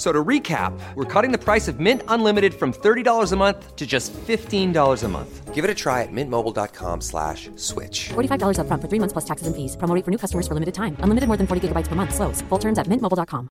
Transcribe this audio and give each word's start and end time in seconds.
So 0.00 0.12
to 0.12 0.24
recap, 0.24 0.72
we're 0.94 1.04
cutting 1.04 1.30
the 1.30 1.36
price 1.36 1.68
of 1.68 1.78
Mint 1.78 2.02
Unlimited 2.08 2.54
from 2.54 2.72
$30 2.72 3.32
a 3.32 3.36
month 3.36 3.76
to 3.76 3.86
just 3.86 4.14
$15 4.14 5.04
a 5.04 5.08
month. 5.08 5.54
Give 5.54 5.62
it 5.62 5.70
a 5.70 5.74
try 5.74 6.00
at 6.00 6.08
mintmobile.com 6.10 7.02
slash 7.02 7.50
switch. 7.56 8.08
$45 8.08 8.56
upfront 8.64 8.80
for 8.80 8.88
three 8.88 8.98
months 8.98 9.12
plus 9.12 9.26
taxes 9.26 9.46
and 9.46 9.54
fees. 9.54 9.76
Promo 9.76 9.94
rate 9.94 10.04
for 10.04 10.10
new 10.10 10.16
customers 10.16 10.48
for 10.48 10.54
limited 10.54 10.72
time. 10.74 10.96
Unlimited 11.04 11.28
more 11.28 11.36
than 11.36 11.46
40 11.46 11.68
gigabytes 11.68 11.88
per 11.88 11.96
month. 11.96 12.14
Slows. 12.14 12.40
Full 12.48 12.58
terms 12.58 12.78
at 12.78 12.86
mintmobile.com. 12.86 13.48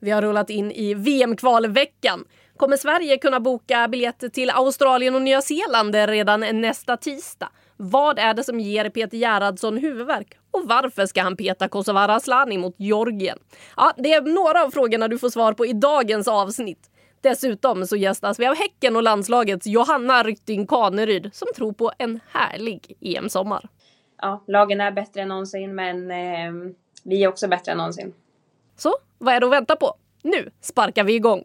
Vi 0.00 0.10
har 0.10 0.22
rullat 0.22 0.50
in 0.50 0.72
i 0.72 0.94
VM-kvalveckan. 0.94 2.24
Kommer 2.56 2.76
Sverige 2.76 3.18
kunna 3.18 3.40
boka 3.40 3.88
biljetter 3.88 4.28
till 4.28 4.50
Australien 4.50 5.14
och 5.14 5.22
Nya 5.22 5.42
Zeeland 5.42 5.94
redan 5.94 6.60
nästa 6.60 6.96
tisdag? 6.96 7.48
Vad 7.80 8.18
är 8.18 8.34
det 8.34 8.44
som 8.44 8.60
ger 8.60 8.90
Peter 8.90 9.16
Gerhardsson 9.16 9.76
huvudvärk? 9.76 10.38
Och 10.50 10.62
varför 10.68 11.06
ska 11.06 11.22
han 11.22 11.36
peta 11.36 11.68
Kosovare 11.68 12.14
Asllani 12.14 12.58
mot 12.58 12.74
Georgien? 12.78 13.38
Ja, 13.76 13.92
det 13.96 14.12
är 14.12 14.22
några 14.22 14.64
av 14.64 14.70
frågorna 14.70 15.08
du 15.08 15.18
får 15.18 15.30
svar 15.30 15.52
på 15.52 15.66
i 15.66 15.72
dagens 15.72 16.28
avsnitt. 16.28 16.90
Dessutom 17.20 17.86
så 17.86 17.96
gästas 17.96 18.38
vi 18.38 18.46
av 18.46 18.54
Häcken 18.56 18.96
och 18.96 19.02
landslagets 19.02 19.66
Johanna 19.66 20.22
Rytting 20.22 20.66
Kaneryd 20.66 21.30
som 21.32 21.48
tror 21.56 21.72
på 21.72 21.92
en 21.98 22.20
härlig 22.32 22.96
EM-sommar. 23.00 23.68
ja, 24.22 24.44
lagen 24.46 24.80
är 24.80 24.90
bättre 24.92 25.20
än 25.20 25.28
någonsin, 25.28 25.74
men 25.74 26.10
eh, 26.10 26.72
vi 27.04 27.24
är 27.24 27.28
också 27.28 27.48
bättre 27.48 27.72
än 27.72 27.78
någonsin. 27.78 28.14
Så 28.76 28.94
vad 29.18 29.34
är 29.34 29.40
det 29.40 29.46
att 29.46 29.52
vänta 29.52 29.76
på? 29.76 29.94
Nu 30.22 30.50
sparkar 30.60 31.04
vi 31.04 31.14
igång! 31.14 31.42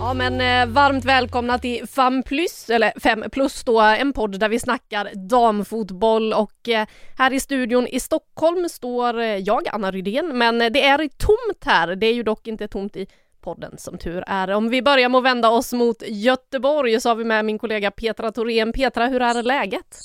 Ja 0.00 0.14
men 0.14 0.40
eh, 0.40 0.74
varmt 0.74 1.04
välkomna 1.04 1.58
till 1.58 1.86
Fem 1.86 2.22
plus, 2.22 2.70
eller 2.70 3.00
Fem 3.00 3.24
plus 3.32 3.64
då, 3.64 3.80
en 3.80 4.12
podd 4.12 4.40
där 4.40 4.48
vi 4.48 4.58
snackar 4.58 5.10
damfotboll 5.14 6.32
och 6.32 6.68
eh, 6.68 6.86
här 7.18 7.32
i 7.32 7.40
studion 7.40 7.86
i 7.86 8.00
Stockholm 8.00 8.68
står 8.68 9.18
eh, 9.18 9.36
jag, 9.36 9.68
Anna 9.68 9.90
Rydén, 9.90 10.38
men 10.38 10.62
eh, 10.62 10.70
det 10.70 10.84
är 10.84 10.98
tomt 10.98 11.64
här. 11.64 11.96
Det 11.96 12.06
är 12.06 12.14
ju 12.14 12.22
dock 12.22 12.46
inte 12.46 12.68
tomt 12.68 12.96
i 12.96 13.06
podden 13.40 13.78
som 13.78 13.98
tur 13.98 14.24
är. 14.26 14.50
Om 14.50 14.68
vi 14.68 14.82
börjar 14.82 15.08
med 15.08 15.18
att 15.18 15.24
vända 15.24 15.50
oss 15.50 15.72
mot 15.72 16.02
Göteborg 16.06 17.00
så 17.00 17.08
har 17.08 17.16
vi 17.16 17.24
med 17.24 17.44
min 17.44 17.58
kollega 17.58 17.90
Petra 17.90 18.32
Thorén. 18.32 18.72
Petra, 18.72 19.06
hur 19.06 19.22
är 19.22 19.42
läget? 19.42 19.98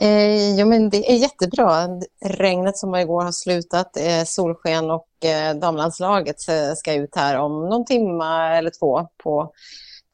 Eh, 0.00 0.60
jo, 0.60 0.66
men 0.66 0.90
det 0.90 1.12
är 1.12 1.16
jättebra. 1.16 1.88
Regnet 2.24 2.76
som 2.76 2.90
var 2.90 2.98
igår 2.98 3.22
har 3.22 3.32
slutat, 3.32 3.96
eh, 3.96 4.24
solsken 4.24 4.90
och 4.90 5.24
eh, 5.24 5.54
damlandslaget 5.54 6.36
ska 6.76 6.94
ut 6.94 7.16
här 7.16 7.38
om 7.38 7.68
någon 7.68 7.84
timme 7.84 8.56
eller 8.56 8.70
två 8.80 9.08
på, 9.22 9.52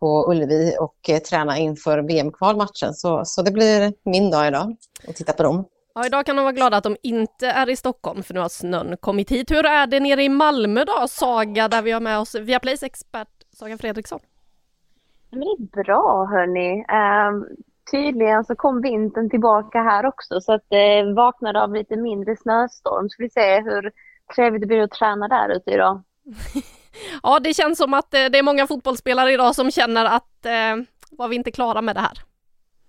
på 0.00 0.30
Ullevi 0.30 0.76
och 0.80 1.10
eh, 1.10 1.18
träna 1.18 1.58
inför 1.58 1.98
VM-kvalmatchen. 1.98 2.94
Så, 2.94 3.24
så 3.24 3.42
det 3.42 3.50
blir 3.50 3.92
min 4.04 4.30
dag 4.30 4.46
idag 4.48 4.76
att 5.08 5.16
titta 5.16 5.32
på 5.32 5.42
dem. 5.42 5.64
Ja, 5.94 6.06
idag 6.06 6.26
kan 6.26 6.36
de 6.36 6.42
vara 6.42 6.52
glada 6.52 6.76
att 6.76 6.84
de 6.84 6.96
inte 7.02 7.46
är 7.46 7.70
i 7.70 7.76
Stockholm 7.76 8.22
för 8.22 8.34
nu 8.34 8.40
har 8.40 8.48
snön 8.48 8.96
kommit 8.96 9.30
hit. 9.30 9.50
Hur 9.50 9.66
är 9.66 9.86
det 9.86 10.00
nere 10.00 10.22
i 10.22 10.28
Malmö 10.28 10.84
då, 10.84 11.08
Saga, 11.08 11.68
där 11.68 11.82
vi 11.82 11.90
har 11.92 12.00
med 12.00 12.18
oss 12.18 12.34
Viaplays 12.34 12.82
expert 12.82 13.28
Saga 13.52 13.78
Fredriksson? 13.78 14.20
Men 15.30 15.40
det 15.40 15.46
är 15.46 15.84
bra 15.84 16.28
hörni. 16.30 16.84
Ehm, 16.88 17.46
tydligen 17.90 18.44
så 18.44 18.54
kom 18.54 18.82
vintern 18.82 19.30
tillbaka 19.30 19.82
här 19.82 20.06
också 20.06 20.40
så 20.40 20.52
att 20.52 20.72
eh, 20.72 21.14
vaknade 21.14 21.62
av 21.62 21.74
lite 21.74 21.96
mindre 21.96 22.36
snöstorm. 22.36 23.08
Ska 23.08 23.22
vi 23.22 23.30
se 23.30 23.60
hur 23.60 23.92
trevligt 24.34 24.60
det 24.60 24.66
blir 24.66 24.82
att 24.82 24.90
träna 24.90 25.28
där 25.28 25.56
ute 25.56 25.70
idag. 25.70 26.02
Ja, 27.22 27.40
det 27.40 27.54
känns 27.54 27.78
som 27.78 27.94
att 27.94 28.14
eh, 28.14 28.24
det 28.24 28.38
är 28.38 28.42
många 28.42 28.66
fotbollsspelare 28.66 29.32
idag 29.32 29.54
som 29.54 29.70
känner 29.70 30.04
att 30.04 30.46
eh, 30.46 30.76
var 31.10 31.28
vi 31.28 31.36
inte 31.36 31.50
klara 31.50 31.82
med 31.82 31.96
det 31.96 32.00
här? 32.00 32.18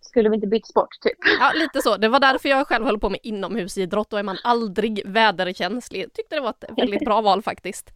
Skulle 0.02 0.30
vi 0.30 0.36
inte 0.36 0.48
bytt 0.48 0.68
sport 0.68 1.02
typ? 1.02 1.18
Ja, 1.40 1.52
lite 1.56 1.82
så. 1.82 1.98
Det 1.98 2.08
var 2.08 2.20
därför 2.20 2.50
jag 2.50 2.68
själv 2.68 2.86
höll 2.86 3.00
på 3.00 3.10
med 3.10 3.20
inomhusidrott. 3.24 4.10
Då 4.10 4.18
är 4.18 4.24
man 4.24 4.38
aldrig 4.44 5.02
väderkänslig. 5.06 6.14
Tyckte 6.14 6.36
det 6.36 6.42
var 6.42 6.50
ett 6.50 6.64
väldigt 6.78 7.06
bra 7.06 7.22
val 7.22 7.42
faktiskt. 7.42 7.90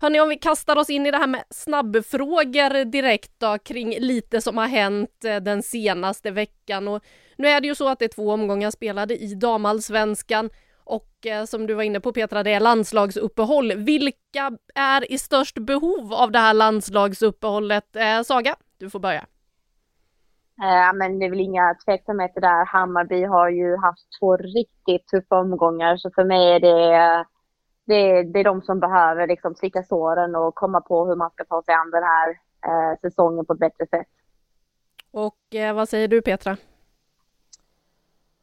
Hörni, 0.00 0.20
om 0.20 0.28
vi 0.28 0.36
kastar 0.36 0.76
oss 0.76 0.90
in 0.90 1.06
i 1.06 1.10
det 1.10 1.18
här 1.18 1.26
med 1.26 1.44
snabbfrågor 1.50 2.84
direkt 2.84 3.32
då 3.38 3.58
kring 3.58 3.90
lite 3.98 4.40
som 4.40 4.58
har 4.58 4.66
hänt 4.66 5.24
eh, 5.24 5.36
den 5.36 5.62
senaste 5.62 6.30
veckan. 6.30 6.88
Och 6.88 7.04
nu 7.36 7.48
är 7.48 7.60
det 7.60 7.66
ju 7.66 7.74
så 7.74 7.88
att 7.88 7.98
det 7.98 8.04
är 8.04 8.08
två 8.08 8.30
omgångar 8.30 8.70
spelade 8.70 9.16
i 9.16 9.34
damallsvenskan 9.34 10.50
och 10.84 11.26
eh, 11.26 11.44
som 11.44 11.66
du 11.66 11.74
var 11.74 11.82
inne 11.82 12.00
på 12.00 12.12
Petra, 12.12 12.42
det 12.42 12.50
är 12.50 12.60
landslagsuppehåll. 12.60 13.72
Vilka 13.72 14.58
är 14.74 15.12
i 15.12 15.18
störst 15.18 15.58
behov 15.58 16.14
av 16.14 16.32
det 16.32 16.38
här 16.38 16.54
landslagsuppehållet? 16.54 17.96
Eh, 17.96 18.22
Saga, 18.22 18.56
du 18.78 18.90
får 18.90 19.00
börja. 19.00 19.26
Ja 20.56 20.92
men 20.92 21.18
det 21.18 21.26
är 21.26 21.30
väl 21.30 21.40
inga 21.40 21.74
tveksamheter 21.84 22.40
där. 22.40 22.64
Hammarby 22.64 23.24
har 23.24 23.48
ju 23.48 23.76
haft 23.76 24.06
två 24.20 24.36
riktigt 24.36 25.08
tuffa 25.08 25.40
omgångar 25.40 25.96
så 25.96 26.10
för 26.10 26.24
mig 26.24 26.52
är 26.52 26.60
det 26.60 27.24
det, 27.88 28.22
det 28.22 28.40
är 28.40 28.44
de 28.44 28.62
som 28.62 28.80
behöver 28.80 29.26
liksom 29.26 29.54
slicka 29.54 29.82
såren 29.82 30.34
och 30.34 30.54
komma 30.54 30.80
på 30.80 31.06
hur 31.06 31.16
man 31.16 31.30
ska 31.30 31.44
ta 31.44 31.62
sig 31.62 31.74
an 31.74 31.90
den 31.90 32.02
här 32.02 32.30
eh, 32.66 32.98
säsongen 33.00 33.46
på 33.46 33.52
ett 33.52 33.58
bättre 33.58 33.86
sätt. 33.86 34.06
Och 35.10 35.54
eh, 35.54 35.74
vad 35.74 35.88
säger 35.88 36.08
du 36.08 36.22
Petra? 36.22 36.56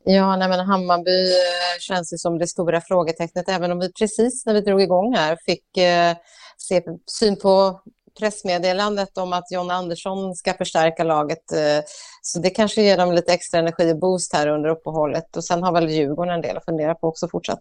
Ja, 0.04 0.36
nej, 0.36 0.50
men 0.50 0.60
Hammarby 0.60 1.24
eh, 1.24 1.80
känns 1.80 2.14
ju 2.14 2.18
som 2.18 2.38
det 2.38 2.48
stora 2.48 2.82
frågetecknet, 2.82 3.50
även 3.50 3.72
om 3.72 3.80
vi 3.80 3.94
precis 3.94 4.46
när 4.46 4.54
vi 4.54 4.62
drog 4.62 4.82
igång 4.82 5.16
här 5.16 5.38
fick 5.46 5.78
eh, 5.78 6.16
se 6.58 6.82
syn 7.06 7.36
på 7.40 7.82
pressmeddelandet 8.20 9.18
om 9.18 9.34
att 9.34 9.52
John 9.52 9.72
Andersson 9.72 10.36
ska 10.36 10.54
förstärka 10.54 11.04
laget. 11.04 11.52
Eh, 11.52 11.84
så 12.22 12.40
det 12.40 12.50
kanske 12.50 12.82
ger 12.82 12.98
dem 12.98 13.12
lite 13.12 13.34
extra 13.34 13.60
energi 13.60 13.94
och 13.94 14.00
boost 14.00 14.34
här 14.34 14.48
under 14.48 14.70
uppehållet. 14.70 15.38
Och 15.38 15.44
sen 15.44 15.64
har 15.64 15.72
väl 15.72 15.90
Djurgården 15.90 16.34
en 16.34 16.42
del 16.42 16.58
att 16.58 16.66
fundera 16.66 16.96
på 16.96 17.08
också 17.08 17.28
fortsatt. 17.28 17.60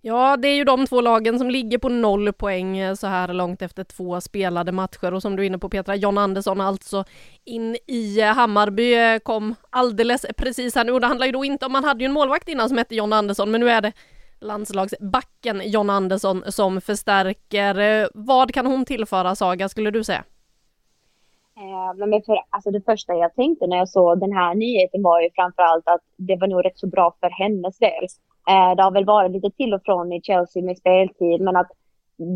Ja, 0.00 0.36
det 0.36 0.48
är 0.48 0.54
ju 0.54 0.64
de 0.64 0.86
två 0.86 1.00
lagen 1.00 1.38
som 1.38 1.50
ligger 1.50 1.78
på 1.78 1.88
noll 1.88 2.32
poäng 2.32 2.78
eh, 2.78 2.94
så 2.94 3.06
här 3.06 3.32
långt 3.32 3.62
efter 3.62 3.84
två 3.84 4.20
spelade 4.20 4.72
matcher 4.72 5.14
och 5.14 5.22
som 5.22 5.36
du 5.36 5.42
är 5.42 5.46
inne 5.46 5.58
på 5.58 5.68
Petra, 5.68 5.96
John 5.96 6.18
Andersson 6.18 6.60
alltså 6.60 7.04
in 7.44 7.76
i 7.86 8.20
eh, 8.20 8.26
Hammarby 8.26 8.94
eh, 8.94 9.18
kom 9.18 9.54
alldeles 9.70 10.26
precis 10.36 10.74
här 10.74 10.84
nu 10.84 10.92
och 10.92 11.00
det 11.00 11.06
handlar 11.06 11.26
ju 11.26 11.32
då 11.32 11.44
inte 11.44 11.66
om, 11.66 11.72
man 11.72 11.84
hade 11.84 12.00
ju 12.00 12.06
en 12.06 12.12
målvakt 12.12 12.48
innan 12.48 12.68
som 12.68 12.78
hette 12.78 12.94
John 12.94 13.12
Andersson 13.12 13.50
men 13.50 13.60
nu 13.60 13.70
är 13.70 13.80
det 13.80 13.92
landslagsbacken 14.40 15.62
John 15.64 15.90
Andersson 15.90 16.42
som 16.46 16.80
förstärker. 16.80 18.08
Vad 18.14 18.54
kan 18.54 18.66
hon 18.66 18.84
tillföra 18.84 19.34
Saga 19.34 19.68
skulle 19.68 19.90
du 19.90 20.04
säga? 20.04 20.24
Men 21.96 22.22
för, 22.22 22.38
alltså 22.50 22.70
det 22.70 22.80
första 22.80 23.14
jag 23.14 23.34
tänkte 23.34 23.66
när 23.66 23.76
jag 23.76 23.88
såg 23.88 24.20
den 24.20 24.32
här 24.32 24.54
nyheten 24.54 25.02
var 25.02 25.20
ju 25.20 25.30
framförallt 25.34 25.88
att 25.88 26.00
det 26.16 26.36
var 26.36 26.46
nog 26.48 26.64
rätt 26.64 26.78
så 26.78 26.86
bra 26.86 27.16
för 27.20 27.30
hennes 27.30 27.78
del. 27.78 28.06
Eh, 28.48 28.76
det 28.76 28.82
har 28.82 28.90
väl 28.90 29.04
varit 29.04 29.32
lite 29.32 29.50
till 29.50 29.74
och 29.74 29.82
från 29.84 30.12
i 30.12 30.20
Chelsea 30.22 30.62
med 30.62 30.78
speltid, 30.78 31.40
men 31.40 31.56
att 31.56 31.70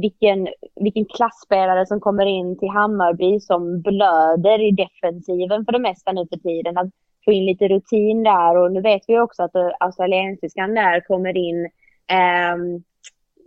vilken, 0.02 0.48
vilken 0.74 1.04
klassspelare 1.04 1.86
som 1.86 2.00
kommer 2.00 2.26
in 2.26 2.58
till 2.58 2.68
Hammarby 2.68 3.40
som 3.40 3.80
blöder 3.80 4.60
i 4.60 4.70
defensiven 4.70 5.64
för 5.64 5.72
det 5.72 5.78
mesta 5.78 6.12
nu 6.12 6.26
för 6.26 6.36
tiden. 6.36 6.78
Att 6.78 6.90
få 7.24 7.32
in 7.32 7.46
lite 7.46 7.68
rutin 7.68 8.22
där 8.22 8.56
och 8.56 8.72
nu 8.72 8.80
vet 8.80 9.02
vi 9.08 9.18
också 9.18 9.42
att 9.42 9.56
australiensiskan 9.80 10.74
där 10.74 11.00
kommer 11.00 11.36
in 11.36 11.64
eh, 12.06 12.56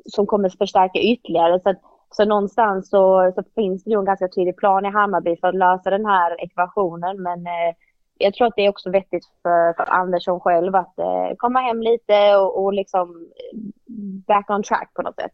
som 0.06 0.26
kommer 0.26 0.50
förstärka 0.50 1.00
ytterligare. 1.00 1.60
Så, 1.60 1.70
att, 1.70 1.82
så 2.10 2.26
någonstans 2.26 2.90
så, 2.90 3.32
så 3.36 3.44
finns 3.56 3.84
det 3.84 3.90
ju 3.90 4.00
en 4.00 4.06
ganska 4.06 4.28
tydlig 4.28 4.58
plan 4.58 4.86
i 4.86 4.90
Hammarby 4.90 5.38
för 5.38 5.48
att 5.48 5.56
lösa 5.56 5.90
den 5.90 6.06
här 6.06 6.44
ekvationen. 6.44 7.22
Men 7.22 7.48
eh, 7.48 7.76
jag 8.18 8.34
tror 8.34 8.48
att 8.48 8.56
det 8.56 8.66
är 8.66 8.70
också 8.70 8.90
vettigt 8.90 9.26
för, 9.42 9.74
för 9.74 9.92
Andersson 9.94 10.40
själv 10.40 10.76
att 10.76 11.00
eh, 11.00 11.36
komma 11.38 11.60
hem 11.60 11.82
lite 11.82 12.36
och, 12.36 12.64
och 12.64 12.74
liksom 12.74 13.28
back 14.28 14.50
on 14.50 14.64
track 14.64 14.92
på 14.94 15.02
något 15.02 15.16
sätt. 15.16 15.34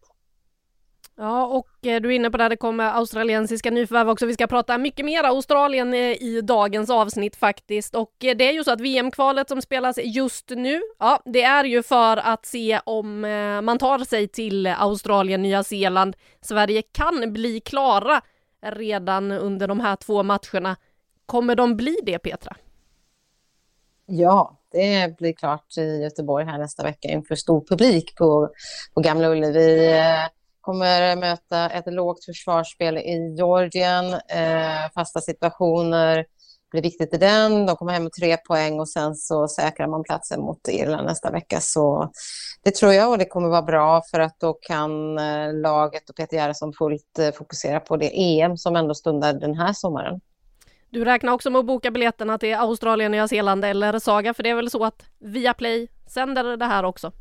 Ja, 1.15 1.45
och 1.45 1.88
eh, 1.88 2.01
du 2.01 2.09
är 2.09 2.15
inne 2.15 2.31
på 2.31 2.38
det, 2.38 2.50
det 2.50 2.57
kommer 2.57 2.83
australiensiska 2.83 3.71
nyförvärv 3.71 4.09
också. 4.09 4.25
Vi 4.25 4.33
ska 4.33 4.47
prata 4.47 4.77
mycket 4.77 5.05
mer 5.05 5.23
Australien 5.23 5.94
eh, 5.94 6.23
i 6.23 6.41
dagens 6.44 6.89
avsnitt 6.89 7.35
faktiskt. 7.35 7.95
Och 7.95 8.25
eh, 8.25 8.38
det 8.38 8.47
är 8.47 8.51
ju 8.51 8.63
så 8.63 8.71
att 8.71 8.81
VM-kvalet 8.81 9.50
som 9.50 9.61
spelas 9.61 10.00
just 10.03 10.50
nu, 10.50 10.81
ja, 11.00 11.21
det 11.25 11.44
är 11.44 11.63
ju 11.63 11.83
för 11.83 12.17
att 12.17 12.45
se 12.45 12.79
om 12.85 13.21
man 13.63 13.77
tar 13.77 14.00
sig 14.00 14.27
till 14.27 14.67
Australien, 14.67 15.41
Nya 15.41 15.63
Zeeland. 15.63 16.15
Sverige 16.41 16.81
kan 16.81 17.33
bli 17.33 17.59
klara 17.59 18.21
redan 18.61 19.31
under 19.31 19.67
de 19.67 19.79
här 19.79 19.95
två 19.95 20.23
matcherna. 20.23 20.75
Kommer 21.25 21.55
de 21.55 21.77
bli 21.77 21.97
det, 22.03 22.19
Petra? 22.19 22.55
Ja, 24.13 24.59
det 24.71 25.17
blir 25.17 25.33
klart 25.33 25.77
i 25.77 26.01
Göteborg 26.01 26.45
här 26.45 26.57
nästa 26.57 26.83
vecka 26.83 27.07
inför 27.07 27.35
stor 27.35 27.65
publik 27.69 28.15
på, 28.15 28.49
på 28.93 29.01
Gamla 29.01 29.29
Ullevi. 29.29 29.97
Eh, 29.97 30.27
kommer 30.61 31.15
möta 31.15 31.69
ett 31.69 31.93
lågt 31.93 32.25
försvarsspel 32.25 32.97
i 32.97 33.35
Georgien, 33.37 34.13
eh, 34.13 34.91
fasta 34.95 35.21
situationer, 35.21 36.25
blir 36.71 36.81
viktigt 36.81 37.13
i 37.13 37.17
den. 37.17 37.65
De 37.65 37.75
kommer 37.75 37.93
hem 37.93 38.03
med 38.03 38.11
tre 38.11 38.37
poäng 38.37 38.79
och 38.79 38.89
sen 38.89 39.15
så 39.15 39.47
säkrar 39.47 39.87
man 39.87 40.03
platsen 40.03 40.41
mot 40.41 40.67
Irland 40.67 41.05
nästa 41.05 41.31
vecka. 41.31 41.59
Så 41.61 42.11
det 42.63 42.75
tror 42.75 42.93
jag 42.93 43.11
och 43.11 43.17
det 43.17 43.25
kommer 43.25 43.49
vara 43.49 43.61
bra 43.61 44.01
för 44.11 44.19
att 44.19 44.39
då 44.39 44.53
kan 44.53 45.17
eh, 45.17 45.53
laget 45.53 46.09
och 46.09 46.15
Peter 46.15 46.37
Gerhardsson 46.37 46.73
fullt 46.73 47.19
eh, 47.19 47.31
fokusera 47.31 47.79
på 47.79 47.97
det 47.97 48.39
EM 48.39 48.57
som 48.57 48.75
ändå 48.75 48.95
stundar 48.95 49.33
den 49.33 49.55
här 49.55 49.73
sommaren. 49.73 50.21
Du 50.91 51.05
räknar 51.05 51.33
också 51.33 51.49
med 51.49 51.59
att 51.59 51.65
boka 51.65 51.91
biljetterna 51.91 52.38
till 52.38 52.55
Australien, 52.55 53.11
Nya 53.11 53.27
Zeeland 53.27 53.65
eller 53.65 53.99
Saga, 53.99 54.33
för 54.33 54.43
det 54.43 54.49
är 54.49 54.55
väl 54.55 54.69
så 54.69 54.83
att 54.83 55.09
Viaplay 55.19 55.88
sänder 56.07 56.57
det 56.57 56.65
här 56.65 56.85
också? 56.85 57.11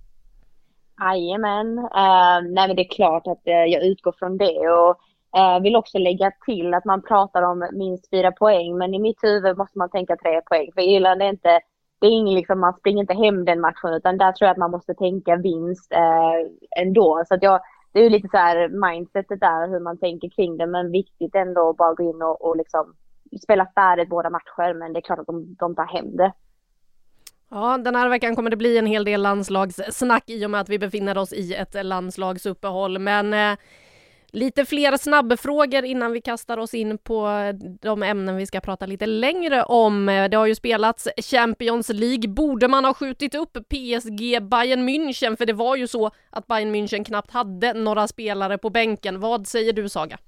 Jajamän. 1.01 1.79
Uh, 1.79 2.53
nej 2.55 2.69
men 2.69 2.77
det 2.77 2.83
är 2.83 2.95
klart 2.95 3.27
att 3.27 3.43
uh, 3.47 3.53
jag 3.53 3.85
utgår 3.85 4.15
från 4.19 4.39
det 4.39 4.69
och 4.69 5.01
uh, 5.39 5.63
vill 5.63 5.77
också 5.77 5.99
lägga 5.99 6.33
till 6.47 6.75
att 6.75 6.85
man 6.85 7.03
pratar 7.03 7.43
om 7.43 7.69
minst 7.73 8.11
fyra 8.11 8.33
poäng 8.33 8.79
men 8.79 8.95
i 8.95 8.99
mitt 8.99 9.19
huvud 9.23 9.59
måste 9.59 9.79
man 9.79 9.91
tänka 9.91 10.17
tre 10.17 10.41
poäng 10.41 10.71
för 10.75 10.81
Irland 10.81 11.23
är 11.23 11.29
inte 11.29 11.61
det 12.01 12.07
är 12.07 12.11
ingen 12.11 12.35
liksom, 12.35 12.61
man 12.61 12.75
springer 12.75 13.01
inte 13.01 13.15
hem 13.15 13.45
den 13.45 13.61
matchen 13.61 13.95
utan 13.95 14.19
där 14.19 14.33
tror 14.33 14.47
jag 14.47 14.53
att 14.53 14.59
man 14.59 14.71
måste 14.71 14.95
tänka 14.95 15.37
vinst 15.37 15.93
eh, 15.93 16.83
ändå. 16.83 17.25
Så 17.29 17.35
att 17.35 17.43
jag, 17.43 17.61
det 17.93 17.99
är 17.99 18.05
ju 18.05 18.11
lite 18.11 18.29
så 18.29 18.37
här 18.37 18.69
mindsetet 18.69 19.41
där 19.41 19.69
hur 19.69 19.81
man 19.81 19.99
tänker 19.99 20.29
kring 20.29 20.57
det 20.57 20.67
men 20.67 20.91
viktigt 20.91 21.35
ändå 21.35 21.71
att 21.71 21.77
bara 21.77 21.95
gå 21.95 22.03
in 22.03 22.23
och, 22.23 22.45
och 22.45 22.57
liksom 22.57 22.95
spelat 23.39 23.75
färdigt 23.75 24.09
båda 24.09 24.31
matcher 24.31 24.75
men 24.75 24.93
det 24.93 24.99
är 24.99 25.03
klart 25.03 25.19
att 25.19 25.27
de, 25.27 25.57
de 25.59 25.75
tar 25.75 25.87
hem 25.87 26.17
det. 26.17 26.33
Ja, 27.51 27.79
den 27.79 27.95
här 27.95 28.09
veckan 28.09 28.37
kommer 28.37 28.51
det 28.51 28.57
bli 28.57 28.79
en 28.79 28.87
hel 28.87 29.05
del 29.05 29.23
landslagssnack 29.23 30.31
i 30.31 30.47
och 30.47 30.51
med 30.51 30.61
att 30.61 30.69
vi 30.69 30.79
befinner 30.79 31.19
oss 31.19 31.33
i 31.33 31.55
ett 31.55 31.87
landslagsuppehåll. 31.87 32.99
Men 32.99 33.35
eh, 33.35 33.59
lite 34.33 34.65
fler 34.65 34.97
snabbfrågor 34.97 35.85
innan 35.85 36.13
vi 36.13 36.21
kastar 36.21 36.59
oss 36.59 36.75
in 36.75 36.99
på 36.99 37.29
de 37.81 38.03
ämnen 38.03 38.37
vi 38.37 38.47
ska 38.47 38.61
prata 38.61 38.87
lite 38.87 39.07
längre 39.07 39.63
om. 39.63 40.07
Det 40.31 40.37
har 40.37 40.47
ju 40.47 40.55
spelats 40.55 41.09
Champions 41.31 41.89
League. 41.89 42.29
Borde 42.29 42.69
man 42.69 42.85
ha 42.85 42.95
skjutit 42.95 43.35
upp 43.35 43.53
PSG 43.53 44.43
Bayern 44.43 44.89
München? 44.89 45.37
För 45.37 45.47
det 45.47 45.53
var 45.53 45.77
ju 45.77 45.87
så 45.87 46.11
att 46.31 46.47
Bayern 46.47 46.75
München 46.75 47.05
knappt 47.05 47.31
hade 47.31 47.73
några 47.73 48.09
spelare 48.09 48.59
på 48.59 48.71
bänken. 48.71 49.21
Vad 49.21 49.47
säger 49.47 49.73
du 49.73 49.89
Saga? 49.89 50.19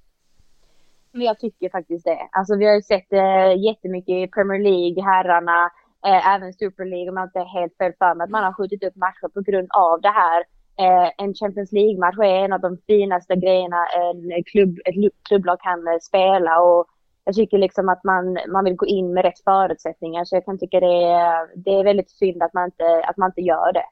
Jag 1.12 1.38
tycker 1.38 1.68
faktiskt 1.70 2.04
det. 2.04 2.28
Alltså 2.32 2.56
vi 2.56 2.66
har 2.66 2.74
ju 2.74 2.82
sett 2.82 3.12
eh, 3.12 3.62
jättemycket 3.64 4.14
i 4.14 4.26
Premier 4.26 4.60
League, 4.60 5.04
herrarna, 5.04 5.70
eh, 6.06 6.34
även 6.34 6.52
Super 6.52 6.84
League 6.84 7.10
om 7.10 7.16
jag 7.16 7.26
inte 7.26 7.38
är 7.38 7.60
helt 7.60 7.76
fel 7.76 7.92
för 7.98 8.14
mig, 8.14 8.24
att 8.24 8.30
man 8.30 8.44
har 8.44 8.52
skjutit 8.52 8.84
upp 8.84 8.96
matcher 8.96 9.28
på 9.34 9.40
grund 9.40 9.68
av 9.70 10.00
det 10.00 10.14
här. 10.22 10.40
Eh, 10.78 11.10
en 11.18 11.34
Champions 11.34 11.72
League-match 11.72 12.18
är 12.18 12.44
en 12.44 12.52
av 12.52 12.60
de 12.60 12.78
finaste 12.86 13.36
grejerna 13.36 13.86
en 13.86 14.44
klubb, 14.44 14.78
ett 14.84 14.94
klubblag 15.28 15.60
kan 15.60 15.88
eh, 15.88 15.98
spela 16.02 16.60
och 16.60 16.86
jag 17.24 17.34
tycker 17.34 17.58
liksom 17.58 17.88
att 17.88 18.04
man, 18.04 18.38
man 18.48 18.64
vill 18.64 18.76
gå 18.76 18.86
in 18.86 19.14
med 19.14 19.24
rätt 19.24 19.44
förutsättningar 19.44 20.24
så 20.24 20.36
jag 20.36 20.44
kan 20.44 20.58
tycka 20.58 20.80
det 20.80 21.04
är, 21.04 21.64
det 21.64 21.70
är 21.70 21.84
väldigt 21.84 22.10
synd 22.10 22.42
att 22.42 22.54
man, 22.54 22.64
inte, 22.64 23.04
att 23.04 23.16
man 23.16 23.30
inte 23.30 23.40
gör 23.40 23.72
det. 23.72 23.84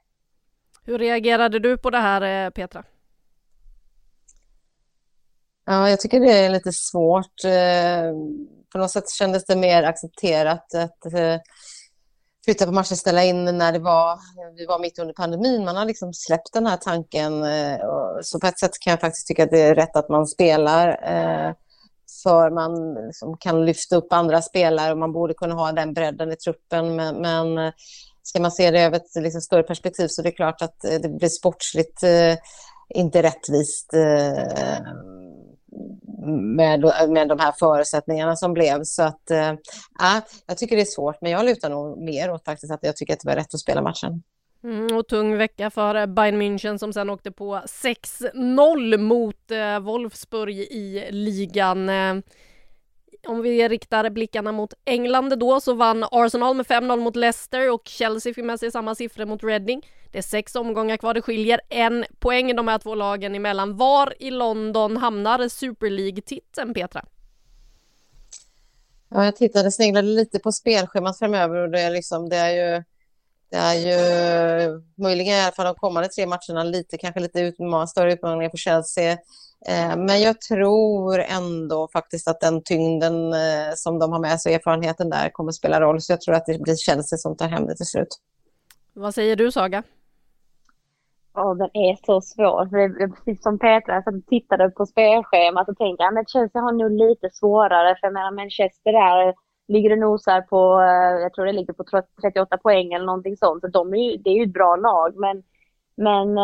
Hur 0.85 0.97
reagerade 0.97 1.59
du 1.59 1.77
på 1.77 1.89
det 1.89 1.97
här 1.97 2.45
eh, 2.45 2.49
Petra? 2.49 2.83
Ja, 5.71 5.89
jag 5.89 5.99
tycker 5.99 6.19
det 6.19 6.31
är 6.31 6.49
lite 6.49 6.71
svårt. 6.73 7.45
Eh, 7.45 8.13
på 8.71 8.77
något 8.77 8.91
sätt 8.91 9.09
kändes 9.09 9.45
det 9.45 9.55
mer 9.55 9.83
accepterat 9.83 10.75
att 10.75 11.05
eh, 11.05 11.39
flytta 12.45 12.65
på 12.65 12.71
matcher, 12.71 12.95
ställa 12.95 13.23
in 13.23 13.45
när 13.45 13.71
det 13.71 13.79
var, 13.79 14.19
vi 14.57 14.65
var 14.65 14.79
mitt 14.79 14.99
under 14.99 15.13
pandemin. 15.13 15.65
Man 15.65 15.75
har 15.75 15.85
liksom 15.85 16.13
släppt 16.13 16.53
den 16.53 16.65
här 16.65 16.77
tanken. 16.77 17.43
Eh, 17.43 17.79
så 18.21 18.39
på 18.39 18.47
ett 18.47 18.59
sätt 18.59 18.79
kan 18.79 18.91
jag 18.91 18.99
faktiskt 18.99 19.27
tycka 19.27 19.43
att 19.43 19.51
det 19.51 19.61
är 19.61 19.75
rätt 19.75 19.95
att 19.95 20.09
man 20.09 20.27
spelar. 20.27 20.97
För 22.23 22.49
man 22.49 22.93
liksom 22.93 23.37
kan 23.37 23.65
lyfta 23.65 23.95
upp 23.95 24.13
andra 24.13 24.41
spelare 24.41 24.91
och 24.91 24.97
man 24.97 25.13
borde 25.13 25.33
kunna 25.33 25.55
ha 25.55 25.71
den 25.71 25.93
bredden 25.93 26.31
i 26.31 26.35
truppen. 26.35 26.95
Men, 26.95 27.21
men 27.21 27.71
ska 28.23 28.41
man 28.41 28.51
se 28.51 28.71
det 28.71 28.81
över 28.81 28.97
ett 28.97 29.15
liksom 29.15 29.41
större 29.41 29.63
perspektiv 29.63 30.07
så 30.07 30.21
är 30.21 30.23
det 30.23 30.31
klart 30.31 30.61
att 30.61 30.81
det 30.81 31.09
blir 31.09 31.29
sportsligt 31.29 32.03
inte 32.89 33.23
rättvist 33.23 33.93
med, 36.55 36.93
med 37.09 37.27
de 37.27 37.39
här 37.39 37.51
förutsättningarna 37.59 38.35
som 38.35 38.53
blev. 38.53 38.83
Så 38.83 39.03
att, 39.03 39.31
äh, 39.31 39.53
jag 40.45 40.57
tycker 40.57 40.75
det 40.75 40.81
är 40.81 40.85
svårt, 40.85 41.21
men 41.21 41.31
jag 41.31 41.45
lutar 41.45 41.69
nog 41.69 41.97
mer 41.97 42.31
åt 42.31 42.45
faktiskt 42.45 42.73
att 42.73 42.83
jag 42.83 42.95
tycker 42.95 43.13
att 43.13 43.19
det 43.19 43.27
var 43.27 43.35
rätt 43.35 43.53
att 43.53 43.59
spela 43.59 43.81
matchen. 43.81 44.23
Mm, 44.63 44.97
och 44.97 45.07
tung 45.07 45.37
vecka 45.37 45.69
för 45.69 46.07
Bayern 46.07 46.41
München 46.41 46.77
som 46.77 46.93
sen 46.93 47.09
åkte 47.09 47.31
på 47.31 47.55
6-0 47.55 48.97
mot 48.97 49.51
eh, 49.51 49.79
Wolfsburg 49.79 50.57
i 50.57 51.07
ligan. 51.11 51.89
Eh, 51.89 52.15
om 53.27 53.41
vi 53.41 53.67
riktar 53.67 54.09
blickarna 54.09 54.51
mot 54.51 54.73
England 54.85 55.39
då 55.39 55.61
så 55.61 55.73
vann 55.73 56.05
Arsenal 56.11 56.55
med 56.55 56.65
5-0 56.65 56.99
mot 56.99 57.15
Leicester 57.15 57.71
och 57.71 57.81
Chelsea 57.85 58.33
fick 58.33 58.45
med 58.45 58.59
sig 58.59 58.71
samma 58.71 58.95
siffror 58.95 59.25
mot 59.25 59.43
Reading. 59.43 59.87
Det 60.11 60.17
är 60.17 60.21
sex 60.21 60.55
omgångar 60.55 60.97
kvar, 60.97 61.13
det 61.13 61.21
skiljer 61.21 61.61
en 61.69 62.05
poäng 62.19 62.55
de 62.55 62.67
här 62.67 62.77
två 62.77 62.95
lagen 62.95 63.35
emellan. 63.35 63.77
Var 63.77 64.13
i 64.19 64.31
London 64.31 64.97
hamnar 64.97 65.47
Super 65.47 65.89
League-titeln, 65.89 66.73
Petra? 66.73 67.05
Ja, 69.09 69.25
jag 69.25 69.35
tittade, 69.35 69.71
sneglade 69.71 70.07
lite 70.07 70.39
på 70.39 70.51
spelschemat 70.51 71.19
framöver 71.19 71.55
och 71.55 71.69
det 71.69 71.79
är, 71.79 71.91
liksom, 71.91 72.29
det 72.29 72.37
är 72.37 72.75
ju 72.75 72.83
det 73.51 73.57
är 73.57 73.73
ju 73.75 74.81
möjligen 74.95 75.33
i 75.33 75.41
alla 75.41 75.51
fall 75.51 75.65
de 75.65 75.75
kommande 75.75 76.09
tre 76.09 76.27
matcherna 76.27 76.63
lite, 76.63 76.97
kanske 76.97 77.19
lite 77.19 77.39
utman 77.39 77.87
större 77.87 78.13
utmaningar 78.13 78.49
för 78.49 78.57
Chelsea. 78.57 79.17
Eh, 79.67 79.97
men 79.97 80.21
jag 80.21 80.41
tror 80.41 81.19
ändå 81.19 81.87
faktiskt 81.93 82.27
att 82.27 82.39
den 82.39 82.63
tyngden 82.63 83.33
eh, 83.33 83.73
som 83.75 83.99
de 83.99 84.11
har 84.11 84.19
med 84.19 84.41
sig, 84.41 84.53
erfarenheten 84.53 85.09
där, 85.09 85.29
kommer 85.29 85.51
spela 85.51 85.81
roll. 85.81 86.01
Så 86.01 86.13
jag 86.13 86.21
tror 86.21 86.35
att 86.35 86.45
det 86.45 86.61
blir 86.61 86.75
Chelsea 86.75 87.17
som 87.17 87.37
tar 87.37 87.47
hem 87.47 87.65
det 87.65 87.75
till 87.75 87.85
slut. 87.85 88.17
Vad 88.93 89.13
säger 89.13 89.35
du, 89.35 89.51
Saga? 89.51 89.83
Ja, 91.33 91.53
den 91.53 91.69
är 91.73 92.05
så 92.05 92.21
svår. 92.21 92.69
För 92.69 93.07
precis 93.07 93.43
som 93.43 93.59
Petra, 93.59 94.03
jag 94.05 94.25
tittade 94.27 94.69
på 94.69 94.85
spelschemat 94.85 95.69
och 95.69 95.77
tänkte 95.77 96.03
att 96.05 96.29
Chelsea 96.29 96.61
har 96.61 96.71
nog 96.71 96.91
lite 96.91 97.29
svårare. 97.33 97.95
För 97.99 98.07
jag 98.07 98.13
menar, 98.13 98.31
Manchester 98.31 98.91
där 98.91 99.33
ligger 99.67 99.91
och 99.91 99.97
nosar 99.97 100.41
på, 100.41 100.81
eh, 100.81 101.21
jag 101.21 101.33
tror 101.33 101.45
det 101.45 101.51
ligger 101.51 101.73
på 101.73 101.83
38 102.21 102.57
poäng 102.57 102.93
eller 102.93 103.05
någonting 103.05 103.37
sånt. 103.37 103.61
Så 103.61 103.67
de 103.67 103.93
är 103.93 103.97
ju, 103.97 104.17
det 104.17 104.29
är 104.29 104.35
ju 104.35 104.43
ett 104.43 104.53
bra 104.53 104.75
lag. 104.75 105.13
Men, 105.15 105.43
men 105.95 106.37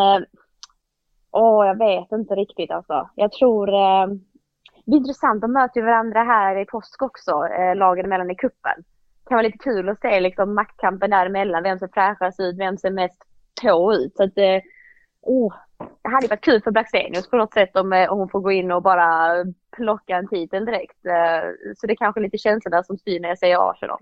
Åh, 1.31 1.68
jag 1.68 1.77
vet 1.77 2.12
inte 2.12 2.35
riktigt 2.35 2.71
alltså. 2.71 3.09
Jag 3.15 3.31
tror... 3.31 3.69
Eh, 3.69 4.07
det 4.85 4.95
är 4.95 4.97
intressant, 4.97 5.41
de 5.41 5.53
möter 5.53 5.79
ju 5.79 5.85
varandra 5.85 6.24
här 6.24 6.57
i 6.57 6.65
påsk 6.65 7.01
också, 7.01 7.47
eh, 7.47 7.75
lagen 7.75 8.06
emellan 8.06 8.31
i 8.31 8.35
kuppen. 8.35 8.83
Det 9.24 9.29
kan 9.29 9.35
vara 9.35 9.47
lite 9.47 9.57
kul 9.57 9.89
att 9.89 10.01
se 10.01 10.19
liksom 10.19 10.56
maktkampen 10.56 11.09
däremellan, 11.09 11.63
vem 11.63 11.79
som 11.79 11.89
fräschast 11.89 12.39
ut, 12.39 12.57
vem 12.57 12.78
som 12.78 12.87
är 12.87 12.94
mest 12.94 13.18
på 13.61 13.94
ut. 13.94 14.16
Så 14.16 14.23
att, 14.23 14.37
eh, 14.37 14.61
oh, 15.21 15.54
det 15.78 16.09
hade 16.09 16.28
varit 16.28 16.44
kul 16.44 16.61
för 16.61 16.71
Blackstenius 16.71 17.30
på 17.30 17.37
något 17.37 17.54
sätt 17.54 17.75
om, 17.75 17.94
eh, 17.94 18.11
om 18.11 18.19
hon 18.19 18.30
får 18.30 18.40
gå 18.40 18.52
in 18.52 18.71
och 18.71 18.83
bara 18.83 19.35
plocka 19.71 20.16
en 20.16 20.28
titel 20.28 20.66
direkt. 20.66 21.06
Eh, 21.06 21.49
så 21.78 21.87
det 21.87 21.94
är 21.94 21.97
kanske 21.97 22.21
lite 22.21 22.37
känslorna 22.37 22.83
som 22.83 22.97
styr 22.97 23.19
när 23.19 23.30
jag 23.30 23.40
säger 23.40 23.69
Arsenal. 23.69 24.02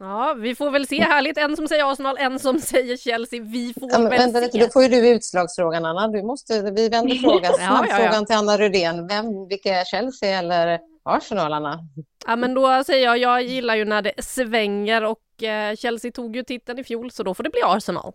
Ja, 0.00 0.34
vi 0.38 0.54
får 0.54 0.70
väl 0.70 0.86
se. 0.86 1.02
Härligt. 1.02 1.38
En 1.38 1.56
som 1.56 1.68
säger 1.68 1.92
Arsenal, 1.92 2.16
en 2.18 2.38
som 2.38 2.60
säger 2.60 2.96
Chelsea. 2.96 3.42
Vi 3.42 3.74
får 3.80 3.90
ja, 3.92 3.98
väl 3.98 4.08
vänta 4.08 4.38
se. 4.40 4.44
Lite, 4.44 4.58
då 4.58 4.68
får 4.72 4.82
ju 4.82 4.88
du 4.88 5.08
utslagsfrågan, 5.08 5.84
Anna. 5.84 6.08
Du 6.08 6.22
måste, 6.22 6.70
vi 6.70 6.88
vänder 6.88 7.14
frågan, 7.22 7.54
snabbfrågan 7.54 8.00
ja, 8.00 8.10
ja, 8.12 8.14
ja. 8.20 8.26
till 8.26 8.36
Anna 8.36 8.56
Rydén. 8.56 9.06
Vem, 9.06 9.48
vilka 9.48 9.80
är 9.80 9.84
Chelsea 9.84 10.38
eller 10.38 10.80
Arsenal, 11.02 11.52
Anna? 11.52 11.80
Ja, 12.26 12.36
men 12.36 12.54
då 12.54 12.84
säger 12.84 13.04
jag, 13.04 13.18
jag 13.18 13.42
gillar 13.42 13.76
ju 13.76 13.84
när 13.84 14.02
det 14.02 14.12
svänger 14.18 15.04
och 15.04 15.42
eh, 15.42 15.76
Chelsea 15.76 16.10
tog 16.12 16.36
ju 16.36 16.42
titeln 16.42 16.78
i 16.78 16.84
fjol, 16.84 17.10
så 17.10 17.22
då 17.22 17.34
får 17.34 17.44
det 17.44 17.50
bli 17.50 17.60
Arsenal. 17.64 18.12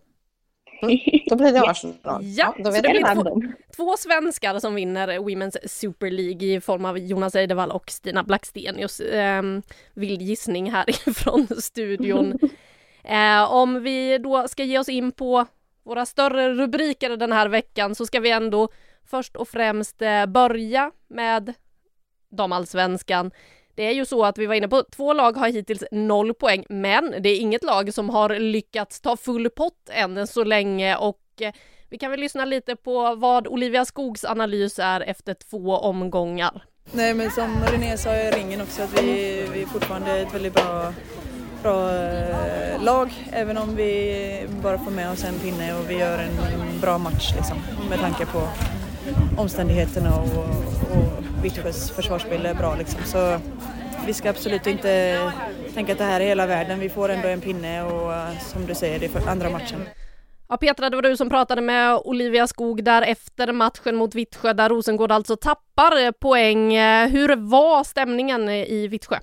Mm, 0.82 0.98
då 1.26 1.36
blir 1.36 1.52
det 1.52 1.60
Arsenal. 1.60 1.96
Ja, 2.04 2.20
ja 2.22 2.54
då 2.58 2.70
vet 2.70 2.76
så 2.76 2.82
det 2.82 2.88
blir 2.88 3.14
två, 3.14 3.42
två, 3.76 3.96
svenskar 3.96 4.58
som 4.58 4.74
vinner 4.74 5.08
Women's 5.08 5.68
Super 5.68 6.10
League 6.10 6.48
i 6.48 6.60
form 6.60 6.84
av 6.84 6.98
Jonas 6.98 7.34
Eidevall 7.34 7.70
och 7.70 7.90
Stina 7.90 8.22
Blackstenius. 8.22 9.00
Eh, 9.00 9.42
vild 9.94 10.22
gissning 10.22 10.70
härifrån 10.70 11.46
studion. 11.58 12.38
eh, 13.04 13.52
om 13.52 13.82
vi 13.82 14.18
då 14.18 14.48
ska 14.48 14.64
ge 14.64 14.78
oss 14.78 14.88
in 14.88 15.12
på 15.12 15.46
våra 15.82 16.06
större 16.06 16.54
rubriker 16.54 17.16
den 17.16 17.32
här 17.32 17.48
veckan 17.48 17.94
så 17.94 18.06
ska 18.06 18.20
vi 18.20 18.30
ändå 18.30 18.68
först 19.10 19.36
och 19.36 19.48
främst 19.48 20.02
eh, 20.02 20.26
börja 20.26 20.90
med 21.08 21.54
damallsvenskan. 22.30 23.30
Det 23.74 23.86
är 23.86 23.92
ju 23.92 24.04
så 24.04 24.24
att 24.24 24.38
vi 24.38 24.46
var 24.46 24.54
inne 24.54 24.68
på 24.68 24.82
två 24.82 25.12
lag 25.12 25.36
har 25.36 25.48
hittills 25.48 25.84
noll 25.90 26.34
poäng, 26.34 26.64
men 26.68 27.14
det 27.20 27.28
är 27.28 27.40
inget 27.40 27.64
lag 27.64 27.94
som 27.94 28.10
har 28.10 28.38
lyckats 28.38 29.00
ta 29.00 29.16
full 29.16 29.50
pott 29.50 29.90
än 29.90 30.26
så 30.26 30.44
länge 30.44 30.96
och 30.96 31.20
eh, 31.40 31.52
vi 31.88 31.98
kan 31.98 32.10
väl 32.10 32.20
lyssna 32.20 32.44
lite 32.44 32.76
på 32.76 33.14
vad 33.14 33.46
Olivia 33.46 33.84
Skogs 33.84 34.24
analys 34.24 34.78
är 34.78 35.00
efter 35.00 35.34
två 35.34 35.76
omgångar. 35.76 36.64
Nej 36.92 37.14
men 37.14 37.30
som 37.30 37.64
René 37.72 37.96
sa 37.96 38.16
i 38.16 38.30
ringen 38.30 38.60
också 38.60 38.82
att 38.82 39.02
vi, 39.02 39.42
vi 39.52 39.62
är 39.62 39.66
fortfarande 39.66 40.20
ett 40.20 40.34
väldigt 40.34 40.54
bra, 40.54 40.92
bra 41.62 41.96
eh, 41.96 42.82
lag 42.82 43.12
även 43.32 43.58
om 43.58 43.76
vi 43.76 44.46
bara 44.62 44.78
får 44.78 44.90
med 44.90 45.10
oss 45.10 45.24
en 45.24 45.38
pinne 45.38 45.74
och 45.74 45.90
vi 45.90 45.98
gör 45.98 46.18
en 46.18 46.80
bra 46.80 46.98
match 46.98 47.32
liksom, 47.36 47.56
med 47.88 47.98
tanke 47.98 48.26
på 48.26 48.48
omständigheterna 49.36 50.20
och, 50.20 50.38
och 50.96 51.44
Vittsjös 51.44 51.90
försvarsspel 51.90 52.46
är 52.46 52.54
bra 52.54 52.74
liksom. 52.74 53.00
Så 53.04 53.38
vi 54.06 54.14
ska 54.14 54.30
absolut 54.30 54.66
inte 54.66 55.32
tänka 55.74 55.92
att 55.92 55.98
det 55.98 56.04
här 56.04 56.20
är 56.20 56.24
hela 56.24 56.46
världen. 56.46 56.80
Vi 56.80 56.88
får 56.88 57.08
ändå 57.08 57.28
en 57.28 57.40
pinne 57.40 57.82
och 57.82 58.10
uh, 58.10 58.38
som 58.38 58.66
du 58.66 58.74
säger, 58.74 58.98
det 58.98 59.14
är 59.16 59.28
andra 59.28 59.50
matchen. 59.50 59.80
Ja 60.48 60.56
Petra, 60.56 60.90
det 60.90 60.96
var 60.96 61.02
du 61.02 61.16
som 61.16 61.28
pratade 61.28 61.60
med 61.60 62.00
Olivia 62.04 62.46
Skog 62.46 62.84
där 62.84 63.02
efter 63.02 63.52
matchen 63.52 63.96
mot 63.96 64.14
Vittsjö 64.14 64.52
där 64.52 64.68
Rosengård 64.68 65.12
alltså 65.12 65.36
tappar 65.36 66.12
poäng. 66.12 66.78
Hur 67.10 67.36
var 67.36 67.84
stämningen 67.84 68.48
i 68.48 68.88
Vittsjö? 68.88 69.18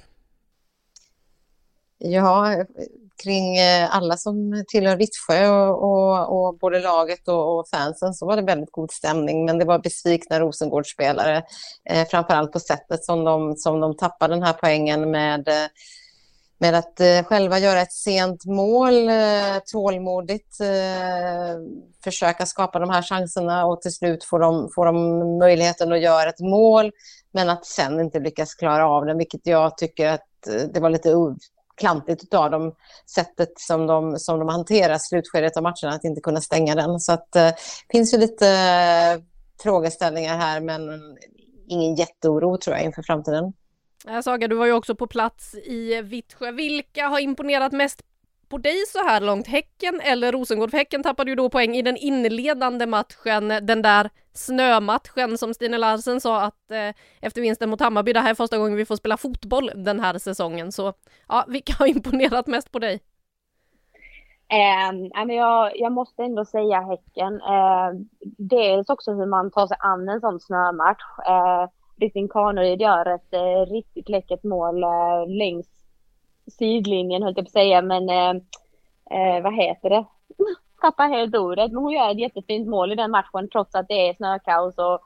Ja, 1.98 2.66
kring 3.24 3.58
eh, 3.58 3.96
alla 3.96 4.18
som 4.18 4.64
tillhör 4.68 4.96
Vittsjö 4.96 5.50
och, 5.50 5.84
och, 5.84 6.48
och 6.48 6.58
både 6.58 6.80
laget 6.80 7.28
och, 7.28 7.60
och, 7.60 7.70
fansen 7.70 8.14
så 8.14 8.26
var 8.26 8.36
det 8.36 8.42
väldigt 8.42 8.72
god 8.72 8.92
stämning. 8.92 9.46
Men 9.46 9.60
det 9.60 9.66
var 9.66 9.80
besvikna 9.80 10.40
Rosengårdsspelare, 10.40 11.44
eh, 11.90 12.08
framförallt 12.08 12.52
på 12.52 12.60
sättet 12.60 13.06
som 13.06 13.24
de, 13.24 13.56
som 13.56 13.80
de 13.80 13.98
tappade 13.98 14.34
den 14.34 14.44
här 14.44 14.54
poängen 14.54 15.12
med 15.12 15.48
eh, 15.48 15.68
med 16.60 16.76
att 16.76 17.00
eh, 17.00 17.24
själva 17.24 17.60
göra 17.60 17.82
ett 17.82 17.94
sent 17.94 18.46
mål, 18.46 19.10
eh, 19.10 19.58
tålmodigt 19.72 20.60
eh, 20.60 21.60
försöka 22.04 22.46
skapa 22.46 22.80
de 22.80 22.90
här 22.90 23.02
chanserna 23.02 23.66
och 23.66 23.82
till 23.82 23.94
slut 23.94 24.24
får 24.24 24.40
de, 24.40 24.70
får 24.76 24.86
de 24.86 25.38
möjligheten 25.38 25.92
att 25.92 26.02
göra 26.02 26.30
ett 26.30 26.40
mål 26.40 26.92
men 27.32 27.50
att 27.50 27.66
sen 27.66 28.00
inte 28.00 28.20
lyckas 28.20 28.56
klara 28.56 28.88
av 28.88 29.06
det, 29.06 29.14
vilket 29.14 29.48
jag 29.48 29.78
tycker 29.78 30.08
att 30.08 30.48
eh, 30.48 30.62
det 30.74 30.80
var 30.80 30.90
lite 30.90 31.12
klantigt 31.78 32.34
av 32.34 32.52
dem, 32.52 32.76
sättet 33.16 33.60
som 33.60 33.88
de, 33.88 34.20
som 34.20 34.40
de 34.40 34.48
hanterar 34.48 34.98
slutskedet 34.98 35.58
av 35.58 35.64
matcherna, 35.64 35.96
att 35.96 36.04
inte 36.04 36.22
kunna 36.22 36.42
stänga 36.42 36.76
den. 36.76 37.00
Så 37.00 37.12
att 37.14 37.32
det 37.32 37.56
finns 37.92 38.14
ju 38.14 38.18
lite 38.18 38.48
eh, 38.48 39.24
frågeställningar 39.64 40.38
här, 40.38 40.62
men 40.62 40.82
ingen 41.68 41.96
jätteoro 41.96 42.58
tror 42.58 42.76
jag 42.76 42.86
inför 42.86 43.04
framtiden. 43.04 43.54
Saga, 44.24 44.48
du 44.48 44.56
var 44.56 44.66
ju 44.66 44.74
också 44.74 44.96
på 44.96 45.08
plats 45.08 45.56
i 45.56 46.02
Vittsjö. 46.02 46.52
Vilka 46.52 47.08
har 47.08 47.20
imponerat 47.20 47.72
mest 47.72 48.02
på 48.50 48.58
dig 48.58 48.86
så 48.88 49.00
här 49.00 49.22
långt? 49.22 49.48
Häcken 49.48 50.02
eller 50.02 50.32
Rosengård? 50.32 50.72
För 50.72 50.78
Häcken 50.78 51.04
tappade 51.04 51.32
ju 51.32 51.36
då 51.36 51.50
poäng 51.50 51.76
i 51.76 51.82
den 51.82 51.98
inledande 51.98 52.86
matchen, 52.86 53.48
den 53.48 53.82
där 53.82 54.10
snömatchen 54.34 55.38
som 55.38 55.54
Stine 55.54 55.78
Larsen 55.78 56.22
sa 56.22 56.42
att 56.42 56.72
eh, 56.72 56.96
efter 57.22 57.42
vinsten 57.42 57.70
mot 57.70 57.80
Hammarby, 57.80 58.14
det 58.14 58.20
här 58.20 58.30
är 58.30 58.36
första 58.36 58.58
gången 58.58 58.76
vi 58.76 58.86
får 58.86 58.96
spela 58.96 59.18
fotboll 59.18 59.72
den 59.76 60.00
här 60.00 60.18
säsongen. 60.18 60.72
Så 60.72 60.94
ja, 61.28 61.46
vilka 61.48 61.74
har 61.80 61.88
imponerat 61.88 62.48
mest 62.48 62.72
på 62.72 62.80
dig? 62.80 63.00
Eh, 64.50 65.34
jag, 65.36 65.72
jag 65.76 65.92
måste 65.92 66.24
ändå 66.24 66.46
säga 66.46 66.82
Häcken. 66.82 67.34
Eh, 67.34 67.90
dels 68.38 68.90
också 68.90 69.12
hur 69.12 69.26
man 69.26 69.52
tar 69.52 69.68
sig 69.68 69.78
an 69.80 70.10
en 70.10 70.22
sån 70.22 70.40
snömatch. 70.40 71.04
Eh, 71.28 71.70
Ristin 72.00 72.30
Kaneryd 72.30 72.82
gör 72.82 73.06
ett 73.16 73.34
eh, 73.34 73.74
riktigt 73.74 74.10
läckert 74.10 74.44
mål 74.44 74.84
eh, 74.84 75.28
längs 75.28 75.77
sidlinjen 76.52 77.24
höll 77.24 77.34
jag 77.36 77.46
på 77.46 77.48
att 77.48 77.52
säga, 77.52 77.82
men 77.82 78.10
eh, 78.10 78.30
eh, 79.12 79.44
vad 79.44 79.56
heter 79.56 79.90
det? 79.90 80.06
Tappar 80.82 81.10
helt 81.10 81.36
ordet, 81.36 81.72
men 81.72 81.84
hon 81.84 81.94
gör 81.94 82.12
ett 82.12 82.20
jättefint 82.20 82.68
mål 82.68 82.92
i 82.92 82.96
den 82.96 83.12
matchen 83.12 83.50
trots 83.52 83.76
att 83.76 83.88
det 83.88 84.10
är 84.10 84.14
snökaos 84.14 84.78
och 84.78 85.00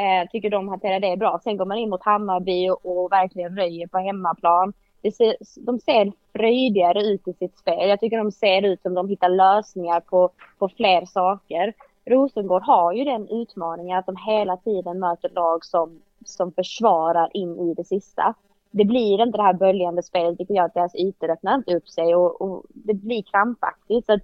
eh, 0.00 0.28
tycker 0.30 0.50
de 0.50 0.68
hanterar 0.68 1.00
det 1.00 1.16
bra. 1.16 1.40
Sen 1.44 1.56
går 1.56 1.64
man 1.64 1.78
in 1.78 1.90
mot 1.90 2.04
Hammarby 2.04 2.70
och, 2.70 2.86
och 2.86 3.12
verkligen 3.12 3.56
röjer 3.56 3.86
på 3.86 3.98
hemmaplan. 3.98 4.72
Det 5.02 5.12
ser, 5.12 5.36
de 5.56 5.80
ser 5.80 6.12
fröjdigare 6.32 7.02
ut 7.02 7.28
i 7.28 7.32
sitt 7.32 7.58
spel. 7.58 7.88
Jag 7.88 8.00
tycker 8.00 8.18
de 8.18 8.32
ser 8.32 8.62
ut 8.62 8.82
som 8.82 8.94
de 8.94 9.08
hittar 9.08 9.28
lösningar 9.28 10.00
på, 10.00 10.30
på 10.58 10.68
fler 10.68 11.04
saker. 11.04 11.72
Rosengård 12.06 12.62
har 12.62 12.92
ju 12.92 13.04
den 13.04 13.28
utmaningen 13.28 13.98
att 13.98 14.06
de 14.06 14.16
hela 14.16 14.56
tiden 14.56 14.98
möter 14.98 15.28
lag 15.28 15.64
som, 15.64 16.02
som 16.24 16.52
försvarar 16.52 17.28
in 17.34 17.58
i 17.58 17.74
det 17.74 17.84
sista 17.84 18.34
det 18.70 18.84
blir 18.84 19.22
inte 19.22 19.38
det 19.38 19.42
här 19.42 19.54
böljande 19.54 20.02
spelet 20.02 20.40
vilket 20.40 20.56
gör 20.56 20.64
att 20.64 20.74
deras 20.74 20.94
ytor 20.94 21.30
öppnar 21.30 21.54
inte 21.54 21.76
upp 21.76 21.88
sig 21.88 22.14
och, 22.14 22.40
och 22.40 22.62
det 22.68 22.94
blir 22.94 23.22
krampaktigt. 23.22 24.06
Så 24.06 24.12
att, 24.12 24.20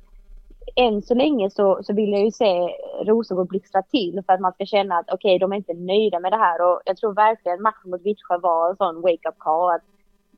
än 0.77 1.03
så 1.03 1.15
länge 1.15 1.51
så, 1.51 1.83
så 1.83 1.95
vill 1.95 2.13
jag 2.13 2.25
ju 2.25 2.31
se 2.31 2.69
Rosengård 3.05 3.49
blixtra 3.49 3.83
till 3.83 4.23
för 4.27 4.33
att 4.33 4.41
man 4.41 4.53
ska 4.53 4.67
känna 4.67 4.99
att 4.99 5.11
okej, 5.13 5.37
okay, 5.37 5.39
de 5.39 5.53
är 5.53 5.57
inte 5.57 5.75
nöjda 5.75 6.21
med 6.21 6.33
det 6.33 6.37
här 6.37 6.63
och 6.63 6.81
jag 6.85 6.97
tror 6.97 7.13
verkligen 7.13 7.63
matchen 7.63 7.91
mot 7.91 8.03
Vittsjö 8.03 8.39
var 8.39 8.71
en 8.71 8.77
sån 8.77 9.01
wake-up 9.01 9.39
call 9.39 9.75
att 9.75 9.83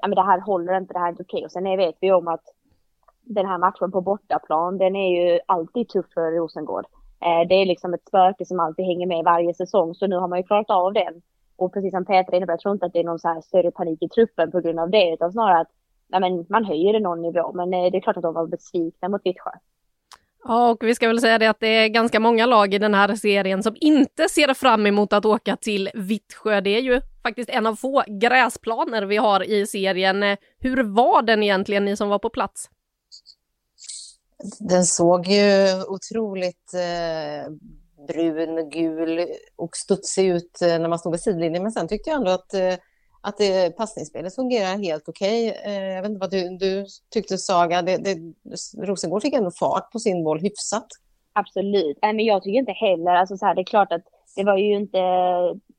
ja, 0.00 0.08
men 0.08 0.16
det 0.16 0.22
här 0.22 0.40
håller 0.40 0.76
inte, 0.76 0.92
det 0.92 0.98
här 0.98 1.06
är 1.06 1.10
inte 1.10 1.22
okej. 1.22 1.38
Okay. 1.38 1.44
Och 1.44 1.52
sen 1.52 1.76
vet 1.76 1.96
vi 2.00 2.12
om 2.12 2.28
att 2.28 2.44
den 3.22 3.46
här 3.46 3.58
matchen 3.58 3.92
på 3.92 4.00
bortaplan, 4.00 4.78
den 4.78 4.96
är 4.96 5.32
ju 5.32 5.40
alltid 5.46 5.88
tuff 5.88 6.06
för 6.14 6.30
Rosengård. 6.30 6.86
Eh, 7.20 7.48
det 7.48 7.54
är 7.54 7.66
liksom 7.66 7.94
ett 7.94 8.06
spöke 8.08 8.44
som 8.44 8.60
alltid 8.60 8.84
hänger 8.84 9.06
med 9.06 9.24
varje 9.24 9.54
säsong, 9.54 9.94
så 9.94 10.06
nu 10.06 10.16
har 10.16 10.28
man 10.28 10.38
ju 10.38 10.42
klarat 10.42 10.70
av 10.70 10.92
den. 10.92 11.22
Och 11.56 11.72
precis 11.72 11.90
som 11.90 12.04
Peter 12.04 12.34
innebär, 12.34 12.52
jag 12.52 12.60
tror 12.60 12.74
inte 12.74 12.86
att 12.86 12.92
det 12.92 13.00
är 13.00 13.04
någon 13.04 13.18
så 13.18 13.28
här 13.28 13.40
större 13.40 13.70
panik 13.70 14.02
i 14.02 14.08
truppen 14.08 14.50
på 14.50 14.60
grund 14.60 14.80
av 14.80 14.90
det, 14.90 15.12
utan 15.12 15.32
snarare 15.32 15.60
att 15.60 15.70
nej, 16.08 16.20
men 16.20 16.46
man 16.48 16.64
höjer 16.64 16.92
det 16.92 17.00
någon 17.00 17.22
nivå. 17.22 17.52
Men 17.52 17.74
eh, 17.74 17.90
det 17.90 17.98
är 17.98 18.00
klart 18.00 18.16
att 18.16 18.22
de 18.22 18.34
var 18.34 18.46
besvikna 18.46 19.08
mot 19.08 19.20
Vittsjö. 19.24 19.50
Ja, 20.44 20.70
och 20.70 20.84
vi 20.84 20.94
ska 20.94 21.08
väl 21.08 21.20
säga 21.20 21.38
det 21.38 21.50
att 21.50 21.60
det 21.60 21.66
är 21.66 21.88
ganska 21.88 22.20
många 22.20 22.46
lag 22.46 22.74
i 22.74 22.78
den 22.78 22.94
här 22.94 23.14
serien 23.14 23.62
som 23.62 23.76
inte 23.80 24.28
ser 24.28 24.54
fram 24.54 24.86
emot 24.86 25.12
att 25.12 25.24
åka 25.24 25.56
till 25.56 25.90
Vittsjö. 25.94 26.60
Det 26.60 26.70
är 26.70 26.80
ju 26.80 27.00
faktiskt 27.22 27.50
en 27.50 27.66
av 27.66 27.76
få 27.76 28.04
gräsplaner 28.06 29.02
vi 29.02 29.16
har 29.16 29.50
i 29.50 29.66
serien. 29.66 30.36
Hur 30.58 30.82
var 30.82 31.22
den 31.22 31.42
egentligen, 31.42 31.84
ni 31.84 31.96
som 31.96 32.08
var 32.08 32.18
på 32.18 32.30
plats? 32.30 32.70
Den 34.58 34.84
såg 34.84 35.26
ju 35.26 35.82
otroligt 35.88 36.74
eh, 36.74 37.52
brun, 38.06 38.70
gul 38.70 39.26
och 39.56 39.76
studsig 39.76 40.28
ut 40.28 40.62
eh, 40.62 40.78
när 40.78 40.88
man 40.88 40.98
stod 40.98 41.12
vid 41.12 41.20
sidlinjen. 41.20 41.62
Men 41.62 41.72
sen 41.72 41.88
tyckte 41.88 42.10
jag 42.10 42.16
ändå 42.16 42.30
att, 42.30 42.54
eh, 42.54 42.74
att 43.20 43.38
det, 43.38 43.76
passningsspelet 43.76 44.34
fungerar 44.34 44.78
helt 44.78 45.08
okej. 45.08 45.50
Okay. 45.50 45.72
Jag 45.72 46.02
vet 46.02 46.10
inte 46.10 46.20
vad 46.20 46.30
du, 46.30 46.56
du 46.56 46.86
tyckte 47.10 47.38
Saga, 47.38 47.82
det, 47.82 47.96
det, 47.96 48.16
Rosengård 48.86 49.22
fick 49.22 49.34
ändå 49.34 49.50
fart 49.50 49.92
på 49.92 49.98
sin 49.98 50.24
boll 50.24 50.40
hyfsat. 50.40 50.86
Absolut, 51.32 51.98
men 52.02 52.20
jag 52.20 52.42
tycker 52.42 52.58
inte 52.58 52.72
heller, 52.72 53.10
alltså 53.10 53.36
så 53.36 53.46
här, 53.46 53.54
det 53.54 53.60
är 53.60 53.64
klart 53.64 53.92
att 53.92 54.04
det 54.36 54.44
var 54.44 54.56
ju 54.56 54.74
inte 54.74 54.98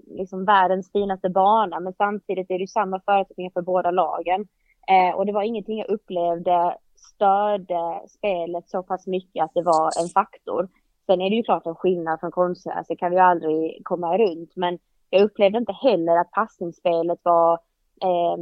liksom 0.08 0.46
världens 0.46 0.92
finaste 0.92 1.30
bana, 1.30 1.80
men 1.80 1.94
samtidigt 1.94 2.52
är 2.52 2.60
det 2.60 2.68
samma 2.68 3.02
förutsättningar 3.06 3.52
för 3.54 3.62
båda 3.62 3.92
lagen. 3.92 4.48
Eh, 4.88 5.16
och 5.16 5.26
det 5.26 5.32
var 5.32 5.44
ingenting 5.44 5.78
jag 5.78 5.90
upplevde 5.90 6.78
störde 7.16 8.02
spelet 8.10 8.70
så 8.70 8.84
pass 8.84 9.08
mycket 9.08 9.44
att 9.44 9.52
det 9.54 9.62
var 9.62 10.02
en 10.02 10.10
faktor. 10.10 10.70
Sen 11.08 11.22
är 11.22 11.30
det 11.30 11.36
ju 11.36 11.44
klart 11.44 11.66
en 11.66 11.76
skillnad 11.76 12.20
från 12.20 12.32
konstgräs, 12.32 12.76
alltså, 12.76 12.94
det 12.94 12.98
kan 12.98 13.12
vi 13.12 13.18
aldrig 13.18 13.82
komma 13.84 14.18
runt. 14.18 14.56
Men 14.56 14.80
jag 15.10 15.22
upplevde 15.22 15.58
inte 15.58 15.74
heller 15.74 16.18
att 16.18 16.32
passningsspelet 16.32 17.20
var... 17.24 17.54
Eh, 18.04 18.38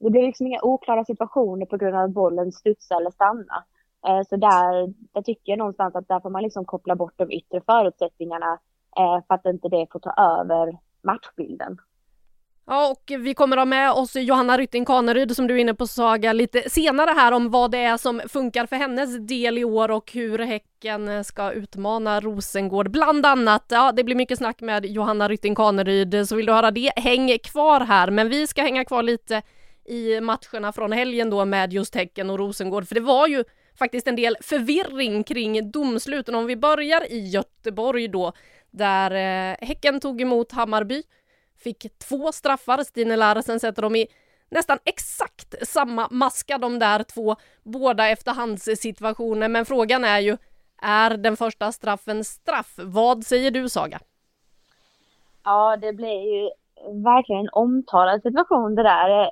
det 0.00 0.10
blev 0.10 0.22
liksom 0.22 0.46
inga 0.46 0.62
oklara 0.62 1.04
situationer 1.04 1.66
på 1.66 1.76
grund 1.76 1.96
av 1.96 2.04
att 2.04 2.10
bollen 2.10 2.52
studsade 2.52 3.00
eller 3.00 3.10
stannade. 3.10 3.64
Eh, 4.08 4.22
så 4.28 4.36
där, 4.36 4.94
där 5.12 5.22
tycker 5.22 5.52
jag 5.52 5.58
någonstans 5.58 5.94
att 5.94 6.08
där 6.08 6.20
får 6.20 6.30
man 6.30 6.42
liksom 6.42 6.64
koppla 6.64 6.96
bort 6.96 7.14
de 7.16 7.32
yttre 7.32 7.60
förutsättningarna 7.60 8.58
eh, 8.98 9.26
för 9.26 9.34
att 9.34 9.46
inte 9.46 9.68
det 9.68 9.86
får 9.92 10.00
ta 10.00 10.40
över 10.40 10.78
matchbilden. 11.02 11.78
Ja, 12.70 12.90
och 12.90 13.12
vi 13.18 13.34
kommer 13.34 13.56
ha 13.56 13.64
med 13.64 13.92
oss 13.92 14.16
Johanna 14.16 14.58
Rytting 14.58 14.84
Kaneryd 14.84 15.36
som 15.36 15.46
du 15.46 15.54
är 15.54 15.58
inne 15.58 15.74
på 15.74 15.86
Saga 15.86 16.32
lite 16.32 16.70
senare 16.70 17.10
här 17.10 17.32
om 17.32 17.50
vad 17.50 17.70
det 17.70 17.78
är 17.78 17.96
som 17.96 18.22
funkar 18.28 18.66
för 18.66 18.76
hennes 18.76 19.26
del 19.26 19.58
i 19.58 19.64
år 19.64 19.90
och 19.90 20.12
hur 20.12 20.38
Häcken 20.38 21.24
ska 21.24 21.52
utmana 21.52 22.20
Rosengård 22.20 22.90
bland 22.90 23.26
annat. 23.26 23.64
Ja, 23.68 23.92
det 23.92 24.04
blir 24.04 24.14
mycket 24.14 24.38
snack 24.38 24.60
med 24.60 24.86
Johanna 24.86 25.28
Rytting 25.28 25.54
Kaneryd, 25.54 26.28
så 26.28 26.36
vill 26.36 26.46
du 26.46 26.52
höra 26.52 26.70
det, 26.70 26.92
häng 26.96 27.38
kvar 27.38 27.80
här. 27.80 28.10
Men 28.10 28.28
vi 28.28 28.46
ska 28.46 28.62
hänga 28.62 28.84
kvar 28.84 29.02
lite 29.02 29.42
i 29.84 30.20
matcherna 30.20 30.72
från 30.72 30.92
helgen 30.92 31.30
då 31.30 31.44
med 31.44 31.72
just 31.72 31.94
Häcken 31.94 32.30
och 32.30 32.38
Rosengård, 32.38 32.88
för 32.88 32.94
det 32.94 33.00
var 33.00 33.26
ju 33.26 33.44
faktiskt 33.78 34.06
en 34.08 34.16
del 34.16 34.36
förvirring 34.40 35.24
kring 35.24 35.70
domsluten. 35.70 36.34
Om 36.34 36.46
vi 36.46 36.56
börjar 36.56 37.12
i 37.12 37.28
Göteborg 37.28 38.08
då, 38.08 38.32
där 38.70 39.10
eh, 39.10 39.56
Häcken 39.66 40.00
tog 40.00 40.20
emot 40.20 40.52
Hammarby 40.52 41.02
fick 41.58 41.98
två 41.98 42.32
straffar. 42.32 42.84
Stine 42.84 43.16
Larsen 43.16 43.60
sätter 43.60 43.82
dem 43.82 43.96
i 43.96 44.06
nästan 44.50 44.78
exakt 44.84 45.68
samma 45.68 46.08
maska 46.10 46.58
de 46.58 46.78
där 46.78 47.02
två, 47.02 47.36
båda 47.62 48.08
efterhandssituationer. 48.08 49.48
Men 49.48 49.64
frågan 49.64 50.04
är 50.04 50.18
ju, 50.18 50.36
är 50.82 51.16
den 51.16 51.36
första 51.36 51.72
straffen 51.72 52.24
straff? 52.24 52.74
Vad 52.78 53.24
säger 53.24 53.50
du 53.50 53.68
Saga? 53.68 53.98
Ja, 55.44 55.76
det 55.76 55.92
blir 55.92 56.34
ju 56.34 56.50
verkligen 57.04 57.40
en 57.40 57.48
omtalad 57.52 58.22
situation 58.22 58.74
det 58.74 58.82
där. 58.82 59.22
Eh, 59.22 59.28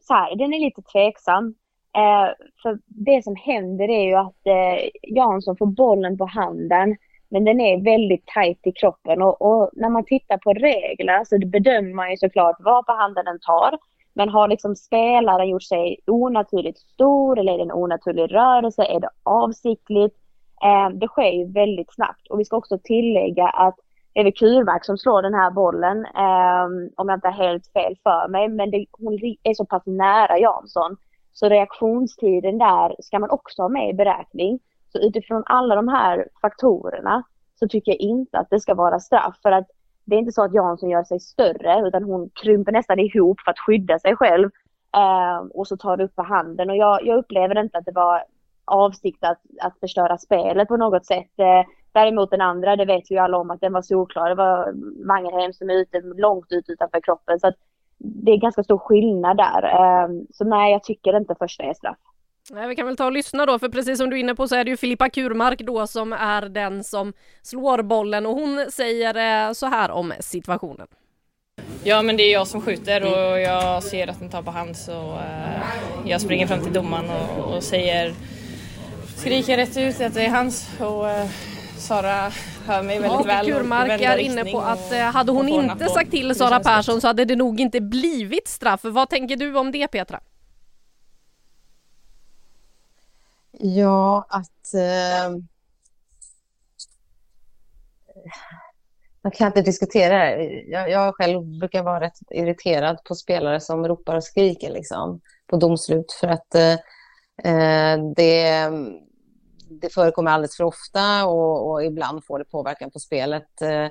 så 0.00 0.14
här, 0.14 0.36
den 0.36 0.54
är 0.54 0.60
lite 0.60 0.82
tveksam. 0.82 1.54
Eh, 1.96 2.46
för 2.62 2.78
det 2.86 3.24
som 3.24 3.36
händer 3.36 3.90
är 3.90 4.04
ju 4.04 4.14
att 4.14 4.46
eh, 4.46 4.90
Jansson 5.02 5.56
får 5.56 5.66
bollen 5.66 6.18
på 6.18 6.26
handen 6.26 6.96
men 7.28 7.44
den 7.44 7.60
är 7.60 7.84
väldigt 7.84 8.26
tajt 8.26 8.66
i 8.66 8.72
kroppen 8.72 9.22
och, 9.22 9.42
och, 9.42 9.70
när 9.72 9.88
man 9.88 10.04
tittar 10.04 10.38
på 10.38 10.52
regler 10.52 11.24
så 11.24 11.38
bedömer 11.46 11.94
man 11.94 12.10
ju 12.10 12.16
såklart 12.16 12.56
vad 12.58 12.86
på 12.86 12.92
handen 12.92 13.24
den 13.24 13.40
tar. 13.40 13.78
Men 14.12 14.28
har 14.28 14.48
liksom 14.48 14.76
spelaren 14.76 15.48
gjort 15.48 15.62
sig 15.62 15.96
onaturligt 16.06 16.78
stor 16.78 17.38
eller 17.38 17.52
är 17.52 17.56
det 17.58 17.64
en 17.64 17.72
onaturlig 17.72 18.34
rörelse? 18.34 18.82
Är 18.82 19.00
det 19.00 19.10
avsiktligt? 19.22 20.16
Eh, 20.64 20.90
det 20.90 21.08
sker 21.08 21.30
ju 21.30 21.52
väldigt 21.52 21.94
snabbt 21.94 22.28
och 22.30 22.40
vi 22.40 22.44
ska 22.44 22.56
också 22.56 22.78
tillägga 22.84 23.48
att 23.48 23.76
det 24.12 24.20
är 24.20 24.30
Kurmark 24.30 24.84
som 24.84 24.98
slår 24.98 25.22
den 25.22 25.34
här 25.34 25.50
bollen, 25.50 26.04
eh, 26.04 26.92
om 26.96 27.08
jag 27.08 27.16
inte 27.16 27.28
har 27.28 27.44
helt 27.44 27.66
fel 27.72 27.96
för 28.02 28.28
mig, 28.28 28.48
men 28.48 28.70
det, 28.70 28.86
hon 28.92 29.18
är 29.42 29.54
så 29.54 29.64
pass 29.64 29.82
nära 29.86 30.38
Jansson 30.38 30.96
Så 31.32 31.48
reaktionstiden 31.48 32.58
där 32.58 32.96
ska 33.02 33.18
man 33.18 33.30
också 33.30 33.62
ha 33.62 33.68
med 33.68 33.90
i 33.90 33.92
beräkning. 33.94 34.58
Så 34.92 34.98
utifrån 34.98 35.42
alla 35.46 35.74
de 35.74 35.88
här 35.88 36.28
faktorerna 36.42 37.22
så 37.58 37.68
tycker 37.68 37.92
jag 37.92 38.00
inte 38.00 38.38
att 38.38 38.50
det 38.50 38.60
ska 38.60 38.74
vara 38.74 39.00
straff. 39.00 39.38
För 39.42 39.52
att 39.52 39.66
det 40.04 40.16
är 40.16 40.18
inte 40.18 40.32
så 40.32 40.42
att 40.44 40.54
Jansson 40.54 40.90
gör 40.90 41.04
sig 41.04 41.20
större 41.20 41.88
utan 41.88 42.02
hon 42.02 42.30
krymper 42.34 42.72
nästan 42.72 42.98
ihop 42.98 43.40
för 43.40 43.50
att 43.50 43.58
skydda 43.58 43.98
sig 43.98 44.16
själv. 44.16 44.50
Eh, 44.96 45.38
och 45.54 45.66
så 45.66 45.76
tar 45.76 45.96
det 45.96 46.04
upp 46.04 46.16
på 46.16 46.22
handen 46.22 46.70
och 46.70 46.76
jag, 46.76 47.06
jag 47.06 47.18
upplever 47.18 47.60
inte 47.60 47.78
att 47.78 47.84
det 47.84 47.92
var 47.92 48.24
avsikt 48.64 49.24
att, 49.24 49.40
att 49.60 49.80
förstöra 49.80 50.18
spelet 50.18 50.68
på 50.68 50.76
något 50.76 51.06
sätt. 51.06 51.38
Eh, 51.38 51.62
däremot 51.92 52.30
den 52.30 52.40
andra, 52.40 52.76
det 52.76 52.84
vet 52.84 53.10
ju 53.10 53.18
alla 53.18 53.38
om 53.38 53.50
att 53.50 53.60
den 53.60 53.72
var 53.72 53.82
solklar. 53.82 54.28
Det 54.28 54.34
var 54.34 54.72
Mangerheim 55.06 55.52
som 55.52 55.70
är 55.70 55.74
ute 55.74 56.00
långt 56.00 56.52
ut 56.52 56.68
utanför 56.68 57.00
kroppen. 57.00 57.40
Så 57.40 57.46
att 57.46 57.54
det 57.98 58.32
är 58.32 58.36
ganska 58.36 58.62
stor 58.62 58.78
skillnad 58.78 59.36
där. 59.36 59.64
Eh, 59.64 60.08
så 60.32 60.44
nej, 60.44 60.72
jag 60.72 60.82
tycker 60.82 61.16
inte 61.16 61.34
första 61.38 61.62
är 61.62 61.74
straff. 61.74 61.98
Nej, 62.50 62.68
vi 62.68 62.76
kan 62.76 62.86
väl 62.86 62.96
ta 62.96 63.04
och 63.04 63.12
lyssna 63.12 63.46
då, 63.46 63.58
för 63.58 63.68
precis 63.68 63.98
som 63.98 64.10
du 64.10 64.16
är 64.16 64.20
inne 64.20 64.34
på 64.34 64.48
så 64.48 64.54
är 64.54 64.64
det 64.64 64.70
ju 64.70 64.76
Filippa 64.76 65.08
Kurmark 65.08 65.58
då 65.58 65.86
som 65.86 66.12
är 66.12 66.42
den 66.42 66.84
som 66.84 67.12
slår 67.42 67.82
bollen 67.82 68.26
och 68.26 68.34
hon 68.34 68.66
säger 68.70 69.46
eh, 69.48 69.52
så 69.52 69.66
här 69.66 69.90
om 69.90 70.12
situationen. 70.20 70.86
Ja, 71.84 72.02
men 72.02 72.16
det 72.16 72.22
är 72.22 72.32
jag 72.32 72.46
som 72.46 72.60
skjuter 72.60 73.02
och 73.02 73.40
jag 73.40 73.82
ser 73.82 74.08
att 74.08 74.18
den 74.18 74.30
tar 74.30 74.42
på 74.42 74.50
hand 74.50 74.76
så 74.76 75.12
uh, 75.12 76.06
jag 76.06 76.20
springer 76.20 76.46
fram 76.46 76.62
till 76.62 76.72
domaren 76.72 77.10
och, 77.10 77.54
och, 77.54 77.62
säger 77.62 78.14
skriker 79.16 79.56
rätt 79.56 79.76
ut 79.76 80.00
att 80.00 80.14
det 80.14 80.22
är 80.22 80.28
hans 80.28 80.68
och 80.80 81.04
uh, 81.04 81.26
Sara 81.78 82.32
hör 82.66 82.82
mig 82.82 82.98
väldigt 82.98 83.20
ja, 83.20 83.22
väl. 83.26 83.46
Kurmark 83.46 84.00
är 84.00 84.16
inne 84.16 84.44
på 84.44 84.60
att 84.60 84.92
hade 84.94 85.32
hon 85.32 85.48
inte 85.48 85.86
sagt 85.86 86.10
till 86.10 86.34
Sara 86.34 86.60
Persson 86.60 87.00
så 87.00 87.06
hade 87.06 87.24
det 87.24 87.36
nog 87.36 87.60
inte 87.60 87.80
blivit 87.80 88.48
straff. 88.48 88.80
Vad 88.82 89.10
tänker 89.10 89.36
du 89.36 89.56
om 89.56 89.72
det 89.72 89.88
Petra? 89.88 90.20
Ja, 93.60 94.26
att 94.28 94.74
eh, 94.74 95.30
man 99.22 99.32
kan 99.32 99.46
inte 99.46 99.62
diskutera 99.62 100.36
det. 100.36 100.44
Jag, 100.68 100.90
jag 100.90 101.14
själv 101.14 101.44
brukar 101.44 101.82
vara 101.82 102.00
rätt 102.00 102.18
irriterad 102.30 103.04
på 103.04 103.14
spelare 103.14 103.60
som 103.60 103.88
ropar 103.88 104.16
och 104.16 104.24
skriker 104.24 104.70
liksom, 104.70 105.20
på 105.46 105.56
domslut 105.56 106.12
för 106.12 106.28
att 106.28 106.54
eh, 106.54 106.72
eh, 107.52 107.98
det, 108.16 108.70
det 109.70 109.94
förekommer 109.94 110.30
alldeles 110.30 110.56
för 110.56 110.64
ofta 110.64 111.26
och, 111.26 111.70
och, 111.70 111.84
ibland 111.84 112.24
får 112.24 112.38
det 112.38 112.44
påverkan 112.44 112.90
på 112.90 112.98
spelet. 112.98 113.62
Eh, 113.62 113.86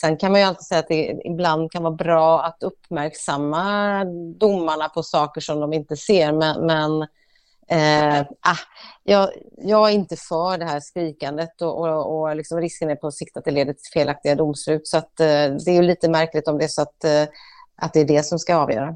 sen 0.00 0.16
kan 0.16 0.32
man 0.32 0.40
ju 0.40 0.46
alltid 0.46 0.66
säga 0.66 0.78
att 0.80 0.88
det 0.88 1.20
ibland 1.24 1.72
kan 1.72 1.82
vara 1.82 1.94
bra 1.94 2.42
att 2.42 2.62
uppmärksamma 2.62 4.04
domarna 4.38 4.88
på 4.88 5.02
saker 5.02 5.40
som 5.40 5.60
de 5.60 5.72
inte 5.72 5.96
ser, 5.96 6.32
men, 6.32 6.66
men 6.66 7.08
Eh, 7.70 8.20
ah, 8.20 8.58
jag, 9.04 9.30
jag, 9.56 9.88
är 9.88 9.92
inte 9.92 10.16
för 10.16 10.58
det 10.58 10.64
här 10.64 10.80
skrikandet 10.80 11.62
och, 11.62 11.78
och, 11.78 12.20
och 12.20 12.36
liksom 12.36 12.60
risken 12.60 12.90
är 12.90 12.96
på 12.96 13.10
sikt 13.10 13.36
att 13.36 13.44
det 13.44 13.50
leder 13.50 13.72
till 13.72 13.92
felaktiga 13.92 14.34
domslut. 14.34 14.88
Så 14.88 14.98
att, 14.98 15.20
eh, 15.20 15.26
det 15.26 15.68
är 15.70 15.74
ju 15.74 15.82
lite 15.82 16.10
märkligt 16.10 16.48
om 16.48 16.58
det 16.58 16.64
är 16.64 16.68
så 16.68 16.82
att, 16.82 17.04
eh, 17.04 17.22
att 17.76 17.92
det 17.92 18.00
är 18.00 18.04
det 18.04 18.22
som 18.22 18.38
ska 18.38 18.56
avgöra. 18.56 18.94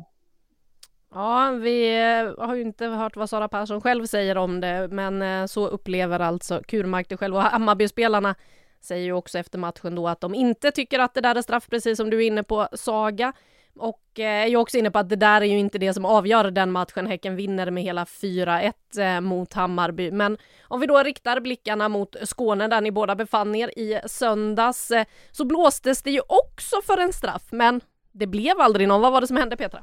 Ja, 1.14 1.50
vi 1.50 2.00
eh, 2.00 2.47
har 2.47 2.55
ju 2.55 2.62
inte 2.62 2.87
hört 2.87 3.17
vad 3.17 3.31
Sara 3.31 3.49
Persson 3.49 3.81
själv 3.81 4.07
säger 4.07 4.37
om 4.37 4.61
det, 4.61 4.88
men 4.88 5.23
eh, 5.23 5.47
så 5.47 5.67
upplever 5.67 6.21
alltså 6.21 6.62
Kurmark 6.69 7.09
det 7.09 7.17
själv. 7.17 7.37
Och 7.37 7.43
Hammarbyspelarna 7.43 8.35
säger 8.81 9.05
ju 9.05 9.12
också 9.12 9.38
efter 9.38 9.59
matchen 9.59 9.95
då 9.95 10.09
att 10.09 10.21
de 10.21 10.35
inte 10.35 10.71
tycker 10.71 10.99
att 10.99 11.14
det 11.14 11.21
där 11.21 11.35
är 11.35 11.43
straff, 11.43 11.67
precis 11.71 11.97
som 11.97 12.11
du 12.11 12.17
är 12.17 12.26
inne 12.26 12.43
på, 12.43 12.69
Saga. 12.73 13.33
Och 13.79 14.19
eh, 14.19 14.43
är 14.43 14.47
ju 14.47 14.57
också 14.57 14.79
inne 14.79 14.91
på 14.91 14.99
att 14.99 15.09
det 15.09 15.17
där 15.17 15.41
är 15.41 15.47
ju 15.47 15.59
inte 15.59 15.79
det 15.79 15.95
som 15.95 16.05
avgör 16.05 16.50
den 16.50 16.73
matchen. 16.73 17.07
Häcken 17.07 17.37
vinner 17.37 17.71
med 17.71 17.83
hela 17.83 18.05
4-1 18.05 18.73
eh, 18.99 19.21
mot 19.21 19.52
Hammarby. 19.52 20.11
Men 20.11 20.38
om 20.69 20.81
vi 20.81 20.87
då 20.87 21.02
riktar 21.02 21.41
blickarna 21.41 21.88
mot 21.88 22.17
Skåne 22.23 22.69
där 22.69 22.81
ni 22.81 22.91
båda 22.91 23.14
befann 23.14 23.55
er 23.55 23.79
i 23.79 24.00
söndags 24.07 24.90
eh, 24.90 25.05
så 25.31 25.44
blåstes 25.44 26.03
det 26.03 26.11
ju 26.11 26.20
också 26.20 26.77
för 26.87 26.99
en 26.99 27.12
straff, 27.12 27.42
men 27.51 27.81
det 28.12 28.27
blev 28.27 28.61
aldrig 28.61 28.88
någon. 28.88 29.01
Vad 29.01 29.12
var 29.12 29.20
det 29.20 29.27
som 29.27 29.37
hände 29.37 29.57
Petra? 29.57 29.83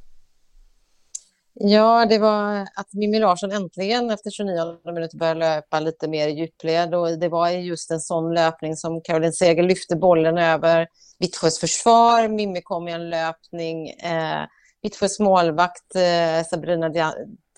Ja, 1.62 2.06
det 2.06 2.18
var 2.18 2.62
att 2.62 2.94
Mimmi 2.94 3.20
Larsson 3.20 3.52
äntligen 3.52 4.10
efter 4.10 4.32
29 4.32 4.94
minuter 4.94 5.18
började 5.18 5.40
löpa 5.40 5.80
lite 5.80 6.08
mer 6.08 6.28
i 6.28 6.32
djupled 6.32 6.96
och 6.96 7.20
det 7.20 7.30
var 7.30 7.50
just 7.50 7.92
en 7.92 8.00
sån 8.00 8.34
löpning 8.34 8.76
som 8.76 9.02
Caroline 9.02 9.34
Seger 9.34 9.64
lyfte 9.64 9.96
bollen 9.96 10.38
över 10.38 10.88
Vittsjös 11.20 11.60
försvar. 11.60 12.28
Mimmi 12.28 12.62
kom 12.62 12.88
i 12.88 12.92
en 12.92 13.10
löpning. 13.10 13.90
Eh, 13.90 14.44
Vittsjös 14.82 15.20
målvakt 15.20 15.96
eh, 15.96 16.46
Sabrina 16.50 16.90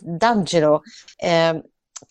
D'Angelo 0.02 0.82
eh, 1.24 1.62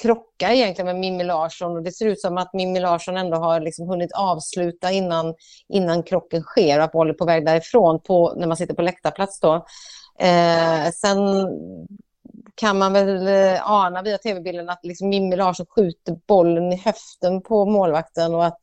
krockar 0.02 0.50
egentligen 0.50 0.86
med 0.86 0.96
Mimmi 0.96 1.24
Larsson 1.24 1.76
och 1.76 1.82
det 1.82 1.92
ser 1.92 2.06
ut 2.06 2.20
som 2.20 2.38
att 2.38 2.54
Mimmi 2.54 2.80
Larsson 2.80 3.16
ändå 3.16 3.36
har 3.36 3.60
liksom 3.60 3.88
hunnit 3.88 4.12
avsluta 4.12 4.90
innan, 4.92 5.34
innan 5.68 6.02
krocken 6.02 6.42
sker 6.42 6.78
och 6.78 6.84
att 6.84 6.92
bollen 6.92 7.14
är 7.14 7.18
på 7.18 7.24
väg 7.24 7.46
därifrån 7.46 8.00
på, 8.02 8.34
när 8.36 8.46
man 8.46 8.56
sitter 8.56 8.74
på 8.74 8.82
läktarplats 8.82 9.40
då. 9.40 9.64
Eh, 10.20 10.90
sen 10.92 11.18
kan 12.54 12.78
man 12.78 12.92
väl 12.92 13.26
eh, 13.26 13.70
ana 13.70 14.02
via 14.02 14.18
tv-bilden 14.18 14.68
att 14.68 14.80
liksom 14.82 15.08
Mimmi 15.08 15.36
Larsson 15.36 15.66
skjuter 15.66 16.16
bollen 16.26 16.72
i 16.72 16.76
höften 16.76 17.42
på 17.42 17.66
målvakten 17.66 18.34
och 18.34 18.46
att, 18.46 18.60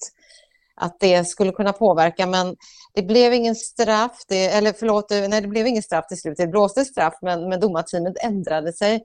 att 0.75 0.99
det 0.99 1.25
skulle 1.25 1.51
kunna 1.51 1.73
påverka. 1.73 2.25
Men 2.25 2.55
det 2.93 3.03
blev 3.03 3.33
ingen 3.33 3.55
straff, 3.55 4.21
det, 4.27 4.45
eller 4.45 4.73
förlåt, 4.73 5.11
eh, 5.11 5.27
nej 5.27 5.41
det 5.41 5.47
blev 5.47 5.67
ingen 5.67 5.83
straff 5.83 6.07
till 6.07 6.19
slut. 6.21 6.37
Det 6.37 6.47
blåste 6.47 6.85
straff 6.85 7.13
men, 7.21 7.49
men 7.49 7.59
domarteamet 7.59 8.23
ändrade 8.23 8.73
sig. 8.73 8.95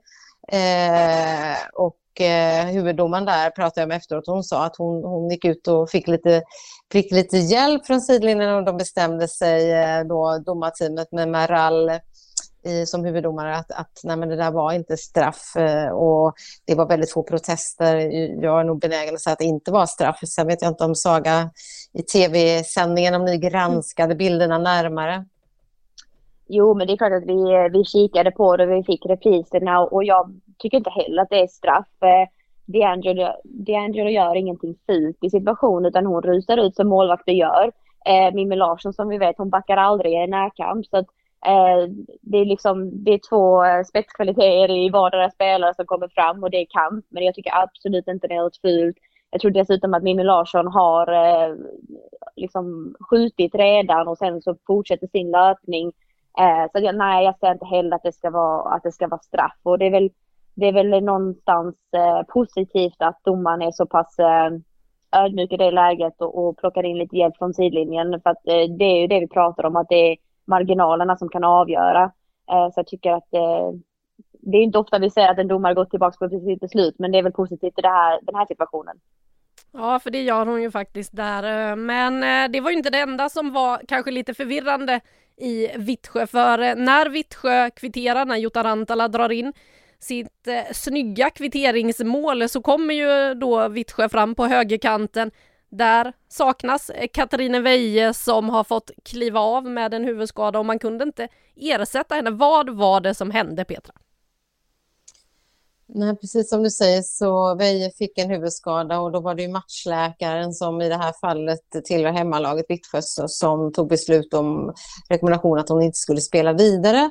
Eh, 0.48 1.56
och 1.74 2.20
eh, 2.20 2.66
huvuddomaren 2.66 3.24
där 3.24 3.50
pratade 3.50 3.80
jag 3.80 3.88
med 3.88 3.96
efteråt. 3.96 4.26
Hon 4.26 4.44
sa 4.44 4.64
att 4.64 4.76
hon, 4.76 5.04
hon 5.04 5.30
gick 5.30 5.44
ut 5.44 5.68
och 5.68 5.90
fick 5.90 6.08
lite, 6.08 6.42
fick 6.92 7.12
lite 7.12 7.38
hjälp 7.38 7.86
från 7.86 8.00
sidlinjen 8.00 8.54
och 8.54 8.64
de 8.64 8.76
bestämde 8.76 9.28
sig, 9.28 9.72
eh, 9.72 10.04
då, 10.04 10.38
domarteamet 10.38 11.12
med 11.12 11.28
Maral 11.28 11.90
i, 12.64 12.86
som 12.86 13.04
huvuddomare 13.04 13.56
att, 13.56 13.70
att 13.72 14.00
nej, 14.04 14.16
men 14.16 14.28
det 14.28 14.36
där 14.36 14.50
var 14.50 14.72
inte 14.72 14.96
straff 14.96 15.56
eh, 15.56 15.88
och 15.88 16.34
det 16.64 16.74
var 16.74 16.86
väldigt 16.86 17.12
få 17.12 17.22
protester. 17.22 17.96
Jag 18.42 18.60
är 18.60 18.64
nog 18.64 18.80
benägen 18.80 19.14
att 19.14 19.20
säga 19.20 19.32
att 19.32 19.38
det 19.38 19.44
inte 19.44 19.72
var 19.72 19.86
straff. 19.86 20.18
Sen 20.26 20.46
vet 20.46 20.62
jag 20.62 20.70
inte 20.70 20.84
om 20.84 20.94
Saga 20.94 21.50
i 21.92 22.02
tv-sändningen, 22.02 23.14
om 23.14 23.24
ni 23.24 23.38
granskade 23.38 24.14
bilderna 24.14 24.58
närmare. 24.58 25.24
Jo, 26.46 26.74
men 26.74 26.86
det 26.86 26.92
är 26.92 26.96
klart 26.96 27.12
att 27.12 27.26
vi, 27.26 27.68
vi 27.72 27.84
kikade 27.84 28.30
på 28.30 28.56
det 28.56 28.64
och 28.64 28.72
vi 28.72 28.84
fick 28.84 29.06
repriserna 29.06 29.80
och 29.80 30.04
jag 30.04 30.40
tycker 30.58 30.76
inte 30.76 30.90
heller 30.90 31.22
att 31.22 31.30
det 31.30 31.40
är 31.40 31.46
straff. 31.46 32.02
Eh, 32.02 32.28
D'Angelo, 32.66 33.32
D'Angelo 33.44 34.08
gör 34.08 34.36
ingenting 34.36 34.74
fult 34.86 35.24
i 35.24 35.30
situationen 35.30 35.86
utan 35.86 36.06
hon 36.06 36.22
rusar 36.22 36.56
ut 36.56 36.76
som 36.76 36.88
målvakter 36.88 37.32
gör. 37.32 37.72
Eh, 38.06 38.34
Mimmi 38.34 38.56
Larsson 38.56 38.92
som 38.92 39.08
vi 39.08 39.18
vet, 39.18 39.38
hon 39.38 39.50
backar 39.50 39.76
aldrig 39.76 40.12
i 40.12 40.26
närkamp. 40.26 40.86
Så 40.86 40.96
att 40.96 41.06
Eh, 41.46 41.88
det, 42.20 42.38
är 42.38 42.44
liksom, 42.44 43.04
det 43.04 43.10
är 43.10 43.20
två 43.30 43.62
spetskvaliteter 43.88 44.70
i 44.70 44.90
vardera 44.90 45.30
spelare 45.30 45.74
som 45.74 45.86
kommer 45.86 46.08
fram 46.08 46.42
och 46.42 46.50
det 46.50 46.56
är 46.56 46.66
kamp. 46.70 47.06
Men 47.08 47.24
jag 47.24 47.34
tycker 47.34 47.62
absolut 47.62 48.08
inte 48.08 48.26
det 48.26 48.34
är 48.34 48.42
något 48.42 48.60
fult. 48.60 48.96
Jag 49.30 49.40
tror 49.40 49.50
dessutom 49.50 49.94
att 49.94 50.02
Mimmi 50.02 50.24
Larsson 50.24 50.66
har 50.66 51.12
eh, 51.12 51.54
liksom 52.36 52.94
skjutit 53.10 53.54
redan 53.54 54.08
och 54.08 54.18
sen 54.18 54.42
så 54.42 54.56
fortsätter 54.66 55.06
sin 55.06 55.30
löpning. 55.30 55.92
Eh, 56.38 56.70
så 56.72 56.84
jag, 56.84 56.96
nej, 56.96 57.24
jag 57.24 57.38
ser 57.38 57.52
inte 57.52 57.66
heller 57.66 57.96
att 57.96 58.02
det 58.02 58.12
ska 58.12 58.30
vara, 58.30 58.74
att 58.74 58.82
det 58.82 58.92
ska 58.92 59.08
vara 59.08 59.20
straff. 59.20 59.58
Och 59.62 59.78
det 59.78 59.86
är 59.86 59.90
väl, 59.90 60.10
det 60.54 60.66
är 60.66 60.72
väl 60.72 61.04
någonstans 61.04 61.76
positivt 62.28 62.96
att 62.98 63.20
domaren 63.24 63.62
är 63.62 63.70
så 63.72 63.86
pass 63.86 64.16
ödmjuk 65.16 65.52
i 65.52 65.56
det 65.56 65.70
läget 65.70 66.20
och, 66.20 66.38
och 66.38 66.56
plockar 66.56 66.82
in 66.82 66.98
lite 66.98 67.16
hjälp 67.16 67.36
från 67.38 67.54
sidlinjen. 67.54 68.20
För 68.20 68.30
att 68.30 68.42
det 68.78 68.84
är 68.84 69.00
ju 69.00 69.06
det 69.06 69.20
vi 69.20 69.28
pratar 69.28 69.66
om, 69.66 69.76
att 69.76 69.88
det 69.88 70.12
är 70.12 70.16
marginalerna 70.44 71.16
som 71.16 71.28
kan 71.28 71.44
avgöra. 71.44 72.02
Eh, 72.50 72.70
så 72.70 72.72
jag 72.76 72.86
tycker 72.86 73.12
att 73.12 73.34
eh, 73.34 73.70
det 74.32 74.56
är 74.56 74.62
inte 74.62 74.78
ofta 74.78 74.98
vi 74.98 75.10
säger 75.10 75.30
att 75.30 75.38
en 75.38 75.48
domare 75.48 75.74
gått 75.74 75.90
tillbaka 75.90 76.28
på 76.28 76.28
sitt 76.28 76.60
beslut, 76.60 76.94
men 76.98 77.12
det 77.12 77.18
är 77.18 77.22
väl 77.22 77.32
positivt 77.32 77.78
i 77.78 77.82
det 77.82 77.88
här, 77.88 78.20
den 78.22 78.34
här 78.34 78.46
situationen. 78.46 78.96
Ja, 79.72 79.98
för 79.98 80.10
det 80.10 80.22
gör 80.22 80.46
hon 80.46 80.62
ju 80.62 80.70
faktiskt 80.70 81.16
där. 81.16 81.70
Eh, 81.70 81.76
men 81.76 82.22
eh, 82.22 82.50
det 82.50 82.60
var 82.60 82.70
ju 82.70 82.76
inte 82.76 82.90
det 82.90 83.00
enda 83.00 83.28
som 83.28 83.52
var 83.52 83.80
kanske 83.88 84.10
lite 84.10 84.34
förvirrande 84.34 85.00
i 85.36 85.68
Vittsjö, 85.76 86.26
för 86.26 86.58
eh, 86.58 86.74
när 86.74 87.08
Vittsjö 87.08 87.70
kvitterar, 87.70 88.24
när 88.24 88.36
Jutta 88.36 88.64
Rantala 88.64 89.08
drar 89.08 89.32
in 89.32 89.52
sitt 89.98 90.48
eh, 90.48 90.72
snygga 90.72 91.30
kvitteringsmål 91.30 92.48
så 92.48 92.62
kommer 92.62 92.94
ju 92.94 93.34
då 93.34 93.68
Vittsjö 93.68 94.08
fram 94.08 94.34
på 94.34 94.46
högerkanten 94.46 95.30
där 95.72 96.12
saknas 96.28 96.90
eh, 96.90 97.08
Katarina 97.12 97.60
Veje 97.60 98.14
som 98.14 98.50
har 98.50 98.64
fått 98.64 98.90
kliva 99.02 99.40
av 99.40 99.64
med 99.64 99.94
en 99.94 100.04
huvudskada 100.04 100.58
och 100.58 100.66
man 100.66 100.78
kunde 100.78 101.04
inte 101.04 101.28
ersätta 101.56 102.14
henne. 102.14 102.30
Vad 102.30 102.70
var 102.70 103.00
det 103.00 103.14
som 103.14 103.30
hände 103.30 103.64
Petra? 103.64 103.94
Nej, 105.94 106.16
precis 106.16 106.50
som 106.50 106.62
du 106.62 106.70
säger 106.70 107.02
så 107.02 107.54
Veje 107.54 107.90
fick 107.90 108.18
en 108.18 108.30
huvudskada 108.30 109.00
och 109.00 109.12
då 109.12 109.20
var 109.20 109.34
det 109.34 109.42
ju 109.42 109.48
matchläkaren 109.48 110.52
som 110.52 110.80
i 110.80 110.88
det 110.88 110.96
här 110.96 111.12
fallet 111.20 111.84
tillhör 111.84 112.12
hemmalaget 112.12 112.66
Vittsjö 112.68 113.00
som 113.28 113.72
tog 113.72 113.88
beslut 113.88 114.34
om 114.34 114.74
rekommendation 115.08 115.58
att 115.58 115.68
hon 115.68 115.82
inte 115.82 115.98
skulle 115.98 116.20
spela 116.20 116.52
vidare. 116.52 117.10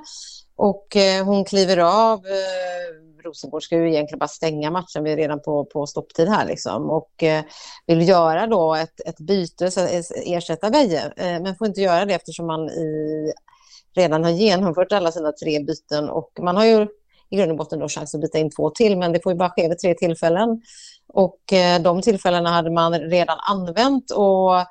Och 0.56 0.96
eh, 0.96 1.26
hon 1.26 1.46
kliver 1.46 1.78
av 1.78 2.18
eh, 2.18 3.11
Rosengård 3.22 3.64
ska 3.64 3.76
ju 3.76 3.90
egentligen 3.90 4.20
bara 4.20 4.28
stänga 4.28 4.72
matchen, 4.72 5.04
vi 5.04 5.12
är 5.12 5.18
redan 5.18 5.42
på, 5.42 5.66
på 5.66 5.88
stopptid 5.88 6.28
här 6.28 6.46
liksom. 6.46 6.90
Och 6.90 7.24
eh, 7.24 7.44
vill 7.88 8.08
göra 8.08 8.48
då 8.48 8.76
ett, 8.76 9.02
ett 9.06 9.20
byte, 9.20 9.72
så 9.72 9.80
eh, 9.80 10.04
ersätta 10.26 10.70
Veje, 10.70 11.14
eh, 11.18 11.42
men 11.42 11.56
får 11.56 11.68
inte 11.68 11.82
göra 11.82 12.06
det 12.06 12.14
eftersom 12.14 12.48
man 12.48 12.70
i, 12.70 13.34
redan 13.96 14.24
har 14.24 14.32
genomfört 14.32 14.92
alla 14.92 15.12
sina 15.12 15.32
tre 15.32 15.60
byten 15.60 16.10
och 16.10 16.32
man 16.42 16.58
har 16.58 16.66
ju 16.66 16.88
i 17.30 17.38
grund 17.38 17.52
och 17.52 17.58
botten 17.58 17.80
då 17.80 17.88
chans 17.88 18.16
att 18.16 18.22
byta 18.22 18.38
in 18.38 18.50
två 18.50 18.70
till, 18.70 18.98
men 18.98 19.14
det 19.14 19.24
får 19.24 19.32
ju 19.32 19.38
bara 19.38 19.50
ske 19.50 19.70
vid 19.70 19.80
tre 19.80 19.94
tillfällen. 19.94 20.62
Och 21.08 21.54
eh, 21.54 21.82
de 21.82 22.02
tillfällena 22.02 22.50
hade 22.50 22.72
man 22.72 22.94
redan 22.94 23.38
använt 23.40 24.12
och 24.12 24.58
eh, 24.58 24.66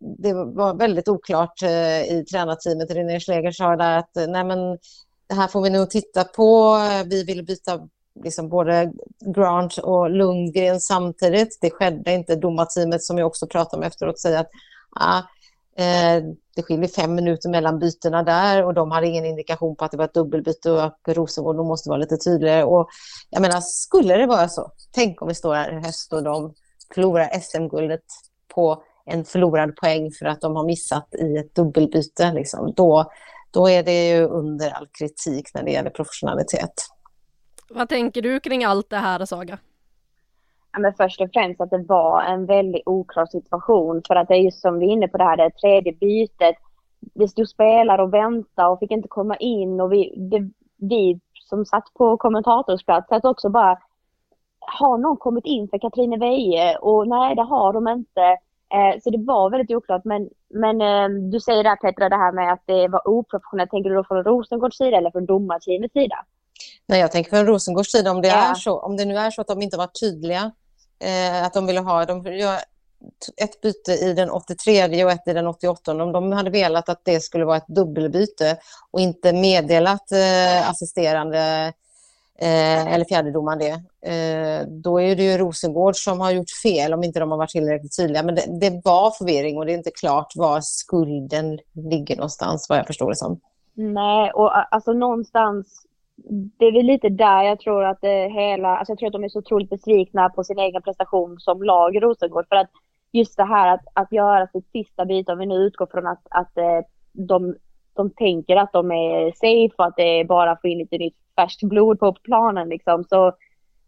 det 0.00 0.34
var 0.34 0.74
väldigt 0.74 1.08
oklart 1.08 1.62
eh, 1.62 2.02
i 2.02 2.24
tränarteamet. 2.30 2.90
René 2.90 3.20
Schleger 3.20 3.52
sa 3.52 3.76
där 3.76 3.98
att 3.98 4.10
nej 4.14 4.44
men, 4.44 4.78
det 5.28 5.34
här 5.34 5.48
får 5.48 5.62
vi 5.62 5.70
nog 5.70 5.90
titta 5.90 6.24
på. 6.24 6.78
Vi 7.06 7.24
vill 7.24 7.44
byta 7.44 7.88
liksom 8.24 8.48
både 8.48 8.92
Grant 9.34 9.78
och 9.78 10.10
Lundgren 10.10 10.80
samtidigt. 10.80 11.58
Det 11.60 11.70
skedde 11.70 12.12
inte. 12.12 12.36
Domarteamet 12.36 13.02
som 13.02 13.18
jag 13.18 13.26
också 13.26 13.46
pratade 13.46 13.80
med 13.80 13.86
efteråt 13.86 14.20
säger 14.20 14.40
att 14.40 14.50
ah, 14.90 15.22
Eh, 15.78 16.22
det 16.56 16.62
skiljer 16.62 16.88
fem 16.88 17.14
minuter 17.14 17.48
mellan 17.48 17.78
bytena 17.78 18.22
där 18.22 18.64
och 18.64 18.74
de 18.74 18.90
hade 18.90 19.06
ingen 19.06 19.24
indikation 19.24 19.76
på 19.76 19.84
att 19.84 19.90
det 19.90 19.96
var 19.96 20.04
ett 20.04 20.14
dubbelbyte 20.14 20.70
och 20.70 20.84
att 20.84 21.00
Rosengård 21.08 21.56
måste 21.56 21.88
vara 21.88 21.98
lite 21.98 22.16
tydligare. 22.16 22.64
Och 22.64 22.88
jag 23.30 23.42
menar, 23.42 23.60
skulle 23.60 24.16
det 24.16 24.26
vara 24.26 24.48
så, 24.48 24.70
tänk 24.92 25.22
om 25.22 25.28
vi 25.28 25.34
står 25.34 25.54
här 25.54 25.72
i 25.72 25.86
höst 25.86 26.12
och 26.12 26.22
de 26.22 26.54
förlorar 26.94 27.40
SM-guldet 27.40 28.04
på 28.54 28.82
en 29.06 29.24
förlorad 29.24 29.76
poäng 29.76 30.10
för 30.10 30.26
att 30.26 30.40
de 30.40 30.56
har 30.56 30.64
missat 30.64 31.14
i 31.14 31.36
ett 31.36 31.54
dubbelbyte. 31.54 32.32
Liksom. 32.32 32.72
Då, 32.76 33.10
då 33.56 33.68
är 33.68 33.82
det 33.82 34.08
ju 34.08 34.24
under 34.24 34.70
all 34.70 34.86
kritik 34.98 35.54
när 35.54 35.62
det 35.62 35.70
gäller 35.70 35.90
professionalitet. 35.90 36.74
Vad 37.70 37.88
tänker 37.88 38.22
du 38.22 38.40
kring 38.40 38.64
allt 38.64 38.90
det 38.90 38.96
här, 38.96 39.24
Saga? 39.24 39.58
Ja, 40.72 40.78
men 40.78 40.94
först 40.94 41.20
och 41.20 41.28
främst 41.34 41.60
att 41.60 41.70
det 41.70 41.84
var 41.88 42.22
en 42.22 42.46
väldigt 42.46 42.82
oklar 42.86 43.26
situation 43.26 44.02
för 44.06 44.14
att 44.16 44.28
det 44.28 44.34
är 44.34 44.38
just 44.38 44.60
som 44.60 44.78
vi 44.78 44.86
är 44.86 44.90
inne 44.90 45.08
på 45.08 45.18
det 45.18 45.24
här, 45.24 45.36
det 45.36 45.50
tredje 45.50 45.92
bytet. 45.92 46.56
Det 47.14 47.28
stod 47.28 47.48
spelare 47.48 48.02
och 48.02 48.14
väntade 48.14 48.68
och 48.68 48.78
fick 48.78 48.90
inte 48.90 49.08
komma 49.08 49.36
in 49.36 49.80
och 49.80 49.92
vi, 49.92 50.14
det, 50.30 50.50
vi 50.88 51.20
som 51.48 51.64
satt 51.64 51.94
på 51.94 52.16
kommentatorsplats 52.16 53.12
att 53.12 53.24
också 53.24 53.48
bara 53.48 53.78
har 54.60 54.98
någon 54.98 55.16
kommit 55.16 55.46
in 55.46 55.68
för 55.68 55.78
Katrine 55.78 56.18
Weje? 56.18 56.76
Och 56.76 57.08
nej, 57.08 57.34
det 57.34 57.42
har 57.42 57.72
de 57.72 57.88
inte. 57.88 58.36
Eh, 58.74 59.00
så 59.02 59.10
det 59.10 59.18
var 59.18 59.50
väldigt 59.50 59.76
oklart. 59.76 60.04
Men, 60.04 60.28
men 60.54 60.80
eh, 60.80 61.08
du 61.32 61.40
säger 61.40 61.64
där 61.64 61.76
Petra, 61.76 62.08
det 62.08 62.16
här 62.16 62.32
med 62.32 62.52
att 62.52 62.62
det 62.66 62.88
var 62.88 63.08
oprofessionellt. 63.08 63.70
Tänker 63.70 63.90
du 63.90 63.96
då 63.96 64.04
från 64.04 64.24
Rosengårds 64.24 64.76
sida 64.76 64.96
eller 64.96 65.10
från 65.10 65.26
domarteamets 65.26 65.92
sida? 65.92 66.16
Nej, 66.86 67.00
jag 67.00 67.12
tänker 67.12 67.30
från 67.30 67.46
Rosengårds 67.46 67.90
sida. 67.90 68.10
Om 68.10 68.22
det, 68.22 68.28
ja. 68.28 68.50
är 68.50 68.54
så, 68.54 68.78
om 68.78 68.96
det 68.96 69.04
nu 69.04 69.16
är 69.16 69.30
så 69.30 69.40
att 69.40 69.46
de 69.46 69.62
inte 69.62 69.76
var 69.76 69.86
tydliga 69.86 70.52
eh, 71.04 71.44
att 71.44 71.54
de 71.54 71.66
ville 71.66 71.80
ha, 71.80 72.04
de 72.04 72.26
gör 72.26 72.56
ett 73.36 73.60
byte 73.60 73.92
i 73.92 74.12
den 74.12 74.30
83 74.30 75.04
och 75.04 75.10
ett 75.10 75.28
i 75.28 75.32
den 75.32 75.46
88. 75.46 76.02
Om 76.02 76.12
de 76.12 76.32
hade 76.32 76.50
velat 76.50 76.88
att 76.88 77.04
det 77.04 77.20
skulle 77.20 77.44
vara 77.44 77.56
ett 77.56 77.68
dubbelbyte 77.68 78.58
och 78.90 79.00
inte 79.00 79.32
meddelat 79.32 80.12
eh, 80.12 80.70
assisterande 80.70 81.72
eh, 82.38 82.94
eller 82.94 83.04
fjärdedomaren 83.04 83.58
det, 83.58 83.72
eh, 84.10 84.66
då 84.68 85.00
är 85.00 85.16
det 85.16 85.22
ju 85.22 85.38
Rosengård 85.38 85.96
som 85.96 86.20
har 86.20 86.30
gjort 86.30 86.50
fel 86.62 86.94
om 86.94 87.04
inte 87.04 87.20
de 87.20 87.30
har 87.30 87.38
varit 87.38 87.50
tillräckligt 87.50 87.96
tydliga. 87.96 88.22
Men 88.22 88.34
det, 88.34 88.60
det 88.60 88.80
var 88.84 89.10
förvirring 89.10 89.58
och 89.58 89.66
det 89.66 89.72
är 89.72 89.76
inte 89.76 89.90
klart 90.00 90.32
var 90.36 90.60
skulden 90.60 91.58
ligger 91.72 92.16
någonstans, 92.16 92.66
vad 92.68 92.78
jag 92.78 92.86
förstår 92.86 93.10
det 93.10 93.16
som. 93.16 93.40
Nej, 93.74 94.30
och 94.30 94.74
alltså 94.74 94.92
någonstans 94.92 95.86
det 96.58 96.64
är 96.64 96.72
väl 96.72 96.86
lite 96.86 97.08
där 97.08 97.42
jag 97.42 97.60
tror 97.60 97.84
att 97.84 98.00
det 98.00 98.28
hela, 98.28 98.76
alltså 98.76 98.90
jag 98.92 98.98
tror 98.98 99.06
att 99.06 99.12
de 99.12 99.24
är 99.24 99.28
så 99.28 99.38
otroligt 99.38 99.70
besvikna 99.70 100.28
på 100.28 100.44
sin 100.44 100.58
egen 100.58 100.82
prestation 100.82 101.40
som 101.40 101.62
lag 101.62 101.96
i 101.96 102.00
Rosengård. 102.00 102.46
För 102.48 102.56
att 102.56 102.70
just 103.12 103.36
det 103.36 103.44
här 103.44 103.74
att, 103.74 103.84
att 103.92 104.12
göra 104.12 104.46
sitt 104.46 104.70
sista 104.72 105.04
byte, 105.04 105.32
om 105.32 105.38
vi 105.38 105.46
nu 105.46 105.54
utgår 105.54 105.86
från 105.86 106.06
att, 106.06 106.26
att 106.30 106.58
eh, 106.58 106.80
de, 107.12 107.54
de 107.96 108.10
tänker 108.10 108.56
att 108.56 108.72
de 108.72 108.90
är 108.90 109.32
safe 109.32 109.74
och 109.76 109.86
att 109.86 109.96
det 109.96 110.20
är 110.20 110.24
bara 110.24 110.50
att 110.50 110.60
få 110.60 110.68
in 110.68 110.78
lite 110.78 110.98
nytt 110.98 111.16
färskt 111.36 111.62
blod 111.62 111.98
på 111.98 112.12
planen 112.12 112.68
liksom, 112.68 113.04
så, 113.04 113.32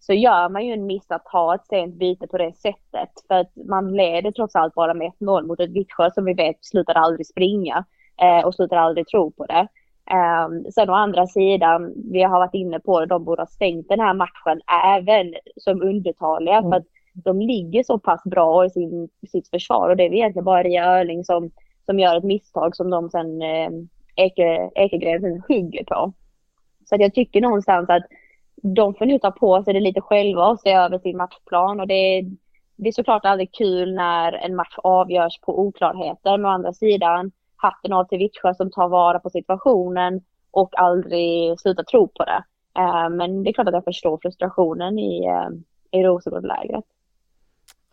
så 0.00 0.12
gör 0.12 0.48
man 0.48 0.66
ju 0.66 0.72
en 0.72 0.86
miss 0.86 1.10
att 1.10 1.28
ha 1.28 1.54
ett 1.54 1.66
sent 1.66 1.94
byte 1.94 2.26
på 2.26 2.38
det 2.38 2.52
sättet. 2.56 3.10
För 3.28 3.34
att 3.34 3.52
man 3.68 3.96
leder 3.96 4.30
trots 4.30 4.56
allt 4.56 4.74
bara 4.74 4.94
med 4.94 5.12
1-0 5.20 5.46
mot 5.46 5.60
ett 5.60 5.70
Vittsjö 5.70 6.10
som 6.10 6.24
vi 6.24 6.34
vet 6.34 6.64
slutar 6.64 6.94
aldrig 6.94 7.26
springa 7.26 7.84
eh, 8.22 8.46
och 8.46 8.54
slutar 8.54 8.76
aldrig 8.76 9.06
tro 9.06 9.30
på 9.30 9.46
det. 9.46 9.68
Um, 10.10 10.72
sen 10.72 10.90
å 10.90 10.92
andra 10.92 11.26
sidan, 11.26 11.92
vi 12.12 12.22
har 12.22 12.38
varit 12.38 12.54
inne 12.54 12.80
på 12.80 13.00
det, 13.00 13.06
de 13.06 13.24
borde 13.24 13.42
ha 13.42 13.46
stängt 13.46 13.88
den 13.88 14.00
här 14.00 14.14
matchen 14.14 14.60
även 14.84 15.34
som 15.56 15.82
undertaliga. 15.82 16.56
Mm. 16.56 16.70
För 16.70 16.76
att 16.76 16.86
de 17.24 17.40
ligger 17.40 17.82
så 17.82 17.98
pass 17.98 18.24
bra 18.24 18.66
i 18.66 18.70
sin, 18.70 19.08
sitt 19.28 19.48
försvar 19.48 19.90
och 19.90 19.96
det 19.96 20.02
är 20.02 20.12
egentligen 20.12 20.44
bara 20.44 20.62
Ria 20.62 20.84
Örling 20.84 21.24
som, 21.24 21.50
som 21.86 21.98
gör 21.98 22.16
ett 22.16 22.24
misstag 22.24 22.76
som 22.76 22.90
de 22.90 23.10
sen 23.10 23.42
eh, 23.42 23.70
Eke, 24.18 24.70
Ekegren 24.74 25.42
hugger 25.48 25.84
på. 25.84 26.12
Så 26.84 26.94
att 26.94 27.00
jag 27.00 27.14
tycker 27.14 27.40
någonstans 27.40 27.90
att 27.90 28.06
de 28.62 28.94
får 28.94 29.06
nu 29.06 29.18
ta 29.18 29.30
på 29.30 29.62
sig 29.62 29.74
det 29.74 29.80
lite 29.80 30.00
själva 30.00 30.46
och 30.46 30.60
se 30.60 30.72
över 30.72 30.98
sin 30.98 31.16
matchplan 31.16 31.80
och 31.80 31.86
det, 31.86 32.22
det 32.76 32.88
är 32.88 32.92
såklart 32.92 33.24
aldrig 33.24 33.54
kul 33.54 33.94
när 33.94 34.32
en 34.32 34.56
match 34.56 34.74
avgörs 34.76 35.40
på 35.40 35.60
oklarheter. 35.60 36.30
Men 36.38 36.44
å 36.44 36.48
andra 36.48 36.72
sidan, 36.72 37.32
hatten 37.56 37.92
av 37.92 38.04
till 38.04 38.18
Vittsjö 38.18 38.54
som 38.54 38.70
tar 38.70 38.88
vara 38.88 39.18
på 39.18 39.30
situationen 39.30 40.20
och 40.50 40.78
aldrig 40.78 41.60
slutar 41.60 41.82
tro 41.82 42.08
på 42.08 42.24
det. 42.24 42.44
Eh, 42.78 43.10
men 43.10 43.42
det 43.42 43.50
är 43.50 43.52
klart 43.52 43.68
att 43.68 43.74
jag 43.74 43.84
förstår 43.84 44.18
frustrationen 44.22 44.98
i, 44.98 45.26
eh, 45.26 45.48
i 46.00 46.02
Rosengårdslägret. 46.02 46.84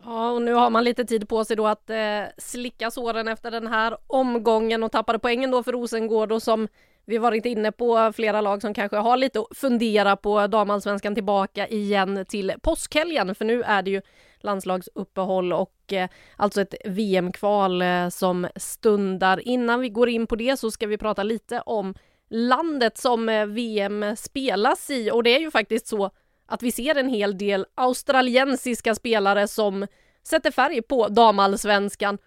Ja, 0.08 0.30
och 0.30 0.42
nu 0.42 0.52
har 0.52 0.70
man 0.70 0.84
lite 0.84 1.04
tid 1.04 1.28
på 1.28 1.44
sig 1.44 1.56
då 1.56 1.66
att 1.66 1.90
eh, 1.90 2.22
slicka 2.38 2.90
såren 2.90 3.28
efter 3.28 3.50
den 3.50 3.66
här 3.66 3.96
omgången 4.06 4.82
och 4.82 4.92
tappade 4.92 5.18
poängen 5.18 5.50
då 5.50 5.62
för 5.62 5.72
Rosengård 5.72 6.32
och 6.32 6.42
som 6.42 6.68
vi 7.04 7.18
varit 7.18 7.46
inne 7.46 7.72
på 7.72 8.12
flera 8.16 8.40
lag 8.40 8.62
som 8.62 8.74
kanske 8.74 8.96
har 8.96 9.16
lite 9.16 9.40
att 9.40 9.56
fundera 9.56 10.16
på 10.16 10.46
damallsvenskan 10.46 11.14
tillbaka 11.14 11.68
igen 11.68 12.24
till 12.28 12.52
påskhelgen, 12.62 13.34
för 13.34 13.44
nu 13.44 13.62
är 13.62 13.82
det 13.82 13.90
ju 13.90 14.02
landslagsuppehåll 14.40 15.52
och 15.52 15.92
eh, 15.92 16.08
alltså 16.36 16.60
ett 16.60 16.74
VM-kval 16.84 17.82
eh, 17.82 18.08
som 18.08 18.48
stundar. 18.56 19.48
Innan 19.48 19.80
vi 19.80 19.88
går 19.88 20.08
in 20.08 20.26
på 20.26 20.36
det 20.36 20.56
så 20.56 20.70
ska 20.70 20.86
vi 20.86 20.98
prata 20.98 21.22
lite 21.22 21.60
om 21.60 21.94
landet 22.30 22.98
som 22.98 23.28
eh, 23.28 23.46
VM 23.46 24.16
spelas 24.16 24.90
i 24.90 25.10
och 25.10 25.22
det 25.22 25.36
är 25.36 25.40
ju 25.40 25.50
faktiskt 25.50 25.86
så 25.86 26.10
att 26.46 26.62
vi 26.62 26.72
ser 26.72 26.98
en 26.98 27.08
hel 27.08 27.38
del 27.38 27.66
australiensiska 27.74 28.94
spelare 28.94 29.48
som 29.48 29.86
sätter 30.22 30.50
färg 30.50 30.82
på 30.82 31.08
damallsvenskan 31.08 32.18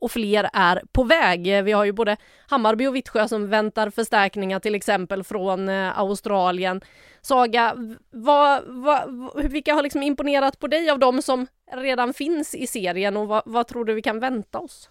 och 0.00 0.10
fler 0.10 0.48
är 0.52 0.82
på 0.92 1.04
väg. 1.04 1.64
Vi 1.64 1.72
har 1.72 1.84
ju 1.84 1.92
både 1.92 2.16
Hammarby 2.48 2.86
och 2.86 2.96
Vittsjö 2.96 3.28
som 3.28 3.50
väntar 3.50 3.90
förstärkningar 3.90 4.60
till 4.60 4.74
exempel 4.74 5.24
från 5.24 5.68
eh, 5.68 5.98
Australien. 5.98 6.80
Saga, 7.20 7.74
vad, 8.10 8.62
vad, 8.66 9.10
vilka 9.50 9.74
har 9.74 9.82
liksom 9.82 10.02
imponerat 10.02 10.58
på 10.58 10.66
dig 10.66 10.90
av 10.90 10.98
dem 10.98 11.22
som 11.22 11.46
redan 11.72 12.12
finns 12.14 12.54
i 12.54 12.66
serien 12.66 13.16
och 13.16 13.28
vad, 13.28 13.42
vad 13.46 13.66
tror 13.66 13.84
du 13.84 13.94
vi 13.94 14.02
kan 14.02 14.20
vänta 14.20 14.58
oss? 14.58 14.90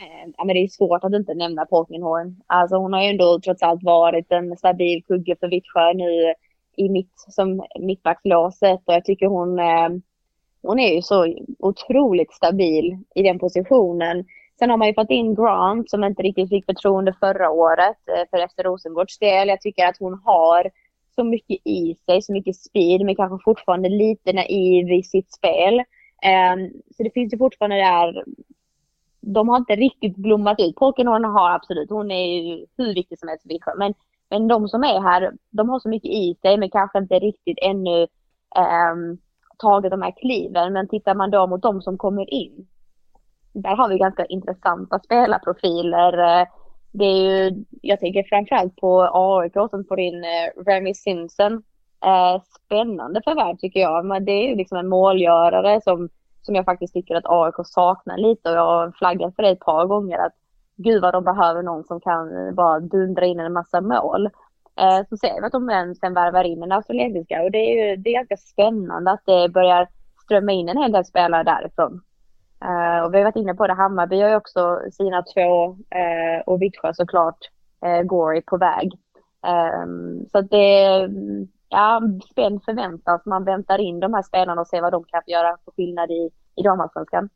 Eh, 0.00 0.30
ja, 0.36 0.44
men 0.44 0.54
det 0.54 0.60
är 0.60 0.68
svårt 0.68 1.04
att 1.04 1.12
inte 1.12 1.34
nämna 1.34 1.66
Polkinghorn. 1.66 2.36
Alltså 2.46 2.76
hon 2.76 2.92
har 2.92 3.02
ju 3.02 3.08
ändå 3.08 3.40
trots 3.40 3.62
allt 3.62 3.82
varit 3.82 4.32
en 4.32 4.56
stabil 4.56 5.04
kugge 5.04 5.36
för 5.40 5.48
Vittsjö 5.48 5.92
nu 5.94 6.34
i 6.78 6.88
mitt, 6.88 7.12
som 7.16 7.62
mittbackslåset 7.80 8.80
och 8.84 8.94
jag 8.94 9.04
tycker 9.04 9.26
hon 9.26 9.58
eh, 9.58 9.88
hon 10.62 10.78
är 10.78 10.94
ju 10.94 11.02
så 11.02 11.34
otroligt 11.58 12.32
stabil 12.32 12.98
i 13.14 13.22
den 13.22 13.38
positionen. 13.38 14.24
Sen 14.58 14.70
har 14.70 14.76
man 14.76 14.88
ju 14.88 14.94
fått 14.94 15.10
in 15.10 15.34
Grant 15.34 15.90
som 15.90 16.04
inte 16.04 16.22
riktigt 16.22 16.48
fick 16.48 16.66
förtroende 16.66 17.12
förra 17.20 17.50
året 17.50 17.96
eh, 18.08 18.28
för 18.30 18.38
efter 18.38 18.64
Rosengårds 18.64 19.18
del. 19.18 19.48
Jag 19.48 19.60
tycker 19.60 19.86
att 19.86 19.98
hon 19.98 20.20
har 20.24 20.70
så 21.14 21.24
mycket 21.24 21.66
i 21.66 21.94
sig, 21.94 22.22
så 22.22 22.32
mycket 22.32 22.56
speed, 22.56 23.04
men 23.04 23.16
kanske 23.16 23.44
fortfarande 23.44 23.88
lite 23.88 24.32
naiv 24.32 24.92
i 24.92 25.02
sitt 25.02 25.32
spel. 25.32 25.82
Ehm, 26.22 26.70
så 26.96 27.02
det 27.02 27.10
finns 27.14 27.32
ju 27.32 27.38
fortfarande 27.38 27.76
där, 27.76 28.24
de 29.20 29.48
har 29.48 29.56
inte 29.56 29.76
riktigt 29.76 30.16
blommat 30.16 30.60
ut. 30.60 30.76
Polkenhorn 30.76 31.24
har 31.24 31.50
absolut, 31.50 31.90
hon 31.90 32.10
är 32.10 32.42
ju 32.42 32.66
hur 32.76 32.94
viktig 32.94 33.18
som 33.18 33.28
helst 33.28 33.42
för 33.42 33.48
Vittsjö. 33.48 33.72
Men, 33.76 33.94
men 34.30 34.48
de 34.48 34.68
som 34.68 34.84
är 34.84 35.00
här, 35.00 35.32
de 35.50 35.68
har 35.68 35.78
så 35.78 35.88
mycket 35.88 36.10
i 36.10 36.34
sig, 36.42 36.56
men 36.56 36.70
kanske 36.70 36.98
inte 36.98 37.18
riktigt 37.18 37.58
ännu 37.62 38.02
eh, 38.56 38.94
tagit 39.58 39.90
de 39.90 40.02
här 40.02 40.14
kliven. 40.20 40.72
Men 40.72 40.88
tittar 40.88 41.14
man 41.14 41.30
då 41.30 41.46
mot 41.46 41.62
de 41.62 41.82
som 41.82 41.98
kommer 41.98 42.34
in, 42.34 42.66
där 43.52 43.76
har 43.76 43.88
vi 43.88 43.98
ganska 43.98 44.24
intressanta 44.24 44.98
spelarprofiler. 44.98 46.40
Eh, 46.40 46.46
det 46.92 47.04
är 47.04 47.16
ju, 47.16 47.64
jag 47.82 48.00
tänker 48.00 48.22
framförallt 48.22 48.76
på 48.76 49.10
AIK 49.12 49.52
som 49.70 49.84
får 49.88 50.00
in 50.00 50.24
eh, 50.24 50.62
Remy 50.66 50.94
Simpson. 50.94 51.62
Eh, 52.04 52.42
spännande 52.42 53.22
förvärv 53.24 53.56
tycker 53.56 53.80
jag, 53.80 54.04
men 54.04 54.24
det 54.24 54.32
är 54.32 54.48
ju 54.48 54.54
liksom 54.54 54.78
en 54.78 54.88
målgörare 54.88 55.80
som, 55.80 56.08
som 56.42 56.54
jag 56.54 56.64
faktiskt 56.64 56.94
tycker 56.94 57.14
att 57.14 57.26
AIK 57.26 57.54
saknar 57.64 58.18
lite 58.18 58.50
och 58.50 58.56
jag 58.56 58.64
har 58.64 58.90
flaggat 58.90 59.36
för 59.36 59.42
det 59.42 59.48
ett 59.48 59.60
par 59.60 59.86
gånger 59.86 60.18
att 60.18 60.32
gud 60.78 61.02
vad 61.02 61.14
de 61.14 61.24
behöver 61.24 61.62
någon 61.62 61.84
som 61.84 62.00
kan 62.00 62.54
bara 62.54 62.80
dundra 62.80 63.26
in 63.26 63.40
en 63.40 63.52
massa 63.52 63.80
mål. 63.80 64.26
Eh, 64.80 65.06
så 65.08 65.16
ser 65.16 65.40
vi 65.40 65.46
att 65.46 65.52
de 65.52 65.94
sen 66.00 66.14
värvar 66.14 66.44
in 66.44 66.62
en 66.62 66.72
australiensiska 66.72 67.42
och 67.42 67.50
det 67.50 67.58
är 67.58 67.88
ju 67.88 67.96
det 67.96 68.10
är 68.10 68.14
ganska 68.14 68.36
spännande 68.36 69.10
att 69.10 69.22
det 69.26 69.48
börjar 69.48 69.88
strömma 70.24 70.52
in 70.52 70.68
en 70.68 70.82
hel 70.82 70.92
del 70.92 71.04
spelare 71.04 71.42
därifrån. 71.42 72.00
Uh, 72.64 73.04
och 73.04 73.14
vi 73.14 73.18
har 73.18 73.24
varit 73.24 73.36
inne 73.36 73.54
på 73.54 73.66
det, 73.66 73.74
Hammarby 73.74 74.20
har 74.20 74.30
ju 74.30 74.36
också 74.36 74.80
sina 74.92 75.22
två 75.22 75.68
uh, 75.70 76.40
och 76.46 76.62
Vittsjö 76.62 76.94
såklart 76.94 77.38
uh, 77.86 78.02
Gory 78.02 78.42
på 78.42 78.56
väg. 78.56 78.92
Um, 79.84 80.26
så 80.32 80.38
att 80.38 80.50
det, 80.50 81.08
ja, 81.68 82.02
spänd 82.30 82.64
förväntas. 82.64 83.26
Man 83.26 83.44
väntar 83.44 83.78
in 83.78 84.00
de 84.00 84.14
här 84.14 84.22
spelarna 84.22 84.60
och 84.60 84.66
ser 84.66 84.82
vad 84.82 84.92
de 84.92 85.04
kan 85.04 85.22
göra 85.26 85.56
för 85.64 85.72
skillnad 85.72 86.10
i, 86.10 86.30
i 86.56 86.62
damallsvenskan. 86.62 87.28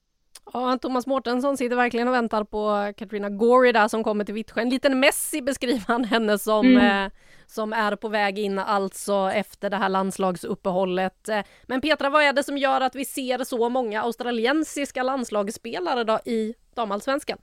Ja, 0.52 0.78
Thomas 0.78 1.06
Mårtensson 1.06 1.56
sitter 1.56 1.76
verkligen 1.76 2.08
och 2.08 2.14
väntar 2.14 2.44
på 2.44 2.92
Katrina 2.96 3.30
Gorey 3.30 3.72
där 3.72 3.88
som 3.88 4.04
kommer 4.04 4.24
till 4.24 4.34
Vittsjö. 4.34 4.60
En 4.60 4.70
liten 4.70 5.00
Messi 5.00 5.42
beskriver 5.42 5.84
han 5.86 6.04
henne 6.04 6.38
som, 6.38 6.66
mm. 6.66 7.06
eh, 7.06 7.12
som 7.46 7.72
är 7.72 7.96
på 7.96 8.08
väg 8.08 8.38
in 8.38 8.58
alltså 8.58 9.30
efter 9.34 9.70
det 9.70 9.76
här 9.76 9.88
landslagsuppehållet. 9.88 11.28
Eh, 11.28 11.40
men 11.66 11.80
Petra, 11.80 12.10
vad 12.10 12.22
är 12.22 12.32
det 12.32 12.42
som 12.42 12.58
gör 12.58 12.80
att 12.80 12.94
vi 12.94 13.04
ser 13.04 13.44
så 13.44 13.68
många 13.68 14.02
australiensiska 14.02 15.02
landslagsspelare 15.02 16.04
då 16.04 16.18
i 16.24 16.54
damallsvenskan? 16.74 17.38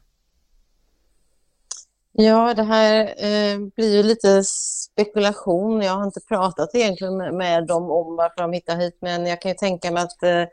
Ja, 2.12 2.54
det 2.54 2.64
här 2.64 3.02
eh, 3.04 3.60
blir 3.76 3.96
ju 3.96 4.04
lite 4.04 4.44
spekulation. 4.44 5.82
Jag 5.82 5.94
har 5.94 6.04
inte 6.04 6.22
pratat 6.28 6.76
egentligen 6.76 7.18
med, 7.18 7.34
med 7.34 7.68
dem 7.68 7.84
om 7.84 8.16
varför 8.16 8.42
de 8.42 8.54
hittar 8.54 8.78
hit, 8.78 8.98
men 9.02 9.26
jag 9.26 9.42
kan 9.42 9.52
ju 9.52 9.56
tänka 9.56 9.92
mig 9.92 10.04
att 10.04 10.24
eh, 10.24 10.44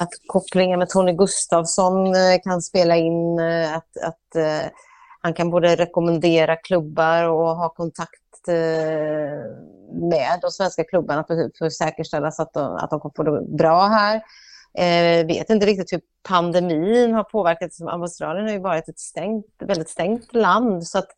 att 0.00 0.10
kopplingen 0.26 0.78
med 0.78 0.88
Tony 0.88 1.12
Gustafsson 1.12 2.06
eh, 2.06 2.40
kan 2.44 2.62
spela 2.62 2.96
in, 2.96 3.38
eh, 3.38 3.74
att, 3.76 3.96
att 4.02 4.36
eh, 4.36 4.70
han 5.20 5.34
kan 5.34 5.50
både 5.50 5.76
rekommendera 5.76 6.56
klubbar 6.56 7.24
och 7.24 7.56
ha 7.56 7.68
kontakt 7.68 8.20
med 9.92 10.38
de 10.42 10.50
svenska 10.50 10.84
klubbarna 10.84 11.24
för, 11.24 11.50
för 11.58 11.66
att 11.66 11.72
säkerställa 11.72 12.30
så 12.30 12.42
att 12.42 12.52
de, 12.52 12.76
att 12.76 12.90
de 12.90 13.00
kommer 13.00 13.14
få 13.16 13.22
det 13.22 13.56
bra 13.56 13.86
här. 13.86 14.22
Jag 15.18 15.26
vet 15.26 15.50
inte 15.50 15.66
riktigt 15.66 15.92
hur 15.92 16.00
pandemin 16.28 17.14
har 17.14 17.24
påverkat. 17.24 17.70
Australien 17.86 18.46
har 18.46 18.52
ju 18.52 18.60
varit 18.60 18.88
ett 18.88 18.98
stängt, 18.98 19.46
väldigt 19.58 19.88
stängt 19.88 20.34
land. 20.34 20.86
så 20.86 20.98
att 20.98 21.08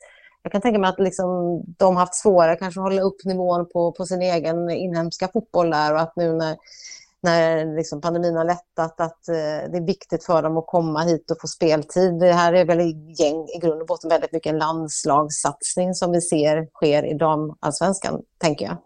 jag 0.43 0.53
kan 0.53 0.61
tänka 0.61 0.79
mig 0.79 0.91
att 0.91 1.01
liksom, 1.01 1.63
de 1.79 1.97
har 1.97 2.01
haft 2.01 2.15
svårare 2.15 2.57
kanske 2.57 2.81
att 2.81 2.85
hålla 2.85 3.03
upp 3.03 3.25
nivån 3.25 3.69
på, 3.69 3.93
på 3.93 4.07
sin 4.07 4.23
egen 4.23 4.71
inhemska 4.71 5.29
fotboll 5.33 5.71
där 5.71 5.95
och 5.95 6.01
att 6.01 6.17
nu 6.17 6.33
när 6.33 6.57
när 7.27 7.77
liksom 7.77 8.01
pandemin 8.01 8.37
har 8.37 8.45
lättat 8.45 9.01
att 9.01 9.29
eh, 9.29 9.71
det 9.71 9.77
är 9.77 9.87
viktigt 9.87 10.25
för 10.25 10.43
dem 10.43 10.57
att 10.57 10.67
komma 10.67 11.01
hit 11.01 11.31
och 11.31 11.41
få 11.41 11.47
speltid. 11.47 12.19
Det 12.21 12.33
här 12.33 12.53
är 12.53 12.65
väl 12.65 12.81
gäng, 13.21 13.49
i 13.57 13.59
grund 13.63 13.81
och 13.81 13.87
botten 13.87 14.11
väldigt 14.11 14.33
mycket 14.33 14.53
en 14.53 14.59
landslagssatsning 14.59 15.95
som 15.95 16.13
vi 16.13 16.21
ser 16.21 16.69
sker 16.75 17.07
i 17.07 17.15
damallsvenskan, 17.15 18.23
tänker 18.39 18.65
jag. 18.65 18.77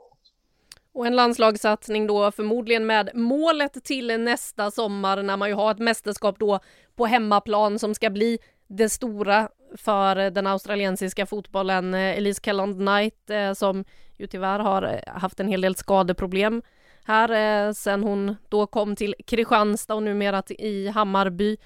Och 0.92 1.07
en 1.07 1.16
landslagssatsning 1.16 2.07
då 2.07 2.33
förmodligen 2.33 2.87
med 2.87 3.11
målet 3.14 3.85
till 3.85 4.20
nästa 4.20 4.70
sommar 4.70 5.22
när 5.22 5.37
man 5.37 5.48
ju 5.48 5.55
har 5.55 5.70
ett 5.70 5.79
mästerskap 5.79 6.38
då 6.38 6.61
på 6.96 7.07
hemmaplan 7.07 7.79
som 7.79 7.94
ska 7.94 8.11
bli 8.11 8.38
det 8.68 8.88
stora 8.88 9.48
för 9.76 10.31
den 10.31 10.46
australiensiska 10.46 11.26
fotbollen. 11.26 11.94
Eh, 11.94 12.18
Elise 12.18 12.40
Kelland 12.44 12.74
Knight 12.74 13.31
eh, 13.31 13.53
som 13.53 13.85
ju 14.18 14.26
tyvärr 14.26 14.59
har 14.59 15.00
haft 15.07 15.40
en 15.40 15.48
hel 15.48 15.61
del 15.61 15.76
skadeproblem 15.76 16.62
här 17.05 17.67
eh, 17.67 17.73
sen 17.73 18.03
hon 18.03 18.37
då 18.49 18.67
kom 18.67 18.97
till 18.97 19.15
Kristianstad 19.27 19.95
och 19.95 20.03
numera 20.03 20.43
i 20.49 20.89
Hammarby. 20.89 21.57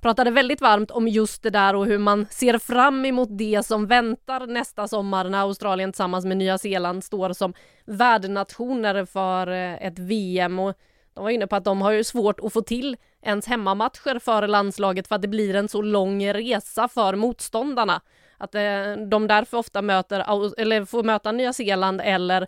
Pratade 0.00 0.30
väldigt 0.30 0.60
varmt 0.60 0.90
om 0.90 1.08
just 1.08 1.42
det 1.42 1.50
där 1.50 1.76
och 1.76 1.86
hur 1.86 1.98
man 1.98 2.26
ser 2.30 2.58
fram 2.58 3.04
emot 3.04 3.28
det 3.30 3.66
som 3.66 3.86
väntar 3.86 4.46
nästa 4.46 4.88
sommar 4.88 5.28
när 5.28 5.38
Australien 5.38 5.92
tillsammans 5.92 6.24
med 6.24 6.36
Nya 6.36 6.58
Zeeland 6.58 7.04
står 7.04 7.32
som 7.32 7.54
värdnationer 7.84 9.04
för 9.04 9.46
eh, 9.46 9.86
ett 9.86 9.98
VM 9.98 10.58
och 10.58 10.74
de 11.14 11.24
var 11.24 11.30
inne 11.30 11.46
på 11.46 11.56
att 11.56 11.64
de 11.64 11.82
har 11.82 11.90
ju 11.90 12.04
svårt 12.04 12.40
att 12.40 12.52
få 12.52 12.62
till 12.62 12.96
ens 13.22 13.46
hemmamatcher 13.46 14.18
för 14.18 14.46
landslaget 14.46 15.08
för 15.08 15.14
att 15.14 15.22
det 15.22 15.28
blir 15.28 15.56
en 15.56 15.68
så 15.68 15.82
lång 15.82 16.32
resa 16.32 16.88
för 16.88 17.16
motståndarna. 17.16 18.00
Att 18.38 18.54
eh, 18.54 18.96
de 19.10 19.26
därför 19.26 19.56
ofta 19.56 19.82
möter, 19.82 20.20
eller 20.60 20.84
får 20.84 21.02
möta 21.02 21.32
Nya 21.32 21.52
Zeeland 21.52 22.00
eller 22.04 22.46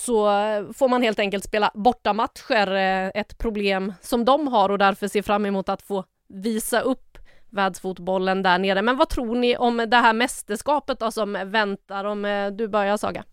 så 0.00 0.24
får 0.72 0.88
man 0.88 1.02
helt 1.02 1.18
enkelt 1.18 1.44
spela 1.44 1.70
bortamatcher, 1.74 2.74
eh, 2.74 3.10
ett 3.14 3.38
problem 3.38 3.92
som 4.00 4.24
de 4.24 4.48
har 4.48 4.68
och 4.68 4.78
därför 4.78 5.08
ser 5.08 5.22
fram 5.22 5.46
emot 5.46 5.68
att 5.68 5.82
få 5.82 6.04
visa 6.28 6.80
upp 6.80 7.18
världsfotbollen 7.50 8.42
där 8.42 8.58
nere. 8.58 8.82
Men 8.82 8.96
vad 8.96 9.08
tror 9.08 9.34
ni 9.34 9.56
om 9.56 9.76
det 9.76 9.96
här 9.96 10.12
mästerskapet 10.12 10.98
då 10.98 11.10
som 11.10 11.38
väntar? 11.44 12.04
Om 12.04 12.24
eh, 12.24 12.50
du 12.50 12.68
börjar 12.68 12.96
Saga. 12.96 13.24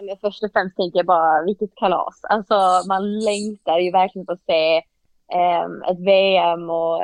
men 0.00 0.16
först 0.20 0.42
och 0.42 0.50
främst 0.52 0.76
tänker 0.76 0.98
jag 0.98 1.06
bara 1.06 1.42
vilket 1.42 1.74
kalas. 1.74 2.20
Alltså 2.22 2.54
man 2.88 3.18
längtar 3.18 3.78
ju 3.78 3.90
verkligen 3.90 4.26
på 4.26 4.32
att 4.32 4.44
se 4.46 4.76
ehm, 5.32 5.82
eh, 5.82 5.90
ett 5.90 5.98
VM 5.98 6.70
och 6.70 7.02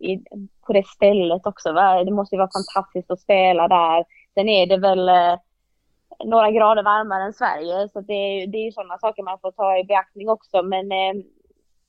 i, 0.00 0.18
på 0.66 0.72
det 0.72 0.86
stället 0.86 1.46
också. 1.46 1.72
Va? 1.72 2.04
Det 2.04 2.10
måste 2.10 2.34
ju 2.34 2.38
vara 2.38 2.50
fantastiskt 2.52 3.10
att 3.10 3.20
spela 3.20 3.68
där. 3.68 4.04
Sen 4.34 4.48
är 4.48 4.66
det 4.66 4.76
väl 4.76 5.08
eh, 5.08 5.34
några 6.24 6.50
grader 6.50 6.82
varmare 6.82 7.22
än 7.24 7.32
Sverige. 7.32 7.88
Så 7.88 8.00
det 8.00 8.12
är, 8.12 8.46
det 8.46 8.58
är 8.58 8.64
ju 8.64 8.72
sådana 8.72 8.98
saker 8.98 9.22
man 9.22 9.38
får 9.38 9.52
ta 9.52 9.78
i 9.78 9.84
beaktning 9.84 10.28
också. 10.28 10.62
Men 10.62 10.92
eh, 10.92 11.24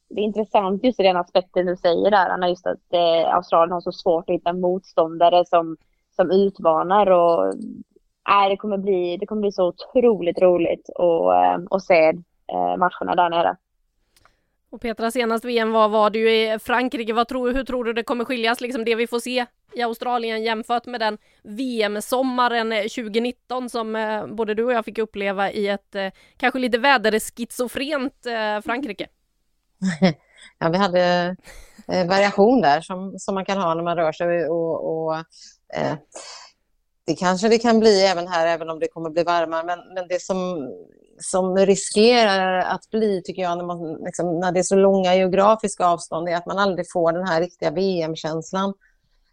det 0.09 0.21
är 0.21 0.25
intressant 0.25 0.83
just 0.83 0.99
i 0.99 1.03
den 1.03 1.17
aspekten 1.17 1.65
du 1.65 1.75
säger 1.75 2.11
där, 2.11 2.29
Anna, 2.29 2.49
just 2.49 2.67
att 2.67 2.93
eh, 2.93 3.35
Australien 3.35 3.71
har 3.71 3.81
så 3.81 3.91
svårt 3.91 4.29
att 4.29 4.33
hitta 4.33 4.53
motståndare 4.53 5.45
som, 5.45 5.77
som 6.15 6.31
utmanar. 6.31 7.09
Och, 7.09 7.47
äh, 8.29 8.49
det, 8.49 8.57
kommer 8.57 8.77
bli, 8.77 9.17
det 9.17 9.25
kommer 9.25 9.41
bli 9.41 9.51
så 9.51 9.67
otroligt 9.67 10.41
roligt 10.41 10.89
att, 10.89 11.71
eh, 11.71 11.77
se 11.77 12.09
eh, 12.53 12.77
matcherna 12.77 13.15
där 13.15 13.29
nere. 13.29 13.57
Och 14.71 14.81
Petra, 14.81 15.11
senast 15.11 15.45
VM 15.45 15.71
var, 15.71 15.89
var 15.89 16.09
du 16.09 16.31
i 16.31 16.59
Frankrike. 16.59 17.13
Vad 17.13 17.27
tror, 17.27 17.53
hur 17.53 17.63
tror 17.63 17.83
du 17.83 17.93
det 17.93 18.03
kommer 18.03 18.25
skiljas, 18.25 18.61
liksom 18.61 18.85
det 18.85 18.95
vi 18.95 19.07
får 19.07 19.19
se 19.19 19.45
i 19.73 19.81
Australien 19.81 20.43
jämfört 20.43 20.85
med 20.85 20.99
den 20.99 21.17
VM-sommaren 21.43 22.69
2019 22.69 23.63
eh, 23.63 23.67
som 23.67 23.95
eh, 23.95 24.27
både 24.27 24.53
du 24.53 24.63
och 24.63 24.73
jag 24.73 24.85
fick 24.85 24.97
uppleva 24.97 25.51
i 25.51 25.67
ett 25.67 25.95
eh, 25.95 26.11
kanske 26.37 26.59
lite 26.59 26.77
väderschizofrent 26.77 28.25
eh, 28.25 28.61
Frankrike? 28.61 29.07
Ja, 30.59 30.69
vi 30.69 30.77
hade 30.77 31.35
eh, 31.87 32.07
variation 32.07 32.61
där 32.61 32.81
som, 32.81 33.19
som 33.19 33.35
man 33.35 33.45
kan 33.45 33.57
ha 33.57 33.73
när 33.73 33.83
man 33.83 33.95
rör 33.95 34.11
sig 34.11 34.49
och, 34.49 35.05
och 35.05 35.15
eh, 35.73 35.93
det 37.05 37.15
kanske 37.15 37.49
det 37.49 37.57
kan 37.57 37.79
bli 37.79 38.05
även 38.05 38.27
här, 38.27 38.47
även 38.47 38.69
om 38.69 38.79
det 38.79 38.87
kommer 38.87 39.09
bli 39.09 39.23
varmare. 39.23 39.65
Men, 39.65 39.79
men 39.93 40.07
det 40.07 40.21
som, 40.21 40.69
som 41.19 41.57
riskerar 41.57 42.59
att 42.59 42.89
bli, 42.91 43.21
tycker 43.25 43.41
jag, 43.41 43.57
när, 43.57 43.65
man, 43.65 43.93
liksom, 43.93 44.39
när 44.39 44.51
det 44.51 44.59
är 44.59 44.63
så 44.63 44.75
långa 44.75 45.15
geografiska 45.15 45.85
avstånd, 45.85 46.29
är 46.29 46.35
att 46.35 46.45
man 46.45 46.57
aldrig 46.57 46.91
får 46.91 47.11
den 47.11 47.27
här 47.27 47.41
riktiga 47.41 47.71
VM-känslan 47.71 48.73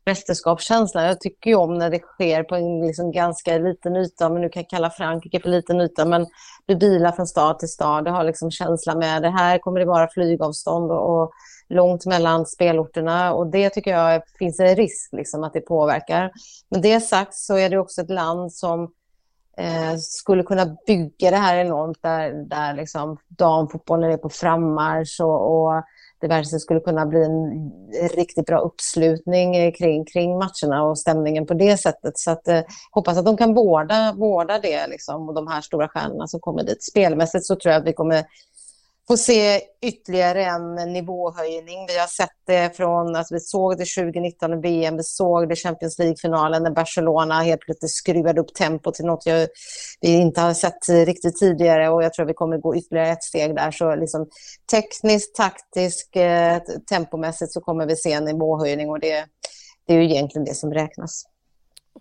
mästerskapskänslan. 0.06 1.04
Jag 1.04 1.20
tycker 1.20 1.50
ju 1.50 1.56
om 1.56 1.74
när 1.74 1.90
det 1.90 1.98
sker 1.98 2.42
på 2.42 2.54
en 2.54 2.86
liksom 2.86 3.12
ganska 3.12 3.58
liten 3.58 3.96
yta, 3.96 4.28
men 4.28 4.42
nu 4.42 4.48
kan 4.48 4.62
jag 4.62 4.70
kalla 4.70 4.90
Frankrike 4.90 5.40
för 5.40 5.48
liten 5.48 5.80
yta, 5.80 6.04
men 6.04 6.26
du 6.66 6.76
bilar 6.76 7.12
från 7.12 7.26
stad 7.26 7.58
till 7.58 7.68
stad, 7.68 8.04
du 8.04 8.10
har 8.10 8.24
liksom 8.24 8.50
känsla 8.50 8.94
med 8.94 9.22
det. 9.22 9.30
Här 9.30 9.58
kommer 9.58 9.80
det 9.80 9.86
vara 9.86 10.08
flygavstånd 10.08 10.90
och, 10.90 11.22
och 11.22 11.32
långt 11.68 12.06
mellan 12.06 12.46
spelorterna 12.46 13.34
och 13.34 13.46
det 13.46 13.70
tycker 13.70 13.90
jag 13.90 14.22
finns 14.38 14.60
en 14.60 14.76
risk 14.76 15.12
liksom 15.12 15.44
att 15.44 15.52
det 15.52 15.60
påverkar. 15.60 16.30
Men 16.68 16.80
det 16.80 17.00
sagt 17.00 17.34
så 17.34 17.56
är 17.56 17.70
det 17.70 17.78
också 17.78 18.00
ett 18.00 18.10
land 18.10 18.52
som 18.52 18.92
eh, 19.56 19.96
skulle 19.98 20.42
kunna 20.42 20.76
bygga 20.86 21.30
det 21.30 21.36
här 21.36 21.56
enormt 21.56 22.02
där, 22.02 22.32
där 22.32 22.74
liksom 22.74 23.18
damfotbollen 23.28 24.10
är 24.10 24.16
på 24.16 24.28
frammarsch 24.28 25.20
och, 25.20 25.66
och 25.66 25.84
diverse 26.20 26.58
skulle 26.58 26.80
kunna 26.80 27.06
bli 27.06 27.24
en 27.24 27.70
riktigt 28.08 28.46
bra 28.46 28.58
uppslutning 28.58 29.72
kring, 29.72 30.04
kring 30.04 30.38
matcherna 30.38 30.84
och 30.84 30.98
stämningen 30.98 31.46
på 31.46 31.54
det 31.54 31.76
sättet. 31.76 32.18
Så 32.18 32.30
att, 32.30 32.48
eh, 32.48 32.60
hoppas 32.90 33.18
att 33.18 33.24
de 33.24 33.36
kan 33.36 33.54
vårda, 33.54 34.12
vårda 34.16 34.58
det 34.58 34.86
liksom, 34.86 35.28
och 35.28 35.34
de 35.34 35.46
här 35.48 35.60
stora 35.60 35.88
stjärnorna 35.88 36.26
som 36.26 36.40
kommer 36.40 36.62
dit. 36.62 36.82
Spelmässigt 36.82 37.46
så 37.46 37.56
tror 37.56 37.72
jag 37.72 37.80
att 37.80 37.88
vi 37.88 37.92
kommer 37.92 38.24
få 39.08 39.16
se 39.16 39.60
ytterligare 39.82 40.44
en 40.44 40.74
nivåhöjning. 40.92 41.86
Vi 41.88 41.98
har 41.98 42.06
sett 42.06 42.30
det 42.46 42.76
från, 42.76 43.16
att 43.16 43.26
vi 43.30 43.40
såg 43.40 43.78
det 43.78 43.84
2019 43.84 44.52
i 44.52 44.56
VM, 44.56 44.96
vi 44.96 45.02
såg 45.02 45.48
det 45.48 45.52
i 45.52 45.56
Champions 45.56 45.98
League-finalen 45.98 46.62
när 46.62 46.70
Barcelona 46.70 47.40
helt 47.40 47.60
plötsligt 47.60 47.90
skruvade 47.90 48.40
upp 48.40 48.54
tempot 48.54 48.94
till 48.94 49.04
något 49.04 49.26
jag, 49.26 49.48
vi 50.00 50.08
inte 50.08 50.40
har 50.40 50.54
sett 50.54 50.88
riktigt 50.88 51.36
tidigare 51.36 51.88
och 51.88 52.04
jag 52.04 52.12
tror 52.12 52.26
vi 52.26 52.34
kommer 52.34 52.58
gå 52.58 52.76
ytterligare 52.76 53.08
ett 53.08 53.24
steg 53.24 53.54
där. 53.56 53.70
Så 53.70 53.94
liksom, 53.94 54.28
tekniskt, 54.70 55.34
taktiskt, 55.34 56.16
eh, 56.16 56.58
tempomässigt 56.90 57.52
så 57.52 57.60
kommer 57.60 57.86
vi 57.86 57.96
se 57.96 58.12
en 58.12 58.24
nivåhöjning 58.24 58.90
och 58.90 59.00
det, 59.00 59.26
det 59.86 59.94
är 59.94 59.98
ju 59.98 60.04
egentligen 60.04 60.44
det 60.44 60.54
som 60.54 60.72
räknas. 60.72 61.24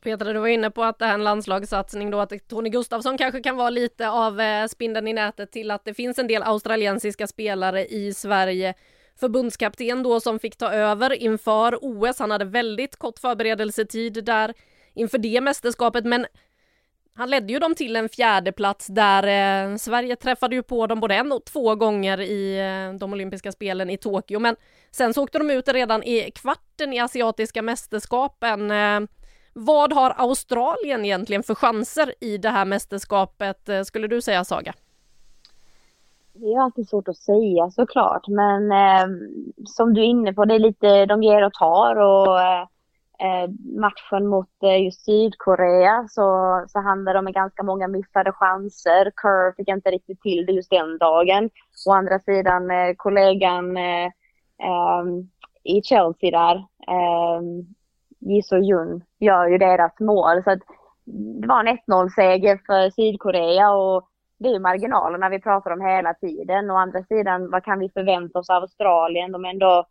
Petra, 0.02 0.34
du 0.34 0.40
var 0.40 0.48
inne 0.48 0.72
på 0.72 0.84
att 0.84 1.00
det 1.00 1.06
här 1.06 1.12
är 1.12 1.16
en 1.16 1.24
landslagssatsning 1.24 2.12
då, 2.12 2.20
att 2.20 2.48
Tony 2.48 2.70
Gustafsson 2.70 3.18
kanske 3.18 3.44
kan 3.44 3.56
vara 3.56 3.70
lite 3.70 4.10
av 4.10 4.42
eh, 4.42 4.68
spindeln 4.68 5.08
i 5.08 5.14
nätet 5.14 5.52
till 5.52 5.72
att 5.72 5.86
det 5.86 5.94
finns 5.94 6.20
en 6.20 6.28
del 6.28 6.44
australiensiska 6.44 7.28
spelare 7.28 7.86
i 7.86 8.14
Sverige. 8.14 8.74
Förbundskapten 9.20 10.04
då 10.04 10.20
som 10.20 10.40
fick 10.40 10.58
ta 10.58 10.72
över 10.72 11.14
inför 11.14 11.78
OS, 11.82 12.20
han 12.20 12.32
hade 12.32 12.46
väldigt 12.46 12.96
kort 12.96 13.20
förberedelsetid 13.20 14.26
där 14.26 14.54
inför 14.94 15.18
det 15.18 15.42
mästerskapet, 15.42 16.06
men 16.06 16.26
Han 17.18 17.30
ledde 17.30 17.54
ju 17.54 17.60
dem 17.60 17.76
till 17.76 17.96
en 17.96 18.10
fjärde 18.10 18.52
plats 18.52 18.88
där 18.88 19.24
eh, 19.72 19.78
Sverige 19.78 20.16
träffade 20.16 20.56
ju 20.56 20.64
på 20.64 20.88
dem 20.88 21.00
både 21.00 21.16
en 21.16 21.32
och 21.32 21.46
två 21.46 21.76
gånger 21.76 22.22
i 22.22 22.58
eh, 22.60 23.00
de 23.00 23.14
olympiska 23.14 23.52
spelen 23.52 23.90
i 23.90 23.98
Tokyo, 23.98 24.40
men 24.40 24.56
sen 24.92 25.14
så 25.14 25.24
åkte 25.24 25.38
de 25.38 25.52
ut 25.52 25.68
redan 25.68 26.04
i 26.04 26.32
kvarten 26.32 26.94
i 26.94 27.00
asiatiska 27.00 27.62
mästerskapen. 27.62 28.72
Eh, 28.72 29.00
vad 29.58 29.94
har 29.94 30.14
Australien 30.18 31.06
egentligen 31.06 31.44
för 31.44 31.56
chanser 31.56 32.14
i 32.20 32.38
det 32.38 32.50
här 32.50 32.66
mästerskapet, 32.66 33.70
eh, 33.70 33.82
skulle 33.82 34.08
du 34.08 34.22
säga 34.22 34.44
Saga? 34.44 34.74
Det 36.34 36.54
är 36.54 36.62
alltid 36.62 36.90
svårt 36.90 37.08
att 37.08 37.18
säga 37.18 37.72
såklart, 37.72 38.28
men 38.28 38.72
eh, 38.72 39.08
som 39.66 39.94
du 39.94 40.02
är 40.02 40.06
inne 40.06 40.34
på, 40.34 40.46
det 40.46 40.56
är 40.56 40.60
lite 40.60 41.06
de 41.06 41.24
ger 41.24 41.46
och 41.46 41.54
tar 41.54 41.96
och 41.96 42.42
eh, 42.42 42.62
eh 43.20 43.50
matchen 43.80 44.28
mot 44.28 44.64
eh, 44.64 44.84
just 44.84 45.06
Sydkorea 45.06 46.08
så, 46.10 46.66
så 46.68 46.80
handlar 46.80 47.14
det 47.14 47.20
om 47.20 47.32
ganska 47.32 47.64
många 47.64 47.88
missade 47.88 48.32
chanser. 48.32 49.12
Kerr 49.22 49.56
fick 49.56 49.68
inte 49.68 49.92
riktigt 49.92 50.22
till 50.22 50.46
det 50.46 50.52
just 50.52 50.70
den 50.70 50.98
dagen. 50.98 51.50
Å 51.88 51.92
andra 51.92 52.20
sidan 52.20 52.72
eh, 52.72 52.94
kollegan 52.98 53.78
eh, 53.78 54.06
eh 54.60 55.06
i 55.64 55.82
Chelsea 55.82 56.32
där, 56.32 56.66
eh, 58.26 58.32
Jisoo 58.32 58.60
Jun, 58.60 59.04
gör 59.20 59.48
ju 59.48 59.58
deras 59.58 60.00
mål. 60.00 60.44
Så 60.44 60.52
att 60.52 60.60
det 61.42 61.48
var 61.48 61.60
en 61.60 61.78
1-0 61.78 62.10
seger 62.10 62.60
för 62.66 62.90
Sydkorea 62.90 63.72
och 63.72 64.10
det 64.38 64.50
är 64.50 64.54
ju 64.54 64.60
marginalerna 64.60 65.30
vi 65.30 65.42
pratar 65.42 65.72
om 65.72 65.82
hela 65.82 66.14
tiden. 66.14 66.72
Å 66.72 66.76
andra 66.76 67.04
sidan, 67.04 67.50
vad 67.52 67.64
kan 67.64 67.80
vi 67.80 67.90
förvänta 67.90 68.40
oss 68.40 68.50
av 68.50 68.62
Australien? 68.62 69.32
De 69.32 69.46
är 69.46 69.50
ändå 69.50 69.86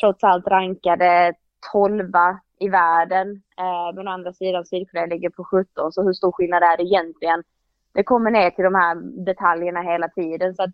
trots 0.00 0.24
allt 0.24 0.46
rankade 0.46 1.34
12 1.72 2.12
i 2.58 2.68
världen. 2.68 3.42
Eh, 3.58 3.94
men 3.94 4.08
å 4.08 4.10
andra 4.10 4.32
sidan 4.32 4.64
Sydkorea 4.64 5.06
ligger 5.06 5.30
på 5.30 5.44
17, 5.44 5.92
så 5.92 6.02
hur 6.02 6.12
stor 6.12 6.32
skillnad 6.32 6.62
är 6.62 6.76
det 6.76 6.82
egentligen? 6.82 7.42
Det 7.92 8.02
kommer 8.02 8.30
ner 8.30 8.50
till 8.50 8.64
de 8.64 8.74
här 8.74 8.94
detaljerna 9.24 9.82
hela 9.82 10.08
tiden. 10.08 10.54
Så 10.54 10.62
att 10.62 10.70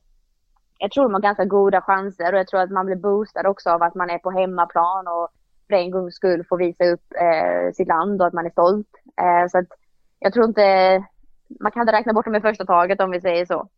jag 0.79 0.91
tror 0.91 1.05
de 1.05 1.15
har 1.15 1.21
ganska 1.21 1.45
goda 1.45 1.81
chanser 1.81 2.33
och 2.33 2.39
jag 2.39 2.49
tror 2.49 2.61
att 2.61 2.71
man 2.71 2.87
blir 2.87 2.97
boostad 2.97 3.47
också 3.47 3.71
av 3.71 3.83
att 3.83 3.95
man 3.95 4.11
är 4.11 4.19
på 4.19 4.31
hemmaplan 4.31 5.09
och 5.09 5.29
för 5.69 5.75
en 5.75 5.91
gångs 5.91 6.15
skull 6.15 6.45
får 6.49 6.57
visa 6.57 6.85
upp 6.85 7.05
eh, 7.21 7.73
sitt 7.73 7.89
land 7.89 8.21
och 8.21 8.27
att 8.27 8.35
man 8.35 8.47
är 8.47 8.51
stolt. 8.51 8.89
Eh, 9.21 9.49
så 9.51 9.59
att 9.59 9.69
jag 10.19 10.33
tror 10.33 10.45
inte 10.45 11.05
man 11.61 11.73
kan 11.73 11.83
inte 11.83 11.93
räkna 11.93 12.13
bort 12.13 12.25
dem 12.25 12.35
i 12.35 12.41
första 12.41 12.65
taget 12.65 13.01
om 13.01 13.11
vi 13.11 13.21
säger 13.21 13.47
så. 13.47 13.69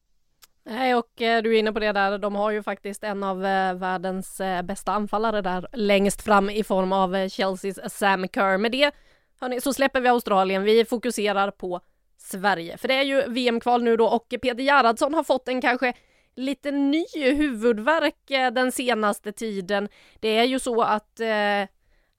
Nej, 0.64 0.94
och 0.94 1.22
eh, 1.22 1.42
du 1.42 1.54
är 1.54 1.58
inne 1.58 1.72
på 1.72 1.80
det 1.80 1.92
där. 1.92 2.18
De 2.18 2.34
har 2.34 2.50
ju 2.50 2.62
faktiskt 2.62 3.04
en 3.04 3.22
av 3.22 3.44
eh, 3.44 3.74
världens 3.74 4.40
eh, 4.40 4.62
bästa 4.62 4.92
anfallare 4.92 5.42
där 5.42 5.66
längst 5.72 6.22
fram 6.22 6.50
i 6.50 6.64
form 6.64 6.92
av 6.92 7.28
Chelseas 7.28 7.98
Sam 7.98 8.28
Kerr. 8.28 8.58
Med 8.58 8.72
det 8.72 8.94
hörni, 9.40 9.60
så 9.60 9.72
släpper 9.72 10.00
vi 10.00 10.08
Australien. 10.08 10.62
Vi 10.62 10.84
fokuserar 10.84 11.50
på 11.50 11.80
Sverige, 12.18 12.76
för 12.76 12.88
det 12.88 12.94
är 12.94 13.02
ju 13.02 13.22
VM-kval 13.28 13.82
nu 13.82 13.96
då 13.96 14.06
och 14.06 14.28
Peter 14.28 14.62
Gerhardsson 14.62 15.14
har 15.14 15.22
fått 15.22 15.48
en 15.48 15.60
kanske 15.60 15.92
lite 16.36 16.70
ny 16.70 17.04
huvudvärk 17.14 18.54
den 18.54 18.72
senaste 18.72 19.32
tiden. 19.32 19.88
Det 20.20 20.28
är 20.28 20.44
ju 20.44 20.58
så 20.58 20.82
att 20.82 21.20
eh, 21.20 21.68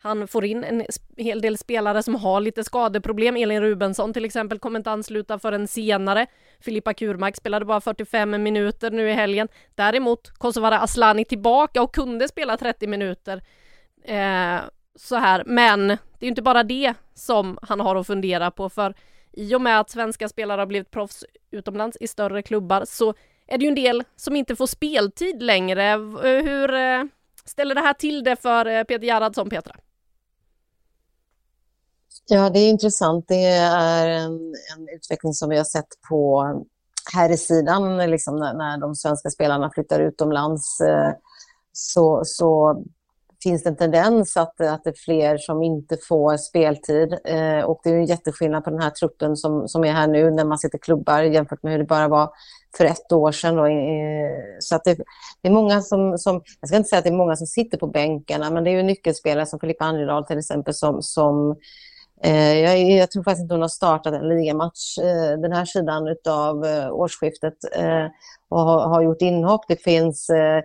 han 0.01 0.27
får 0.27 0.45
in 0.45 0.63
en 0.63 0.83
hel 1.17 1.41
del 1.41 1.57
spelare 1.57 2.03
som 2.03 2.15
har 2.15 2.41
lite 2.41 2.63
skadeproblem. 2.63 3.35
Elin 3.35 3.61
Rubensson 3.61 4.13
till 4.13 4.25
exempel 4.25 4.59
kommer 4.59 4.79
inte 4.79 4.91
ansluta 4.91 5.39
förrän 5.39 5.67
senare. 5.67 6.25
Filippa 6.59 6.93
Kurmark 6.93 7.35
spelade 7.35 7.65
bara 7.65 7.81
45 7.81 8.43
minuter 8.43 8.91
nu 8.91 9.09
i 9.09 9.13
helgen. 9.13 9.47
Däremot 9.75 10.29
Kosovare 10.29 10.79
Aslani 10.79 11.25
tillbaka 11.25 11.81
och 11.81 11.95
kunde 11.95 12.27
spela 12.27 12.57
30 12.57 12.87
minuter. 12.87 13.41
Eh, 14.03 14.59
så 14.95 15.15
här, 15.15 15.43
men 15.45 15.87
det 15.87 16.25
är 16.25 16.29
inte 16.29 16.41
bara 16.41 16.63
det 16.63 16.93
som 17.13 17.59
han 17.61 17.79
har 17.79 17.95
att 17.95 18.07
fundera 18.07 18.51
på 18.51 18.69
för 18.69 18.93
i 19.33 19.55
och 19.55 19.61
med 19.61 19.79
att 19.79 19.89
svenska 19.89 20.29
spelare 20.29 20.61
har 20.61 20.65
blivit 20.65 20.91
proffs 20.91 21.25
utomlands 21.51 21.97
i 22.01 22.07
större 22.07 22.41
klubbar 22.41 22.85
så 22.85 23.13
är 23.47 23.57
det 23.57 23.63
ju 23.65 23.69
en 23.69 23.75
del 23.75 24.03
som 24.15 24.35
inte 24.35 24.55
får 24.55 24.67
speltid 24.67 25.43
längre. 25.43 25.83
Hur 26.21 26.73
eh, 26.73 27.03
ställer 27.45 27.75
det 27.75 27.81
här 27.81 27.93
till 27.93 28.23
det 28.23 28.35
för 28.35 28.65
eh, 28.65 28.83
Peter 28.83 29.05
Gerhardsson, 29.05 29.49
Petra? 29.49 29.75
Ja, 32.27 32.49
det 32.49 32.59
är 32.59 32.69
intressant. 32.69 33.25
Det 33.27 33.45
är 33.45 34.07
en, 34.07 34.33
en 34.77 34.89
utveckling 34.95 35.33
som 35.33 35.49
vi 35.49 35.57
har 35.57 35.63
sett 35.63 35.87
på 36.09 36.45
här 37.13 37.29
i 37.31 37.37
sidan, 37.37 37.97
liksom 37.97 38.35
när, 38.35 38.53
när 38.53 38.77
de 38.77 38.95
svenska 38.95 39.29
spelarna 39.29 39.71
flyttar 39.73 39.99
utomlands 39.99 40.81
eh, 40.81 41.11
så, 41.71 42.21
så 42.25 42.83
finns 43.43 43.63
det 43.63 43.69
en 43.69 43.75
tendens 43.75 44.37
att, 44.37 44.61
att 44.61 44.83
det 44.83 44.89
är 44.89 45.03
fler 45.05 45.37
som 45.37 45.63
inte 45.63 45.97
får 46.07 46.37
speltid. 46.37 47.17
Eh, 47.25 47.59
och 47.59 47.81
det 47.83 47.89
är 47.89 47.95
en 47.95 48.05
jätteskillnad 48.05 48.63
på 48.63 48.69
den 48.69 48.81
här 48.81 48.89
truppen 48.89 49.37
som, 49.37 49.67
som 49.67 49.83
är 49.83 49.91
här 49.91 50.07
nu 50.07 50.31
när 50.31 50.45
man 50.45 50.57
sitter 50.57 50.77
klubbar 50.77 51.21
jämfört 51.21 51.63
med 51.63 51.71
hur 51.71 51.79
det 51.79 51.85
bara 51.85 52.07
var 52.07 52.29
för 52.77 52.85
ett 52.85 53.11
år 53.11 53.31
sedan. 53.31 53.55
Då. 53.55 53.65
Eh, 53.65 54.57
så 54.59 54.75
att 54.75 54.83
det, 54.83 54.95
det, 55.41 55.47
är 55.47 55.51
många 55.51 55.81
som, 55.81 56.17
som, 56.17 56.41
jag 56.59 56.67
ska 56.67 56.77
inte 56.77 56.89
säga 56.89 56.97
att 56.97 57.05
det 57.05 57.09
är 57.09 57.17
många 57.17 57.35
som 57.35 57.47
sitter 57.47 57.77
på 57.77 57.87
bänkarna, 57.87 58.49
men 58.49 58.63
det 58.63 58.69
är 58.69 58.75
ju 58.75 58.83
nyckelspelare 58.83 59.45
som 59.45 59.59
Filippa 59.59 59.85
Angeldal 59.85 60.25
till 60.25 60.37
exempel 60.37 60.73
som, 60.73 61.01
som 61.01 61.55
Eh, 61.55 61.57
Eh, 62.23 62.59
jag, 62.59 62.91
jag, 62.91 63.11
tror 63.11 63.23
faktiskt 63.23 63.41
inte 63.41 63.53
hon 63.53 63.61
har 63.61 63.69
startat 63.69 64.13
en 64.13 64.29
ligamatch 64.29 64.97
eh, 64.97 65.39
den 65.39 65.51
här 65.51 65.65
sidan 65.65 66.15
av 66.29 66.65
eh, 66.65 66.91
årsskiftet 66.91 67.53
eh, 67.75 68.05
och 68.49 68.59
har, 68.59 68.87
har, 68.87 69.01
gjort 69.01 69.21
inhopp. 69.21 69.61
Det 69.67 69.83
finns 69.83 70.29
eh, 70.29 70.61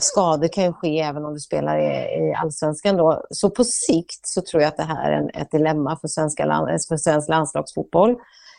skador 0.00 0.48
kan 0.48 0.64
ju 0.64 0.72
ske 0.72 1.00
även 1.00 1.24
om 1.24 1.34
du 1.34 1.40
spelar 1.40 1.78
i, 1.78 2.28
i 2.28 2.34
allsvenskan. 2.34 2.96
Då. 2.96 3.22
Så 3.30 3.50
på 3.50 3.64
sikt 3.64 4.26
så 4.26 4.42
tror 4.42 4.62
jag 4.62 4.68
att 4.68 4.76
det 4.76 4.82
här 4.82 5.12
är 5.12 5.16
en, 5.16 5.30
ett 5.34 5.50
dilemma 5.50 5.98
för, 6.00 6.08
svenska 6.08 6.44
land, 6.44 6.68
för 6.88 6.96
svensk 6.96 7.28
landslagsfotboll. 7.28 8.10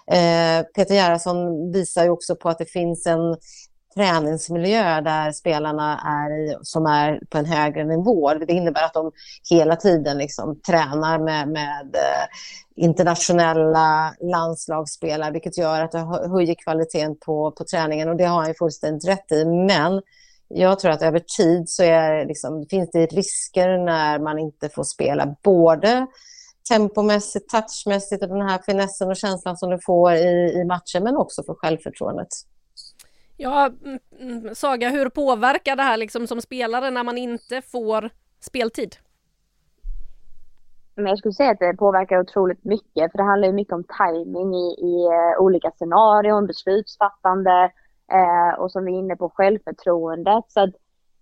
Eh, 0.08 0.66
Peter 0.76 0.96
Gerhardsson 0.96 1.72
visar 1.72 2.04
ju 2.04 2.10
också 2.10 2.36
på 2.36 2.50
att 2.50 2.58
det 2.58 2.72
finns 2.72 3.08
en 3.08 3.38
träningsmiljö 3.96 5.02
där 5.02 5.32
spelarna 5.32 6.00
är 6.00 6.40
i, 6.40 6.58
som 6.62 6.86
är 6.86 7.20
på 7.30 7.38
en 7.38 7.46
högre 7.46 7.84
nivå. 7.84 8.34
Det 8.34 8.54
innebär 8.54 8.84
att 8.84 8.94
de 8.94 9.12
hela 9.50 9.76
tiden 9.76 10.18
liksom 10.18 10.60
tränar 10.60 11.20
med, 11.20 11.48
med 11.48 11.96
eh, 11.96 12.28
internationella 12.76 14.16
landslagsspelare 14.22 15.32
vilket 15.32 15.58
gör 15.58 15.82
att 15.82 15.92
det 15.92 16.30
höjer 16.30 16.56
kvaliteten 16.56 17.16
på, 17.26 17.52
på 17.52 17.64
träningen 17.64 18.10
och 18.10 18.16
det 18.16 18.26
har 18.26 18.38
han 18.38 18.48
ju 18.48 18.54
fullständigt 18.54 19.08
rätt 19.08 19.32
i. 19.32 19.46
Men 19.46 20.02
jag 20.48 20.80
tror 20.80 20.92
att 20.92 21.02
över 21.02 21.22
tid 21.38 21.70
så 21.70 21.84
är, 21.84 22.26
liksom, 22.26 22.66
finns 22.70 22.92
det 22.92 23.06
risker 23.06 23.78
när 23.78 24.20
man 24.20 24.40
inte 24.40 24.70
får 24.70 24.84
spela 24.84 25.36
både 25.44 26.08
tempomässigt, 26.70 27.50
touchmässigt 27.50 28.24
och 28.24 28.30
den 28.30 28.50
här 28.50 28.60
finessen 28.66 29.10
och 29.10 29.18
känslan 29.18 29.58
som 29.58 29.70
du 29.70 29.80
får 29.80 30.14
i, 30.14 30.54
i 30.56 30.66
matchen 30.66 31.04
men 31.04 31.18
också 31.18 31.44
för 31.44 31.54
självförtroendet. 31.54 32.28
Ja, 33.38 33.72
mm, 33.86 34.00
mm, 34.20 34.56
Saga, 34.56 34.90
hur 34.90 35.10
påverkar 35.10 35.76
det 35.76 35.84
här 35.84 35.98
liksom 35.98 36.28
som 36.28 36.42
spelare 36.42 36.90
när 36.90 37.04
man 37.04 37.18
inte 37.18 37.62
får 37.62 38.10
speltid? 38.40 38.96
Men 40.96 41.06
jag 41.06 41.18
skulle 41.18 41.34
säga 41.34 41.52
att 41.52 41.60
det 41.60 41.74
påverkar 41.74 42.20
otroligt 42.20 42.64
mycket, 42.64 43.12
för 43.12 43.18
det 43.18 43.24
handlar 43.24 43.48
ju 43.48 43.54
mycket 43.54 43.74
om 43.74 43.84
timing 43.84 44.56
i, 44.56 44.76
i 44.80 45.06
eh, 45.06 45.42
olika 45.42 45.72
scenarion, 45.72 46.48
beslutsfattande 46.48 47.72
eh, 48.12 48.60
och 48.60 48.72
som 48.72 48.86
vi 48.86 48.94
är 48.94 49.00
inne 49.00 49.16
på 49.16 49.30
självförtroendet. 49.30 50.44
Så 50.48 50.72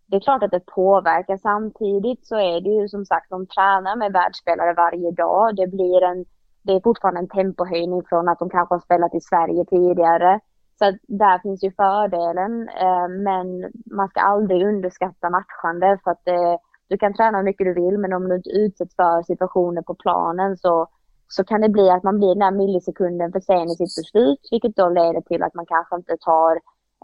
det 0.05 0.15
är 0.17 0.19
klart 0.21 0.43
att 0.43 0.51
det 0.51 0.65
påverkar. 0.65 1.37
Samtidigt 1.37 2.27
så 2.27 2.35
är 2.35 2.61
det 2.61 2.69
ju 2.69 2.87
som 2.87 3.05
sagt, 3.05 3.29
de 3.29 3.47
tränar 3.47 3.95
med 3.95 4.13
världsspelare 4.13 4.73
varje 4.73 5.11
dag. 5.11 5.55
Det 5.55 5.67
blir 5.67 6.03
en, 6.03 6.25
det 6.61 6.73
är 6.73 6.81
fortfarande 6.81 7.19
en 7.19 7.27
tempohöjning 7.27 8.03
från 8.09 8.29
att 8.29 8.39
de 8.39 8.49
kanske 8.49 8.75
har 8.75 8.79
spelat 8.79 9.15
i 9.15 9.21
Sverige 9.21 9.65
tidigare. 9.65 10.39
Så 10.81 10.97
där 11.07 11.39
finns 11.39 11.63
ju 11.63 11.71
fördelen, 11.71 12.69
eh, 12.69 13.07
men 13.07 13.71
man 13.85 14.09
ska 14.09 14.19
aldrig 14.19 14.67
underskatta 14.67 15.29
matchande 15.29 15.99
för 16.03 16.11
att 16.11 16.27
eh, 16.27 16.55
du 16.87 16.97
kan 16.97 17.13
träna 17.13 17.37
hur 17.37 17.45
mycket 17.45 17.65
du 17.65 17.73
vill, 17.73 17.97
men 17.97 18.13
om 18.13 18.29
du 18.29 18.35
inte 18.35 18.49
utsätts 18.49 18.95
för 18.95 19.23
situationer 19.23 19.81
på 19.81 19.95
planen 19.95 20.57
så, 20.57 20.87
så 21.27 21.43
kan 21.43 21.61
det 21.61 21.69
bli 21.69 21.89
att 21.89 22.03
man 22.03 22.17
blir 22.17 22.27
den 22.27 22.39
där 22.39 22.51
millisekunden 22.51 23.31
för 23.31 23.39
sen 23.39 23.67
i 23.69 23.75
sitt 23.75 23.95
beslut, 23.95 24.47
vilket 24.51 24.75
då 24.75 24.89
leder 24.89 25.21
till 25.21 25.43
att 25.43 25.53
man 25.53 25.65
kanske 25.65 25.95
inte 25.95 26.17
tar 26.19 26.55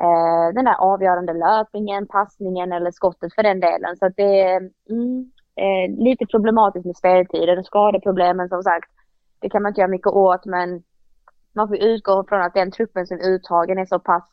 eh, 0.01 0.53
den 0.53 0.65
där 0.65 0.75
avgörande 0.79 1.33
löpningen, 1.33 2.07
passningen 2.07 2.71
eller 2.71 2.91
skottet 2.91 3.33
för 3.35 3.43
den 3.43 3.59
delen. 3.59 3.97
Så 3.97 4.05
att 4.05 4.15
det 4.15 4.41
är 4.41 4.69
mm, 4.89 5.31
eh, 5.55 6.03
lite 6.03 6.25
problematiskt 6.25 6.85
med 6.85 6.97
speltiden. 6.97 7.63
Skadeproblemen 7.63 8.49
som 8.49 8.63
sagt, 8.63 8.89
det 9.39 9.49
kan 9.49 9.61
man 9.61 9.69
inte 9.69 9.81
göra 9.81 9.91
mycket 9.91 10.13
åt, 10.13 10.45
men 10.45 10.83
man 11.57 11.67
får 11.67 11.77
utgå 11.77 12.25
från 12.29 12.41
att 12.41 12.53
den 12.53 12.71
truppen 12.71 13.07
som 13.07 13.17
är 13.17 13.29
uttagen 13.29 13.77
är 13.77 13.85
så 13.85 13.99
pass 13.99 14.23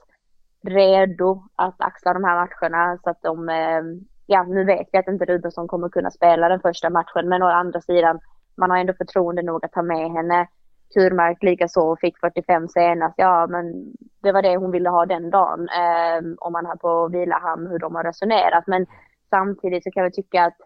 redo 0.66 1.42
att 1.56 1.74
axla 1.78 2.12
de 2.12 2.24
här 2.24 2.34
matcherna 2.34 2.98
så 3.04 3.10
att 3.10 3.22
de, 3.22 3.48
ehm, 3.48 4.00
ja 4.26 4.42
nu 4.42 4.64
vet 4.64 4.88
vi 4.92 4.98
att 4.98 5.08
inte 5.08 5.24
Rudolfsson 5.24 5.68
kommer 5.68 5.88
kunna 5.88 6.10
spela 6.10 6.48
den 6.48 6.60
första 6.60 6.90
matchen 6.90 7.28
men 7.28 7.42
å 7.42 7.46
andra 7.46 7.80
sidan 7.80 8.20
man 8.56 8.70
har 8.70 8.78
ändå 8.78 8.92
förtroende 8.92 9.42
nog 9.42 9.64
att 9.64 9.72
ta 9.72 9.82
med 9.82 10.10
henne. 10.10 10.48
Kurmark 10.94 11.42
likaså 11.42 11.96
fick 12.00 12.18
45 12.18 12.68
senast, 12.68 13.14
ja 13.16 13.46
men 13.46 13.92
det 14.22 14.32
var 14.32 14.42
det 14.42 14.56
hon 14.56 14.70
ville 14.70 14.88
ha 14.88 15.06
den 15.06 15.30
dagen. 15.30 15.68
Eh, 15.68 16.22
om 16.38 16.52
man 16.52 16.66
har 16.66 16.76
på 16.76 17.08
Vilahamn 17.08 17.66
hur 17.66 17.78
de 17.78 17.94
har 17.94 18.04
resonerat 18.04 18.66
men 18.66 18.86
samtidigt 19.30 19.84
så 19.84 19.90
kan 19.90 20.04
vi 20.04 20.10
tycka 20.10 20.44
att 20.44 20.56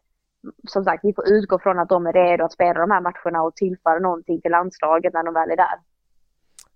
som 0.68 0.84
sagt 0.84 1.04
vi 1.04 1.14
får 1.14 1.28
utgå 1.28 1.58
från 1.58 1.78
att 1.78 1.88
de 1.88 2.06
är 2.06 2.12
redo 2.12 2.44
att 2.44 2.52
spela 2.52 2.80
de 2.80 2.90
här 2.90 3.00
matcherna 3.00 3.42
och 3.42 3.56
tillföra 3.56 3.98
någonting 3.98 4.40
till 4.40 4.50
landslaget 4.50 5.14
när 5.14 5.22
de 5.24 5.34
väl 5.34 5.50
är 5.50 5.56
där. 5.56 5.78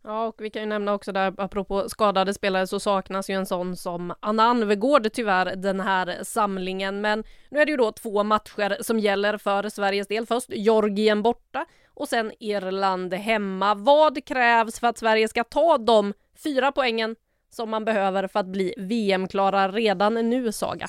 Ja, 0.05 0.26
och 0.26 0.34
vi 0.38 0.50
kan 0.50 0.62
ju 0.62 0.68
nämna 0.68 0.94
också 0.94 1.12
där, 1.12 1.34
apropå 1.38 1.88
skadade 1.88 2.34
spelare, 2.34 2.66
så 2.66 2.80
saknas 2.80 3.30
ju 3.30 3.34
en 3.34 3.46
sån 3.46 3.76
som 3.76 4.14
Anna 4.20 4.42
Anvegård 4.42 5.12
tyvärr 5.12 5.57
den 5.57 5.80
här 5.80 6.18
samlingen. 6.22 7.00
Men 7.00 7.24
nu 7.50 7.61
är 7.61 7.66
det 7.66 7.70
ju 7.70 7.76
då 7.76 7.92
två 7.92 8.24
matcher 8.24 8.76
som 8.80 8.98
gäller 8.98 9.38
för 9.38 9.68
Sveriges 9.68 10.09
del. 10.09 10.26
Först 10.26 10.50
Georgien 10.50 11.22
borta 11.22 11.66
och 11.94 12.09
sen 12.09 12.32
Irland 12.40 13.14
hemma. 13.14 13.74
Vad 13.74 14.24
krävs 14.24 14.80
för 14.80 14.86
att 14.86 14.98
Sverige 14.98 15.28
ska 15.28 15.44
ta 15.44 15.78
de 15.78 16.12
fyra 16.44 16.72
poängen 16.72 17.16
som 17.50 17.70
man 17.70 17.84
behöver 17.84 18.26
för 18.26 18.40
att 18.40 18.46
bli 18.46 18.74
VM-klara 18.76 19.68
redan 19.68 20.14
nu, 20.30 20.53
Saga? 20.53 20.88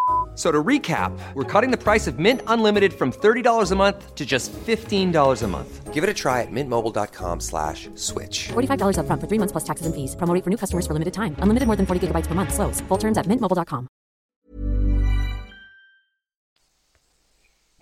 So 0.41 0.51
to 0.51 0.63
recap, 0.63 1.11
we're 1.35 1.43
cutting 1.43 1.69
the 1.69 1.77
price 1.77 2.07
of 2.07 2.17
Mint 2.17 2.41
Unlimited 2.47 2.93
from 2.93 3.11
$30 3.11 3.71
a 3.71 3.75
month 3.75 4.15
to 4.15 4.25
just 4.25 4.51
$15 4.51 5.43
a 5.43 5.47
month. 5.47 5.93
Give 5.93 6.03
it 6.03 6.09
a 6.09 6.15
try 6.15 6.41
at 6.41 6.49
mintmobile.com 6.49 7.39
slash 7.39 7.89
switch. 7.93 8.49
$45 8.49 8.97
upfront 8.97 9.21
for 9.21 9.27
three 9.29 9.37
months 9.37 9.51
plus 9.51 9.63
taxes 9.69 9.85
and 9.85 9.93
fees. 9.93 10.15
Promo 10.15 10.33
for 10.43 10.49
new 10.49 10.57
customers 10.57 10.87
for 10.87 10.93
limited 10.93 11.13
time. 11.13 11.35
Unlimited 11.43 11.67
more 11.67 11.77
than 11.77 11.85
40 11.85 12.07
gigabytes 12.07 12.27
per 12.27 12.33
month. 12.33 12.53
Slows. 12.53 12.81
Full 12.89 12.97
terms 12.97 13.17
at 13.19 13.27
mintmobile.com. 13.27 13.87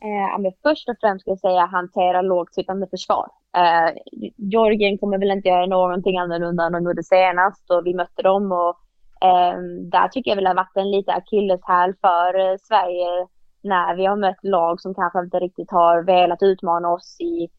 Eh, 0.02 0.40
men 0.40 0.52
först 0.64 0.90
och 0.90 0.96
främst 1.02 1.22
skulle 1.22 1.32
jag 1.32 1.40
säga 1.40 1.66
hantera 1.66 2.22
lågt 2.22 2.54
sittande 2.54 2.88
försvar. 2.88 3.28
Eh, 3.58 3.90
Georgien 4.38 4.98
kommer 4.98 5.18
väl 5.18 5.32
inte 5.32 5.50
göra 5.50 5.66
någonting 5.66 6.18
annorlunda 6.18 6.64
än 6.64 6.72
de 6.72 6.84
gjorde 6.84 7.04
senast 7.04 7.72
och 7.72 7.82
vi 7.86 7.94
mötte 7.94 8.22
dem 8.22 8.52
och 8.52 8.76
Ehm, 9.22 9.90
där 9.90 10.08
tycker 10.08 10.32
jag 10.32 10.36
väl 10.36 10.48
har 10.48 10.56
varit 10.56 10.78
en 10.78 10.92
liten 10.92 11.16
akilleshäl 11.16 11.94
för 12.02 12.40
eh, 12.40 12.58
Sverige 12.62 13.28
när 13.62 13.96
vi 13.96 14.06
har 14.06 14.16
mött 14.16 14.44
lag 14.44 14.82
som 14.82 14.94
kanske 14.94 15.20
inte 15.20 15.40
riktigt 15.40 15.72
har 15.72 16.04
velat 16.04 16.44
utmana 16.44 16.90
oss 16.90 17.18
i, 17.20 17.50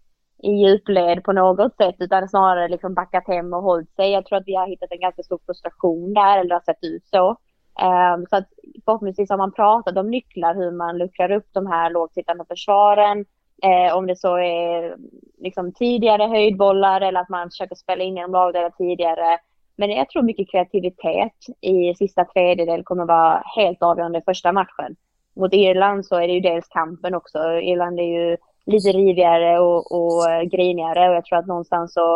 i 0.43 0.51
djupled 0.51 1.25
på 1.25 1.33
något 1.33 1.77
sätt 1.77 1.95
utan 1.99 2.29
snarare 2.29 2.69
liksom 2.69 2.95
backat 2.95 3.29
hem 3.29 3.53
och 3.53 3.63
hållit 3.63 3.95
sig. 3.95 4.11
Jag 4.11 4.27
tror 4.27 4.39
att 4.39 4.47
vi 4.47 4.55
har 4.55 4.67
hittat 4.67 4.93
en 4.93 5.01
ganska 5.01 5.23
stor 5.23 5.39
frustration 5.47 6.15
där 6.15 6.39
eller 6.39 6.55
har 6.55 6.61
sett 6.61 6.85
ut 6.85 7.07
så. 7.07 7.37
Um, 7.81 8.27
så 8.31 8.37
att 8.37 8.49
förhoppningsvis 8.85 9.31
har 9.31 9.37
man 9.37 9.53
pratat 9.53 9.97
om 9.97 10.11
nycklar 10.11 10.55
hur 10.55 10.71
man 10.71 10.99
luckrar 10.99 11.31
upp 11.31 11.49
de 11.53 11.67
här 11.67 11.91
lågsittande 11.91 12.45
försvaren. 12.49 13.25
Eh, 13.63 13.97
om 13.97 14.07
det 14.07 14.17
så 14.17 14.39
är 14.39 14.97
liksom 15.39 15.73
tidigare 15.73 16.23
höjdbollar 16.23 17.01
eller 17.01 17.21
att 17.21 17.29
man 17.29 17.51
försöker 17.51 17.75
spela 17.75 18.05
in 18.05 18.17
genom 18.17 18.33
lagdelar 18.33 18.71
tidigare. 18.71 19.39
Men 19.77 19.91
jag 19.91 20.09
tror 20.09 20.23
mycket 20.23 20.51
kreativitet 20.51 21.37
i 21.61 21.95
sista 21.95 22.25
tredjedel 22.25 22.85
kommer 22.85 23.05
vara 23.05 23.43
helt 23.57 23.83
avgörande 23.83 24.19
i 24.19 24.23
första 24.23 24.53
matchen. 24.53 24.97
Mot 25.37 25.55
Irland 25.55 26.07
så 26.07 26.17
är 26.17 26.29
det 26.29 26.35
ju 26.35 26.41
dels 26.41 26.69
kampen 26.69 27.15
också. 27.15 27.39
Irland 27.63 28.01
är 28.01 28.05
ju 28.05 28.37
lite 28.67 28.89
rivigare 28.89 29.59
och, 29.59 29.93
och 29.93 30.31
eh, 30.31 30.43
grinigare 30.43 31.09
och 31.09 31.15
jag 31.15 31.25
tror 31.25 31.39
att 31.39 31.47
någonstans 31.47 31.93
så 31.95 32.15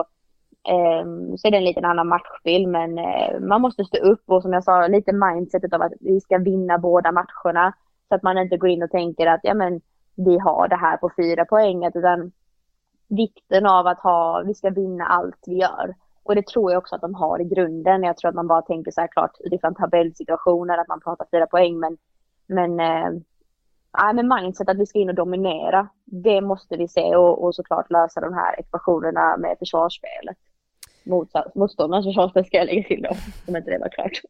eh, 0.68 1.04
så 1.36 1.48
är 1.48 1.50
det 1.50 1.56
en 1.56 1.64
liten 1.64 1.84
annan 1.84 2.08
matchbild, 2.08 2.68
men 2.68 2.98
eh, 2.98 3.40
man 3.40 3.60
måste 3.60 3.84
stå 3.84 3.98
upp 3.98 4.22
och 4.26 4.42
som 4.42 4.52
jag 4.52 4.64
sa, 4.64 4.86
lite 4.86 5.12
mindsetet 5.12 5.72
av 5.72 5.82
att 5.82 5.92
vi 6.00 6.20
ska 6.20 6.38
vinna 6.38 6.78
båda 6.78 7.12
matcherna. 7.12 7.72
Så 8.08 8.14
att 8.14 8.22
man 8.22 8.38
inte 8.38 8.56
går 8.56 8.70
in 8.70 8.82
och 8.82 8.90
tänker 8.90 9.26
att 9.26 9.40
ja, 9.42 9.54
men 9.54 9.80
vi 10.16 10.38
har 10.38 10.68
det 10.68 10.76
här 10.76 10.96
på 10.96 11.10
fyra 11.16 11.44
poäng, 11.44 11.84
utan 11.84 12.32
vikten 13.08 13.66
av 13.66 13.86
att 13.86 14.00
ha, 14.00 14.42
vi 14.46 14.54
ska 14.54 14.70
vinna 14.70 15.06
allt 15.06 15.44
vi 15.46 15.54
gör. 15.54 15.94
Och 16.24 16.34
det 16.34 16.46
tror 16.46 16.72
jag 16.72 16.78
också 16.78 16.94
att 16.94 17.00
de 17.00 17.14
har 17.14 17.40
i 17.40 17.44
grunden. 17.44 18.02
Jag 18.02 18.16
tror 18.16 18.28
att 18.28 18.34
man 18.34 18.46
bara 18.46 18.62
tänker 18.62 18.90
så 18.90 19.00
här 19.00 19.08
klart 19.08 19.36
utifrån 19.40 19.74
tabellsituationer, 19.74 20.78
att 20.78 20.88
man 20.88 21.00
pratar 21.00 21.26
fyra 21.30 21.46
poäng, 21.46 21.78
men, 21.78 21.96
men 22.46 22.80
äh, 22.80 24.12
men 24.14 24.28
mindset 24.28 24.68
att 24.68 24.78
vi 24.78 24.86
ska 24.86 24.98
in 24.98 25.08
och 25.08 25.14
dominera, 25.14 25.88
det 26.04 26.40
måste 26.40 26.76
vi 26.76 26.88
se 26.88 27.16
och, 27.16 27.44
och 27.44 27.54
såklart 27.54 27.90
lösa 27.90 28.20
de 28.20 28.34
här 28.34 28.60
ekvationerna 28.60 29.36
med 29.36 29.56
försvarsspelet 29.58 30.36
motståndarnas 31.54 32.04
försvarsspel 32.04 32.44
ska 32.44 32.56
jag 32.56 32.66
lägga 32.66 32.82
till 32.82 33.02
då, 33.02 33.10
om 33.46 33.56
inte 33.56 33.70
det 33.70 33.78
var 33.78 33.88
klart. 33.88 34.20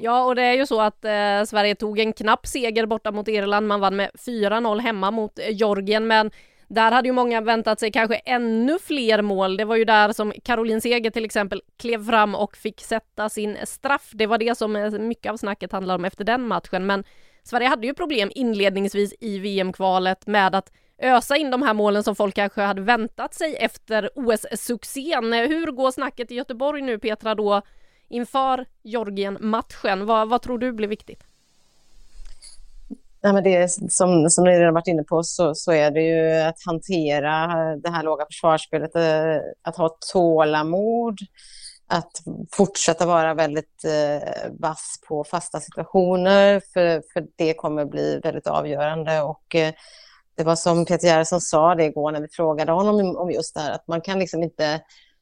Ja, 0.00 0.24
och 0.24 0.34
det 0.34 0.42
är 0.42 0.54
ju 0.54 0.66
så 0.66 0.80
att 0.80 1.04
eh, 1.04 1.44
Sverige 1.46 1.74
tog 1.74 1.98
en 1.98 2.12
knapp 2.12 2.46
seger 2.46 2.86
borta 2.86 3.12
mot 3.12 3.28
Irland. 3.28 3.66
Man 3.66 3.80
vann 3.80 3.96
med 3.96 4.10
4-0 4.26 4.78
hemma 4.78 5.10
mot 5.10 5.38
eh, 5.38 5.50
Georgien, 5.50 6.06
men 6.06 6.30
där 6.68 6.92
hade 6.92 7.08
ju 7.08 7.12
många 7.12 7.40
väntat 7.40 7.80
sig 7.80 7.92
kanske 7.92 8.16
ännu 8.16 8.78
fler 8.78 9.22
mål. 9.22 9.56
Det 9.56 9.64
var 9.64 9.76
ju 9.76 9.84
där 9.84 10.12
som 10.12 10.32
Caroline 10.44 10.80
Seger 10.80 11.10
till 11.10 11.24
exempel 11.24 11.62
klev 11.76 12.06
fram 12.06 12.34
och 12.34 12.56
fick 12.56 12.80
sätta 12.80 13.28
sin 13.28 13.56
straff. 13.64 14.10
Det 14.12 14.26
var 14.26 14.38
det 14.38 14.58
som 14.58 14.76
eh, 14.76 14.90
mycket 14.90 15.32
av 15.32 15.36
snacket 15.36 15.72
handlade 15.72 15.98
om 15.98 16.04
efter 16.04 16.24
den 16.24 16.48
matchen, 16.48 16.86
men 16.86 17.04
Sverige 17.42 17.68
hade 17.68 17.86
ju 17.86 17.94
problem 17.94 18.30
inledningsvis 18.34 19.14
i 19.20 19.38
VM-kvalet 19.38 20.26
med 20.26 20.54
att 20.54 20.72
ösa 20.98 21.36
in 21.36 21.50
de 21.50 21.62
här 21.62 21.74
målen 21.74 22.02
som 22.02 22.16
folk 22.16 22.34
kanske 22.34 22.62
hade 22.62 22.82
väntat 22.82 23.34
sig 23.34 23.56
efter 23.56 24.10
OS-succén. 24.14 25.32
Eh, 25.32 25.48
hur 25.48 25.66
går 25.66 25.90
snacket 25.90 26.30
i 26.30 26.34
Göteborg 26.34 26.82
nu 26.82 26.98
Petra 26.98 27.34
då 27.34 27.62
inför 28.08 28.66
Georgien-matchen? 28.82 30.06
Vad, 30.06 30.28
vad 30.28 30.42
tror 30.42 30.58
du 30.58 30.72
blir 30.72 30.88
viktigt? 30.88 31.27
Nej, 33.28 33.34
men 33.34 33.44
det 33.44 33.68
som, 33.92 34.30
som 34.30 34.44
ni 34.44 34.50
redan 34.50 34.74
varit 34.74 34.86
inne 34.86 35.02
på 35.02 35.22
så, 35.22 35.54
så 35.54 35.72
är 35.72 35.90
det 35.90 36.00
ju 36.00 36.40
att 36.40 36.64
hantera 36.66 37.46
det 37.76 37.90
här 37.90 38.02
låga 38.02 38.24
försvarsspelet, 38.26 38.96
eh, 38.96 39.36
att 39.62 39.76
ha 39.76 39.96
tålamod, 40.12 41.18
att 41.86 42.10
fortsätta 42.52 43.06
vara 43.06 43.34
väldigt 43.34 43.84
eh, 43.84 44.50
vass 44.60 45.00
på 45.08 45.24
fasta 45.24 45.60
situationer, 45.60 46.62
för, 46.72 47.02
för 47.12 47.24
det 47.36 47.54
kommer 47.54 47.84
bli 47.84 48.20
väldigt 48.22 48.46
avgörande. 48.46 49.22
Och 49.22 49.54
eh, 49.54 49.72
det 50.36 50.44
var 50.44 50.56
som 50.56 50.84
Peter 50.84 51.08
Gerhardsson 51.08 51.40
sa 51.40 51.74
det 51.74 51.84
igår 51.84 52.12
när 52.12 52.20
vi 52.20 52.28
frågade 52.32 52.72
honom 52.72 53.16
om 53.16 53.30
just 53.30 53.54
det 53.54 53.60
här, 53.60 53.72
att 53.72 53.88
man 53.88 54.00
kan 54.00 54.18
liksom 54.18 54.42
inte... 54.42 54.80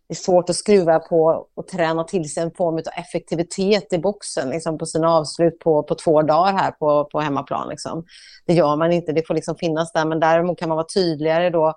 Det 0.08 0.12
är 0.12 0.16
svårt 0.16 0.50
att 0.50 0.56
skruva 0.56 0.98
på 0.98 1.46
och 1.54 1.66
träna 1.66 2.04
till 2.04 2.32
sig 2.32 2.42
en 2.42 2.50
form 2.50 2.74
av 2.74 2.82
effektivitet 2.96 3.92
i 3.92 3.98
boxen 3.98 4.50
liksom 4.50 4.78
på 4.78 4.86
sina 4.86 5.14
avslut 5.14 5.58
på, 5.58 5.82
på 5.82 5.94
två 5.94 6.22
dagar 6.22 6.52
här 6.52 6.70
på, 6.70 7.04
på 7.04 7.20
hemmaplan. 7.20 7.68
Liksom. 7.68 8.04
Det 8.46 8.54
gör 8.54 8.76
man 8.76 8.92
inte, 8.92 9.12
det 9.12 9.26
får 9.26 9.34
liksom 9.34 9.56
finnas 9.56 9.92
där, 9.92 10.04
men 10.04 10.20
däremot 10.20 10.58
kan 10.58 10.68
man 10.68 10.76
vara 10.76 10.86
tydligare 10.94 11.50
då 11.50 11.74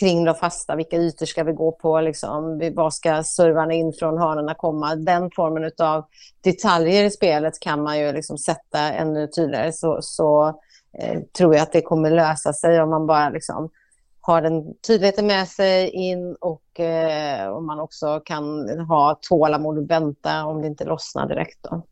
kring 0.00 0.24
de 0.24 0.34
fasta, 0.34 0.76
vilka 0.76 0.96
ytor 0.96 1.26
ska 1.26 1.44
vi 1.44 1.52
gå 1.52 1.72
på, 1.72 2.00
liksom, 2.00 2.60
vad 2.74 2.94
ska 2.94 3.22
servarna 3.22 3.74
in 3.74 3.92
från 3.92 4.18
hörnorna 4.18 4.54
komma? 4.54 4.94
Den 4.94 5.30
formen 5.36 5.70
av 5.78 6.04
detaljer 6.44 7.04
i 7.04 7.10
spelet 7.10 7.60
kan 7.60 7.82
man 7.82 7.98
ju 7.98 8.12
liksom 8.12 8.38
sätta 8.38 8.78
ännu 8.78 9.26
tydligare. 9.26 9.72
Så, 9.72 9.98
så 10.02 10.48
eh, 10.98 11.20
tror 11.38 11.54
jag 11.54 11.62
att 11.62 11.72
det 11.72 11.82
kommer 11.82 12.10
lösa 12.10 12.52
sig 12.52 12.82
om 12.82 12.90
man 12.90 13.06
bara 13.06 13.28
liksom 13.28 13.70
har 14.28 14.42
den 14.42 14.74
tydligheten 14.86 15.26
med 15.26 15.48
sig 15.48 15.90
in 15.90 16.36
och 16.40 16.80
eh, 16.80 17.48
om 17.52 17.66
man 17.66 17.80
också 17.80 18.20
kan 18.24 18.78
ha 18.80 19.18
tålamod 19.22 19.78
och 19.78 19.90
vänta 19.90 20.44
om 20.44 20.62
det 20.62 20.66
inte 20.66 20.84
lossnar 20.84 21.28
direkt. 21.28 21.58
Då. 21.62 21.82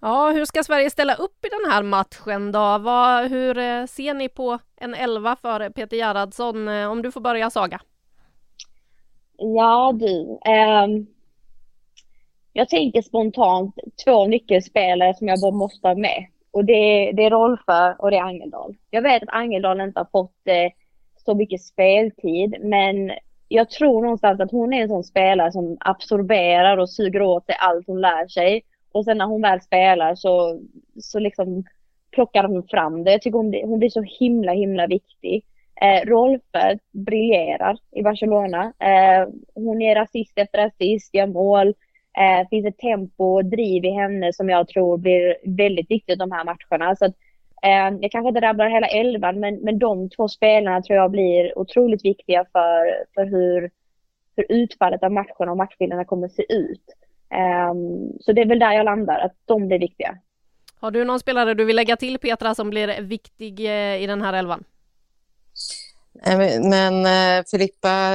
Ja, 0.00 0.30
hur 0.30 0.44
ska 0.44 0.62
Sverige 0.64 0.90
ställa 0.90 1.14
upp 1.14 1.44
i 1.44 1.48
den 1.48 1.72
här 1.72 1.82
matchen 1.82 2.52
då? 2.52 2.78
Vad, 2.78 3.30
hur 3.30 3.58
eh, 3.58 3.86
ser 3.86 4.14
ni 4.14 4.28
på 4.28 4.58
en 4.76 4.94
elva 4.94 5.36
för 5.36 5.70
Peter 5.70 5.96
Gerhardsson? 5.96 6.68
Eh, 6.68 6.90
om 6.90 7.02
du 7.02 7.12
får 7.12 7.20
börja 7.20 7.50
Saga. 7.50 7.80
Ja 9.36 9.92
du, 9.94 10.38
eh, 10.46 10.86
jag 12.52 12.68
tänker 12.68 13.02
spontant 13.02 13.74
två 14.04 14.26
nyckelspelare 14.26 15.14
som 15.14 15.28
jag 15.28 15.40
bara 15.40 15.52
måste 15.52 15.88
ha 15.88 15.94
med. 15.94 16.26
Och 16.50 16.64
det, 16.64 17.12
det 17.12 17.24
är 17.24 17.30
Rolfö 17.30 17.94
och 17.98 18.10
det 18.10 18.16
är 18.16 18.22
Angeldal. 18.22 18.76
Jag 18.90 19.02
vet 19.02 19.22
att 19.22 19.28
Angeldal 19.28 19.80
inte 19.80 20.00
har 20.00 20.08
fått 20.12 20.46
eh, 20.46 20.81
så 21.24 21.34
mycket 21.34 21.62
speltid, 21.62 22.56
men 22.60 23.12
jag 23.48 23.70
tror 23.70 24.02
någonstans 24.02 24.40
att 24.40 24.50
hon 24.50 24.72
är 24.72 24.82
en 24.82 24.88
sån 24.88 25.04
spelare 25.04 25.52
som 25.52 25.76
absorberar 25.80 26.78
och 26.78 26.90
suger 26.90 27.22
åt 27.22 27.46
sig 27.46 27.54
allt 27.58 27.86
hon 27.86 28.00
lär 28.00 28.28
sig. 28.28 28.62
Och 28.92 29.04
sen 29.04 29.18
när 29.18 29.26
hon 29.26 29.42
väl 29.42 29.60
spelar 29.60 30.14
så, 30.14 30.60
så 31.00 31.18
liksom 31.18 31.64
plockar 32.10 32.44
hon 32.44 32.68
fram 32.68 33.04
det. 33.04 33.12
Jag 33.12 33.22
tycker 33.22 33.36
hon 33.38 33.50
blir, 33.50 33.66
hon 33.66 33.78
blir 33.78 33.90
så 33.90 34.02
himla, 34.02 34.52
himla 34.52 34.86
viktig. 34.86 35.44
Eh, 35.80 36.08
Rolfö 36.08 36.78
briljerar 36.92 37.78
i 37.90 38.02
Barcelona. 38.02 38.72
Eh, 38.78 39.28
hon 39.54 39.80
ger 39.80 39.96
assist 39.96 40.38
efter 40.38 40.58
assist, 40.58 41.14
gör 41.14 41.26
mål. 41.26 41.68
Eh, 42.18 42.48
finns 42.50 42.66
ett 42.66 42.78
tempo 42.78 43.24
och 43.24 43.44
driv 43.44 43.84
i 43.84 43.90
henne 43.90 44.32
som 44.32 44.48
jag 44.48 44.68
tror 44.68 44.98
blir 44.98 45.36
väldigt 45.44 45.90
viktigt 45.90 46.18
de 46.18 46.32
här 46.32 46.44
matcherna. 46.44 46.96
Så 46.96 47.04
att, 47.04 47.14
Ehm, 47.62 47.98
jag 48.02 48.10
kanske 48.10 48.28
inte 48.28 48.40
rabblar 48.40 48.68
hela 48.68 48.86
elvan, 48.86 49.40
men, 49.40 49.54
men 49.54 49.78
de 49.78 50.10
två 50.10 50.28
spelarna 50.28 50.82
tror 50.82 50.96
jag 50.96 51.10
blir 51.10 51.58
otroligt 51.58 52.04
viktiga 52.04 52.44
för, 52.52 53.04
för 53.14 53.24
hur, 53.24 53.70
för 54.34 54.46
utfallet 54.48 55.02
av 55.02 55.12
matcherna 55.12 55.50
och 55.50 55.56
matchbilderna 55.56 56.04
kommer 56.04 56.26
att 56.26 56.32
se 56.32 56.52
ut. 56.52 56.84
Um, 57.70 58.12
så 58.20 58.32
det 58.32 58.40
är 58.40 58.46
väl 58.46 58.58
där 58.58 58.72
jag 58.72 58.84
landar, 58.84 59.18
att 59.18 59.36
de 59.44 59.68
blir 59.68 59.78
viktiga. 59.78 60.18
Har 60.80 60.90
du 60.90 61.04
någon 61.04 61.20
spelare 61.20 61.54
du 61.54 61.64
vill 61.64 61.76
lägga 61.76 61.96
till 61.96 62.18
Petra 62.18 62.54
som 62.54 62.70
blir 62.70 63.02
viktig 63.02 63.60
eh, 63.60 64.02
i 64.02 64.06
den 64.06 64.22
här 64.22 64.32
elvan? 64.32 64.64
Eh, 66.24 66.60
men 66.60 67.06
eh, 67.06 67.44
Filippa, 67.50 68.10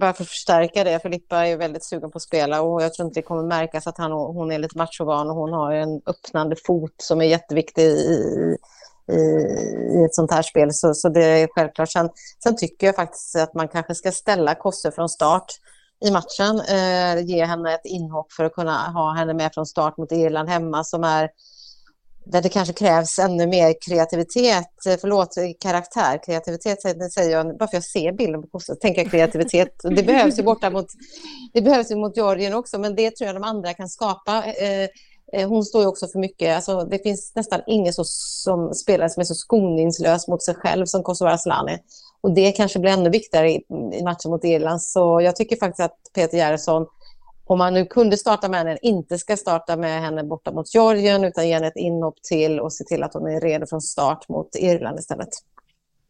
bara 0.00 0.12
för 0.12 0.22
att 0.22 0.28
förstärka 0.28 0.84
det, 0.84 1.00
Filippa 1.02 1.46
är 1.46 1.56
väldigt 1.56 1.84
sugen 1.84 2.10
på 2.10 2.16
att 2.16 2.22
spela 2.22 2.62
och 2.62 2.82
jag 2.82 2.94
tror 2.94 3.06
inte 3.06 3.20
det 3.20 3.24
kommer 3.24 3.42
märkas 3.42 3.86
att 3.86 3.98
han, 3.98 4.12
hon 4.12 4.52
är 4.52 4.58
lite 4.58 4.78
machovan 4.78 5.30
och 5.30 5.36
hon 5.36 5.52
har 5.52 5.72
en 5.72 6.00
öppnande 6.06 6.56
fot 6.66 6.94
som 6.96 7.20
är 7.20 7.24
jätteviktig 7.24 7.82
i, 7.82 8.56
i, 9.12 9.16
i 9.98 10.04
ett 10.04 10.14
sånt 10.14 10.30
här 10.30 10.42
spel. 10.42 10.72
Så, 10.72 10.94
så 10.94 11.08
det 11.08 11.24
är 11.24 11.48
självklart. 11.54 11.90
Sen, 11.90 12.10
sen 12.42 12.56
tycker 12.56 12.86
jag 12.86 12.96
faktiskt 12.96 13.36
att 13.36 13.54
man 13.54 13.68
kanske 13.68 13.94
ska 13.94 14.12
ställa 14.12 14.54
Kosse 14.54 14.92
från 14.92 15.08
start 15.08 15.46
i 16.04 16.10
matchen. 16.10 16.60
Eh, 16.60 17.24
ge 17.24 17.44
henne 17.44 17.74
ett 17.74 17.84
inhopp 17.84 18.32
för 18.32 18.44
att 18.44 18.52
kunna 18.52 18.90
ha 18.90 19.12
henne 19.12 19.34
med 19.34 19.54
från 19.54 19.66
start 19.66 19.96
mot 19.96 20.12
Irland 20.12 20.48
hemma 20.48 20.84
som 20.84 21.04
är 21.04 21.30
där 22.26 22.42
det 22.42 22.48
kanske 22.48 22.74
krävs 22.74 23.18
ännu 23.18 23.46
mer 23.46 23.74
kreativitet, 23.88 24.68
förlåt, 25.00 25.34
karaktär, 25.60 26.20
kreativitet 26.26 26.82
säger 27.12 27.30
jag, 27.30 27.58
bara 27.58 27.68
för 27.68 27.76
jag 27.76 27.84
ser 27.84 28.12
bilden 28.12 28.42
på 28.42 28.48
Kosse, 28.48 28.74
tänker 28.74 29.02
jag 29.02 29.10
kreativitet. 29.10 29.68
Det 29.82 30.02
behövs 30.02 30.38
ju 30.38 30.42
borta 30.52 30.70
mot, 30.70 30.86
det 31.52 31.62
behövs 31.62 31.90
ju 31.90 31.96
mot 31.96 32.16
Georgien 32.16 32.54
också, 32.54 32.78
men 32.78 32.94
det 32.94 33.10
tror 33.10 33.26
jag 33.26 33.36
de 33.36 33.44
andra 33.44 33.74
kan 33.74 33.88
skapa. 33.88 34.44
Eh, 34.44 34.88
Eh, 35.32 35.48
hon 35.48 35.64
står 35.64 35.82
ju 35.82 35.88
också 35.88 36.06
för 36.06 36.18
mycket. 36.18 36.56
Alltså, 36.56 36.84
det 36.84 36.98
finns 36.98 37.32
nästan 37.34 37.60
ingen 37.66 37.92
så, 37.92 38.04
som 38.04 38.74
spelare 38.74 39.10
som 39.10 39.20
är 39.20 39.24
så 39.24 39.34
skoningslös 39.34 40.28
mot 40.28 40.42
sig 40.42 40.54
själv 40.54 40.86
som 40.86 41.02
Kosovare 41.02 41.34
Asllani. 41.34 41.78
Och 42.20 42.34
det 42.34 42.52
kanske 42.52 42.78
blir 42.78 42.92
ännu 42.92 43.10
viktigare 43.10 43.50
i, 43.50 43.64
i, 43.92 44.02
matchen 44.02 44.30
mot 44.30 44.44
Irland. 44.44 44.82
Så 44.82 45.20
jag 45.20 45.36
tycker 45.36 45.56
faktiskt 45.56 45.80
att 45.80 45.96
Peter 46.14 46.38
Gerhardsson, 46.38 46.86
om 47.46 47.58
man 47.58 47.74
nu 47.74 47.86
kunde 47.86 48.16
starta 48.16 48.48
med 48.48 48.58
henne, 48.58 48.78
inte 48.82 49.18
ska 49.18 49.36
starta 49.36 49.76
med 49.76 50.00
henne 50.00 50.24
borta 50.24 50.52
mot 50.52 50.74
Georgien 50.74 51.24
utan 51.24 51.48
ge 51.48 51.54
henne 51.54 51.66
ett 51.66 51.76
inhopp 51.76 52.22
till 52.22 52.60
och 52.60 52.72
se 52.72 52.84
till 52.84 53.02
att 53.02 53.14
hon 53.14 53.26
är 53.26 53.40
redo 53.40 53.66
från 53.66 53.80
start 53.80 54.28
mot 54.28 54.56
Irland 54.56 54.98
istället. 54.98 55.28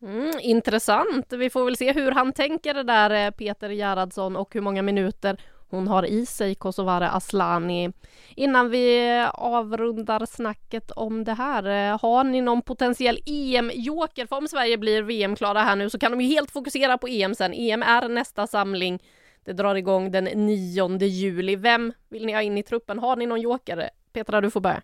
Mm, 0.02 0.32
intressant. 0.40 1.32
Vi 1.32 1.50
får 1.50 1.64
väl 1.64 1.76
se 1.76 1.92
hur 1.92 2.10
han 2.10 2.32
tänker 2.32 2.74
det 2.74 2.82
där, 2.82 3.26
eh, 3.26 3.30
Peter 3.30 3.70
Gerhardsson, 3.70 4.36
och 4.36 4.54
hur 4.54 4.60
många 4.60 4.82
minuter 4.82 5.36
hon 5.70 5.88
har 5.88 6.04
i 6.04 6.26
sig, 6.26 6.54
Kosovare 6.54 7.10
Aslani. 7.10 7.92
Innan 8.36 8.70
vi 8.70 9.18
eh, 9.18 9.30
avrundar 9.30 10.26
snacket 10.26 10.90
om 10.90 11.24
det 11.24 11.32
här, 11.32 11.92
eh, 11.92 12.00
har 12.00 12.24
ni 12.24 12.40
någon 12.40 12.62
potentiell 12.62 13.18
EM-joker? 13.26 14.26
För 14.26 14.36
om 14.36 14.48
Sverige 14.48 14.78
blir 14.78 15.02
VM-klara 15.02 15.60
här 15.60 15.76
nu 15.76 15.90
så 15.90 15.98
kan 15.98 16.10
de 16.10 16.20
ju 16.20 16.28
helt 16.28 16.50
fokusera 16.50 16.98
på 16.98 17.08
EM 17.08 17.34
sen. 17.34 17.54
EM 17.54 17.82
är 17.82 18.08
nästa 18.08 18.46
samling. 18.46 19.02
Det 19.44 19.52
drar 19.52 19.74
igång 19.74 20.10
den 20.10 20.24
9 20.24 20.98
juli. 20.98 21.56
Vem 21.56 21.92
vill 22.08 22.26
ni 22.26 22.32
ha 22.32 22.42
in 22.42 22.58
i 22.58 22.62
truppen? 22.62 22.98
Har 22.98 23.16
ni 23.16 23.26
någon 23.26 23.40
jokare? 23.40 23.90
Petra, 24.12 24.40
du 24.40 24.50
får 24.50 24.60
börja. 24.60 24.82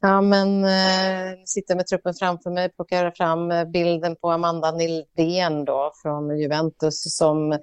Ja, 0.00 0.20
men 0.20 0.64
eh, 0.64 1.38
sitter 1.44 1.76
med 1.76 1.86
truppen 1.86 2.14
framför 2.14 2.50
mig, 2.50 2.68
plockar 2.68 3.10
fram 3.10 3.50
eh, 3.50 3.64
bilden 3.64 4.16
på 4.16 4.30
Amanda 4.30 4.72
Nildén 4.72 5.64
då 5.64 5.92
från 6.02 6.38
Juventus 6.38 7.16
som 7.16 7.58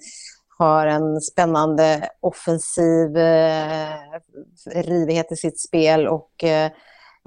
har 0.58 0.88
en 0.88 1.22
spännande 1.22 2.10
offensiv 2.20 3.18
eh, 3.18 3.90
rivighet 4.66 5.32
i 5.32 5.36
sitt 5.36 5.60
spel 5.62 6.08
och 6.08 6.44
eh, 6.44 6.72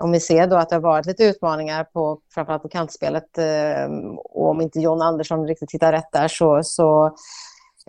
om 0.03 0.13
vi 0.13 0.21
ser 0.21 0.47
då 0.47 0.57
att 0.57 0.69
det 0.69 0.77
har 0.77 0.81
varit 0.81 1.07
lite 1.07 1.25
utmaningar 1.25 1.85
på 1.85 2.21
framförallt 2.35 2.63
på 2.63 2.69
kantspelet 2.69 3.39
eh, 3.39 3.87
och 4.25 4.51
om 4.51 4.61
inte 4.61 4.81
John 4.81 5.03
Andersson 5.03 5.47
riktigt 5.47 5.75
hittar 5.75 5.93
rätt 5.93 6.13
där 6.13 6.29
så, 6.29 6.61
så 6.63 7.17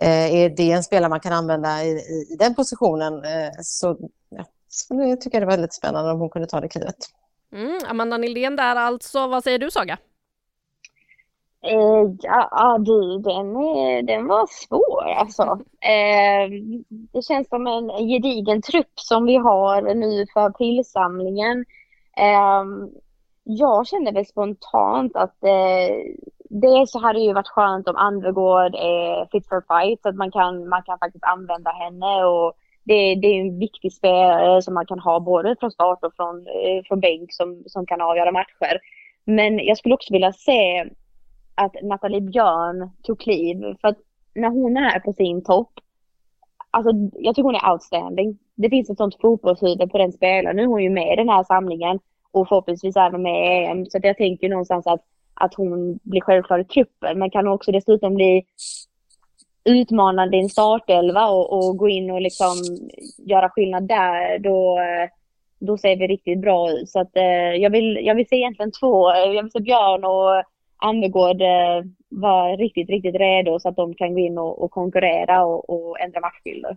är 0.06 0.48
det 0.48 0.72
en 0.72 0.82
spelare 0.82 1.10
man 1.10 1.20
kan 1.20 1.32
använda 1.32 1.84
i, 1.84 1.88
i, 1.88 2.32
i 2.32 2.36
den 2.38 2.54
positionen. 2.54 3.24
Eh, 3.24 3.50
så, 3.62 3.96
ja, 4.28 4.44
så 4.68 4.94
nu 4.94 5.16
tycker 5.16 5.36
jag 5.36 5.42
det 5.42 5.46
var 5.46 5.52
väldigt 5.52 5.74
spännande 5.74 6.12
om 6.12 6.20
hon 6.20 6.30
kunde 6.30 6.48
ta 6.48 6.60
det 6.60 6.68
klivet. 6.68 6.96
Mm, 7.52 7.78
Amanda 7.88 8.16
Nildén 8.16 8.56
där 8.56 8.76
alltså. 8.76 9.26
Vad 9.26 9.44
säger 9.44 9.58
du 9.58 9.70
Saga? 9.70 9.98
Eh, 11.62 12.14
ja, 12.22 12.78
du, 12.80 13.18
den, 13.18 13.54
den 14.06 14.26
var 14.26 14.46
svår 14.46 15.12
alltså. 15.16 15.60
Eh, 15.82 16.50
det 16.88 17.22
känns 17.22 17.48
som 17.48 17.66
en 17.66 18.08
gedigen 18.08 18.62
trupp 18.62 19.00
som 19.00 19.24
vi 19.24 19.36
har 19.36 19.94
nu 19.94 20.26
för 20.34 20.40
aprilsamlingen. 20.40 21.64
Eh, 22.16 22.64
jag 23.42 23.86
känner 23.86 24.12
väl 24.12 24.26
spontant 24.26 25.16
att 25.16 25.44
eh, 25.44 25.96
dels 26.50 26.90
så 26.90 26.98
hade 26.98 27.18
det 27.18 27.24
ju 27.24 27.32
varit 27.32 27.48
skönt 27.48 27.88
om 27.88 27.96
Anvegård 27.96 28.74
är 28.74 29.28
fit 29.32 29.48
for 29.48 29.62
fight 29.68 30.02
så 30.02 30.08
att 30.08 30.16
man 30.16 30.30
kan, 30.30 30.68
man 30.68 30.82
kan 30.82 30.98
faktiskt 30.98 31.24
använda 31.24 31.70
henne 31.70 32.24
och 32.24 32.52
det, 32.84 33.14
det 33.14 33.26
är 33.26 33.40
en 33.40 33.58
viktig 33.58 33.92
spelare 33.92 34.62
som 34.62 34.74
man 34.74 34.86
kan 34.86 34.98
ha 34.98 35.20
både 35.20 35.56
från 35.60 35.70
start 35.70 36.04
och 36.04 36.14
från, 36.16 36.46
eh, 36.46 36.82
från 36.88 37.00
bänk 37.00 37.32
som, 37.32 37.62
som 37.66 37.86
kan 37.86 38.00
avgöra 38.00 38.32
matcher. 38.32 38.80
Men 39.24 39.58
jag 39.58 39.78
skulle 39.78 39.94
också 39.94 40.12
vilja 40.12 40.32
se 40.32 40.84
att 41.54 41.76
Nathalie 41.82 42.20
Björn 42.20 42.90
tog 43.02 43.20
kliv. 43.20 43.76
För 43.80 43.88
att 43.88 43.98
när 44.34 44.48
hon 44.48 44.76
är 44.76 45.00
på 45.00 45.12
sin 45.12 45.44
topp, 45.44 45.72
alltså 46.70 46.92
jag 47.12 47.34
tycker 47.34 47.46
hon 47.46 47.54
är 47.54 47.72
outstanding. 47.72 48.38
Det 48.54 48.70
finns 48.70 48.90
ett 48.90 48.96
sånt 48.96 49.20
fotbollshuvud 49.20 49.90
på 49.90 49.98
den 49.98 50.12
spelaren. 50.12 50.56
Nu 50.56 50.62
är 50.62 50.66
hon 50.66 50.82
ju 50.82 50.90
med 50.90 51.12
i 51.12 51.16
den 51.16 51.28
här 51.28 51.44
samlingen 51.44 51.98
och 52.30 52.48
förhoppningsvis 52.48 52.96
även 52.96 53.22
med 53.22 53.46
i 53.46 53.64
EM. 53.66 53.86
Så 53.86 53.98
att 53.98 54.04
jag 54.04 54.16
tänker 54.16 54.48
någonstans 54.48 54.86
att, 54.86 55.04
att 55.40 55.54
hon 55.54 55.98
blir 56.02 56.20
självklar 56.20 56.58
i 56.58 56.64
truppen. 56.64 57.18
Men 57.18 57.30
kan 57.30 57.48
också 57.48 57.72
dessutom 57.72 58.14
bli 58.14 58.44
utmanande 59.64 60.36
i 60.36 60.40
en 60.40 60.48
startelva 60.48 61.28
och, 61.28 61.52
och 61.52 61.76
gå 61.76 61.88
in 61.88 62.10
och 62.10 62.20
liksom 62.20 62.54
göra 63.18 63.50
skillnad 63.50 63.88
där, 63.88 64.38
då, 64.38 64.78
då 65.58 65.78
ser 65.78 65.96
vi 65.96 66.06
riktigt 66.06 66.40
bra 66.40 66.70
ut. 66.70 66.88
Så 66.88 67.00
att, 67.00 67.16
eh, 67.16 67.54
jag, 67.62 67.70
vill, 67.70 67.98
jag 68.02 68.14
vill 68.14 68.28
se 68.28 68.36
egentligen 68.36 68.72
två. 68.72 69.10
Jag 69.10 69.42
vill 69.42 69.52
se 69.52 69.60
Björn 69.60 70.04
och 70.04 70.44
Annegård 70.76 71.42
eh, 71.42 71.82
var 72.08 72.56
riktigt, 72.56 72.90
riktigt 72.90 73.14
redo 73.14 73.60
så 73.60 73.68
att 73.68 73.76
de 73.76 73.94
kan 73.94 74.14
gå 74.14 74.20
in 74.20 74.38
och, 74.38 74.62
och 74.62 74.70
konkurrera 74.70 75.44
och, 75.44 75.70
och 75.70 76.00
ändra 76.00 76.20
matchbilder. 76.20 76.76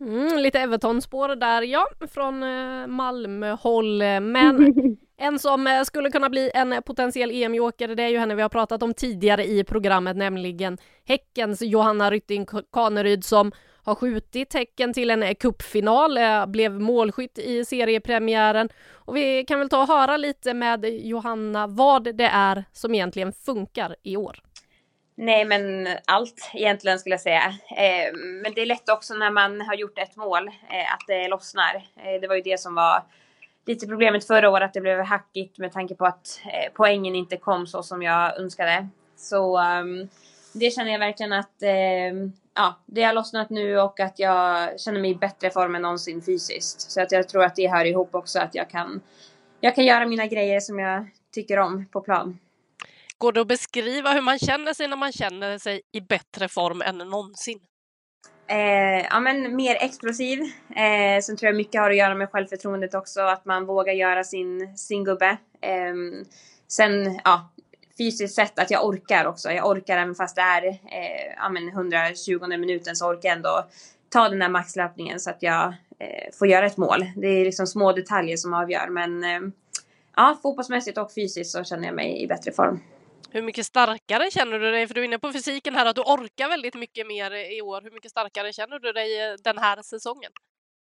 Mm, 0.00 0.38
lite 0.38 0.60
Everton-spår 0.60 1.36
där, 1.36 1.62
ja, 1.62 1.86
från 2.14 2.42
eh, 2.42 2.86
Malmö-håll. 2.86 3.98
Men 4.20 4.74
en 5.22 5.38
som 5.38 5.66
eh, 5.66 5.82
skulle 5.82 6.10
kunna 6.10 6.28
bli 6.28 6.50
en 6.54 6.82
potentiell 6.82 7.30
EM-joker, 7.30 7.88
det 7.88 8.02
är 8.02 8.08
ju 8.08 8.18
henne 8.18 8.34
vi 8.34 8.42
har 8.42 8.48
pratat 8.48 8.82
om 8.82 8.94
tidigare 8.94 9.44
i 9.44 9.64
programmet, 9.64 10.16
nämligen 10.16 10.78
Häckens 11.04 11.62
Johanna 11.62 12.10
Rytting 12.10 12.46
Kaneryd 12.72 13.24
som 13.24 13.52
har 13.84 13.94
skjutit 13.94 14.54
Häcken 14.54 14.94
till 14.94 15.10
en 15.10 15.22
eh, 15.22 15.34
cupfinal, 15.34 16.18
eh, 16.18 16.46
blev 16.46 16.80
målskytt 16.80 17.38
i 17.38 17.64
seriepremiären. 17.64 18.68
Och 18.92 19.16
vi 19.16 19.44
kan 19.44 19.58
väl 19.58 19.68
ta 19.68 19.82
och 19.82 19.88
höra 19.88 20.16
lite 20.16 20.54
med 20.54 20.84
Johanna 20.84 21.66
vad 21.66 22.16
det 22.16 22.30
är 22.32 22.64
som 22.72 22.94
egentligen 22.94 23.32
funkar 23.32 23.96
i 24.02 24.16
år. 24.16 24.38
Nej, 25.14 25.44
men 25.44 25.88
allt 26.06 26.50
egentligen 26.54 26.98
skulle 26.98 27.12
jag 27.12 27.20
säga. 27.20 27.54
Men 28.42 28.52
det 28.54 28.60
är 28.60 28.66
lätt 28.66 28.88
också 28.88 29.14
när 29.14 29.30
man 29.30 29.60
har 29.60 29.74
gjort 29.74 29.98
ett 29.98 30.16
mål 30.16 30.48
att 30.68 31.06
det 31.06 31.28
lossnar. 31.28 31.86
Det 32.20 32.28
var 32.28 32.34
ju 32.34 32.42
det 32.42 32.60
som 32.60 32.74
var 32.74 33.02
lite 33.66 33.86
problemet 33.86 34.26
förra 34.26 34.50
året, 34.50 34.66
att 34.66 34.74
det 34.74 34.80
blev 34.80 35.00
hackigt 35.00 35.58
med 35.58 35.72
tanke 35.72 35.94
på 35.94 36.06
att 36.06 36.40
eh, 36.44 36.72
poängen 36.74 37.14
inte 37.14 37.36
kom 37.36 37.66
så 37.66 37.82
som 37.82 38.02
jag 38.02 38.38
önskade. 38.38 38.88
Så 39.16 39.60
um, 39.60 40.08
det 40.52 40.70
känner 40.70 40.92
jag 40.92 40.98
verkligen 40.98 41.32
att 41.32 41.62
eh, 41.62 42.30
ja, 42.54 42.80
det 42.86 43.02
har 43.02 43.12
lossnat 43.12 43.50
nu 43.50 43.78
och 43.78 44.00
att 44.00 44.18
jag 44.18 44.80
känner 44.80 45.00
mig 45.00 45.10
i 45.10 45.14
bättre 45.14 45.50
form 45.50 45.74
än 45.74 45.82
någonsin 45.82 46.22
fysiskt. 46.22 46.90
Så 46.90 47.00
att 47.02 47.12
jag 47.12 47.28
tror 47.28 47.44
att 47.44 47.56
det 47.56 47.68
hör 47.68 47.84
ihop 47.84 48.14
också 48.14 48.38
att 48.38 48.54
jag 48.54 48.70
kan, 48.70 49.00
jag 49.60 49.74
kan 49.74 49.84
göra 49.84 50.06
mina 50.06 50.26
grejer 50.26 50.60
som 50.60 50.78
jag 50.78 51.06
tycker 51.34 51.58
om 51.58 51.86
på 51.86 52.00
plan. 52.00 52.38
Går 53.18 53.32
det 53.32 53.40
att 53.40 53.46
beskriva 53.46 54.12
hur 54.12 54.20
man 54.20 54.38
känner 54.38 54.74
sig 54.74 54.88
när 54.88 54.96
man 54.96 55.12
känner 55.12 55.58
sig 55.58 55.82
i 55.92 56.00
bättre 56.00 56.48
form 56.48 56.82
än 56.82 56.98
någonsin? 56.98 57.60
Eh, 58.46 59.06
ja, 59.10 59.20
men 59.20 59.56
mer 59.56 59.76
explosiv. 59.80 60.40
Eh, 60.76 61.20
sen 61.22 61.36
tror 61.36 61.48
jag 61.48 61.56
mycket 61.56 61.80
har 61.80 61.90
att 61.90 61.96
göra 61.96 62.14
med 62.14 62.30
självförtroendet 62.30 62.94
också, 62.94 63.20
att 63.20 63.44
man 63.44 63.66
vågar 63.66 63.92
göra 63.92 64.24
sin, 64.24 64.78
sin 64.78 65.04
gubbe. 65.04 65.36
Eh, 65.60 65.94
sen, 66.68 67.20
ja, 67.24 67.52
fysiskt 67.98 68.34
sett 68.34 68.58
att 68.58 68.70
jag 68.70 68.86
orkar 68.86 69.24
också. 69.26 69.50
Jag 69.50 69.68
orkar 69.68 69.98
även 69.98 70.14
fast 70.14 70.36
det 70.36 70.42
är 70.42 70.66
eh, 70.66 71.32
ja, 71.36 71.48
men 71.48 71.68
120 71.68 72.46
minuten 72.46 72.96
så 72.96 73.08
orkar 73.08 73.28
jag 73.28 73.36
ändå 73.36 73.66
ta 74.08 74.28
den 74.28 74.38
där 74.38 74.48
maxlöpningen 74.48 75.20
så 75.20 75.30
att 75.30 75.42
jag 75.42 75.74
eh, 75.98 76.32
får 76.38 76.48
göra 76.48 76.66
ett 76.66 76.76
mål. 76.76 77.04
Det 77.16 77.26
är 77.26 77.44
liksom 77.44 77.66
små 77.66 77.92
detaljer 77.92 78.36
som 78.36 78.54
avgör 78.54 78.88
men 78.88 79.24
eh, 79.24 79.40
ja, 80.16 80.38
fotbollsmässigt 80.42 80.98
och 80.98 81.12
fysiskt 81.12 81.50
så 81.50 81.64
känner 81.64 81.84
jag 81.86 81.94
mig 81.94 82.22
i 82.22 82.26
bättre 82.26 82.52
form. 82.52 82.80
Hur 83.34 83.42
mycket 83.42 83.66
starkare 83.66 84.30
känner 84.30 84.58
du 84.58 84.70
dig? 84.70 84.86
För 84.86 84.94
du 84.94 85.00
är 85.00 85.04
inne 85.04 85.18
på 85.18 85.32
fysiken 85.32 85.74
här 85.74 85.86
att 85.86 85.96
du 85.96 86.02
orkar 86.02 86.48
väldigt 86.48 86.74
mycket 86.74 87.06
mer 87.06 87.56
i 87.58 87.62
år. 87.62 87.80
Hur 87.82 87.90
mycket 87.90 88.10
starkare 88.10 88.52
känner 88.52 88.78
du 88.78 88.92
dig 88.92 89.20
eh, 89.20 89.34
den 89.44 89.58
här 89.58 89.82
säsongen? 89.82 90.32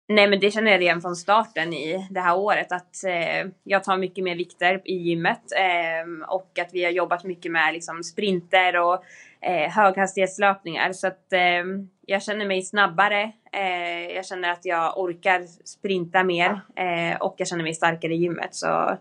Nej 0.07 0.27
men 0.27 0.39
det 0.39 0.51
känner 0.51 0.71
jag 0.71 0.81
redan 0.81 1.01
från 1.01 1.15
starten 1.15 1.73
i 1.73 2.07
det 2.09 2.19
här 2.19 2.37
året 2.37 2.71
att 2.71 3.03
eh, 3.03 3.51
jag 3.63 3.83
tar 3.83 3.97
mycket 3.97 4.23
mer 4.23 4.35
vikter 4.35 4.81
i 4.85 4.93
gymmet 4.93 5.41
eh, 5.57 6.29
och 6.29 6.59
att 6.59 6.69
vi 6.73 6.83
har 6.83 6.91
jobbat 6.91 7.23
mycket 7.23 7.51
med 7.51 7.73
liksom, 7.73 8.03
sprinter 8.03 8.79
och 8.79 9.03
eh, 9.41 9.71
höghastighetslöpningar 9.71 10.93
så 10.93 11.07
att 11.07 11.33
eh, 11.33 11.63
jag 12.05 12.23
känner 12.23 12.45
mig 12.45 12.61
snabbare. 12.61 13.31
Eh, 13.53 14.15
jag 14.15 14.25
känner 14.25 14.49
att 14.49 14.65
jag 14.65 14.99
orkar 14.99 15.67
sprinta 15.67 16.23
mer 16.23 16.61
eh, 16.75 17.21
och 17.21 17.35
jag 17.37 17.47
känner 17.47 17.63
mig 17.63 17.73
starkare 17.73 18.13
i 18.13 18.17
gymmet 18.17 18.55
så 18.55 18.65
ja 18.65 18.97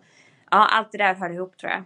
allt 0.51 0.93
det 0.93 0.99
där 0.99 1.15
hör 1.15 1.31
ihop 1.31 1.57
tror 1.57 1.73
jag. 1.73 1.85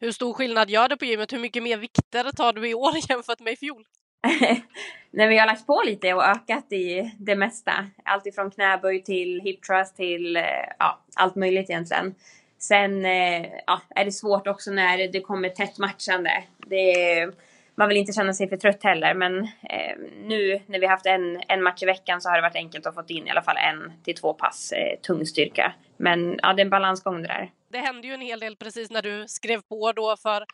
Hur 0.00 0.12
stor 0.12 0.34
skillnad 0.34 0.70
gör 0.70 0.88
det 0.88 0.96
på 0.96 1.04
gymmet? 1.04 1.32
Hur 1.32 1.38
mycket 1.38 1.62
mer 1.62 1.76
vikter 1.76 2.30
tar 2.36 2.52
du 2.52 2.68
i 2.68 2.74
år 2.74 2.92
jämfört 3.10 3.40
med 3.40 3.52
i 3.52 3.56
fjol? 3.56 3.84
Nej, 5.10 5.28
vi 5.28 5.38
har 5.38 5.46
lagt 5.46 5.66
på 5.66 5.82
lite 5.86 6.14
och 6.14 6.24
ökat 6.24 6.72
i 6.72 7.14
det 7.18 7.36
mesta. 7.36 7.72
Allt 8.04 8.26
ifrån 8.26 8.50
knäböj 8.50 9.02
till 9.02 9.40
hip 9.40 9.62
thrust 9.62 9.96
till 9.96 10.36
eh, 10.36 10.42
ja, 10.78 11.04
allt 11.16 11.36
möjligt 11.36 11.70
egentligen. 11.70 12.14
Sen 12.58 13.04
eh, 13.04 13.46
ja, 13.66 13.80
är 13.90 14.04
det 14.04 14.12
svårt 14.12 14.46
också 14.46 14.70
när 14.70 15.12
det 15.12 15.20
kommer 15.20 15.48
tätt 15.48 15.78
matchande. 15.78 16.44
Det, 16.56 17.30
man 17.74 17.88
vill 17.88 17.96
inte 17.96 18.12
känna 18.12 18.32
sig 18.32 18.48
för 18.48 18.56
trött 18.56 18.84
heller, 18.84 19.14
men 19.14 19.38
eh, 19.44 19.96
nu 20.24 20.60
när 20.66 20.78
vi 20.78 20.86
haft 20.86 21.06
en, 21.06 21.42
en 21.48 21.62
match 21.62 21.82
i 21.82 21.86
veckan 21.86 22.20
så 22.20 22.28
har 22.28 22.36
det 22.36 22.42
varit 22.42 22.56
enkelt 22.56 22.86
att 22.86 22.94
få 22.94 23.04
in 23.08 23.26
i 23.26 23.30
alla 23.30 23.42
fall 23.42 23.56
en 23.56 23.92
till 24.04 24.14
två 24.14 24.34
pass 24.34 24.72
eh, 24.72 24.98
tung 25.00 25.26
styrka. 25.26 25.72
Men 25.96 26.38
ja, 26.42 26.52
det 26.52 26.62
är 26.62 26.64
en 26.64 26.70
balansgång 26.70 27.22
det 27.22 27.28
där. 27.28 27.50
Det 27.70 27.78
hände 27.78 28.08
ju 28.08 28.14
en 28.14 28.20
hel 28.20 28.40
del 28.40 28.56
precis 28.56 28.90
när 28.90 29.02
du 29.02 29.28
skrev 29.28 29.60
på 29.60 29.92
då 29.92 30.16
för 30.16 30.44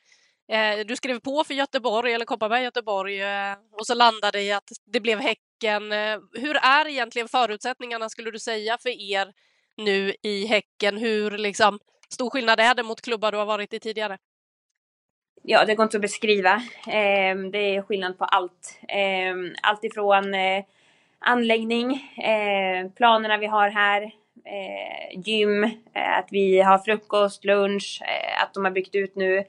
eh, 0.48 0.86
du 0.86 0.96
skrev 0.96 1.20
på 1.20 1.44
för 1.44 1.54
Göteborg 1.54 2.12
eller 2.12 2.24
Kopparberg 2.24 2.62
Göteborg 2.62 3.22
eh, 3.22 3.56
och 3.72 3.86
så 3.86 3.94
landade 3.94 4.42
i 4.42 4.52
att 4.52 4.68
det 4.92 5.00
blev 5.00 5.18
Häcken. 5.18 5.92
Eh, 5.92 6.18
hur 6.32 6.56
är 6.56 6.88
egentligen 6.88 7.28
förutsättningarna 7.28 8.08
skulle 8.08 8.30
du 8.30 8.38
säga 8.38 8.78
för 8.78 9.12
er 9.12 9.32
nu 9.76 10.14
i 10.22 10.46
Häcken? 10.46 10.96
Hur 10.96 11.30
liksom 11.30 11.78
stor 12.08 12.30
skillnad 12.30 12.60
är 12.60 12.74
det 12.74 12.82
mot 12.82 13.00
klubbar 13.00 13.32
du 13.32 13.38
har 13.38 13.46
varit 13.46 13.72
i 13.72 13.80
tidigare? 13.80 14.18
Ja, 15.42 15.64
det 15.64 15.74
går 15.74 15.84
inte 15.84 15.96
att 15.96 16.00
beskriva. 16.00 16.54
Eh, 16.86 17.36
det 17.52 17.76
är 17.76 17.82
skillnad 17.82 18.18
på 18.18 18.24
allt. 18.24 18.78
Eh, 18.88 19.34
allt 19.62 19.84
ifrån 19.84 20.34
eh, 20.34 20.64
anläggning, 21.18 21.92
eh, 22.24 22.90
planerna 22.96 23.38
vi 23.38 23.46
har 23.46 23.68
här, 23.68 24.12
eh, 24.44 25.20
gym, 25.24 25.64
eh, 25.64 26.18
att 26.18 26.28
vi 26.30 26.60
har 26.60 26.78
frukost, 26.78 27.44
lunch, 27.44 28.02
eh, 28.02 28.42
att 28.42 28.54
de 28.54 28.64
har 28.64 28.72
byggt 28.72 28.94
ut 28.94 29.16
nu 29.16 29.44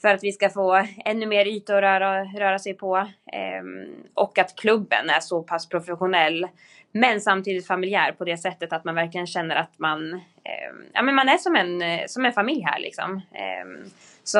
för 0.00 0.08
att 0.08 0.24
vi 0.24 0.32
ska 0.32 0.50
få 0.50 0.86
ännu 1.04 1.26
mer 1.26 1.46
yta 1.46 1.76
att 1.76 1.82
röra, 1.82 2.24
röra 2.24 2.58
sig 2.58 2.74
på. 2.74 3.06
Ehm, 3.32 3.86
och 4.14 4.38
att 4.38 4.56
klubben 4.56 5.10
är 5.10 5.20
så 5.20 5.42
pass 5.42 5.68
professionell 5.68 6.46
men 6.92 7.20
samtidigt 7.20 7.66
familjär 7.66 8.12
på 8.12 8.24
det 8.24 8.36
sättet 8.36 8.72
att 8.72 8.84
man 8.84 8.94
verkligen 8.94 9.26
känner 9.26 9.56
att 9.56 9.78
man, 9.78 10.12
ehm, 10.44 10.84
ja 10.92 11.02
men 11.02 11.14
man 11.14 11.28
är 11.28 11.38
som 11.38 11.56
en, 11.56 11.82
eh, 11.82 12.06
som 12.06 12.24
en 12.24 12.32
familj 12.32 12.62
här 12.62 12.78
liksom. 12.78 13.20
Ehm, 13.32 13.84
så 14.24 14.38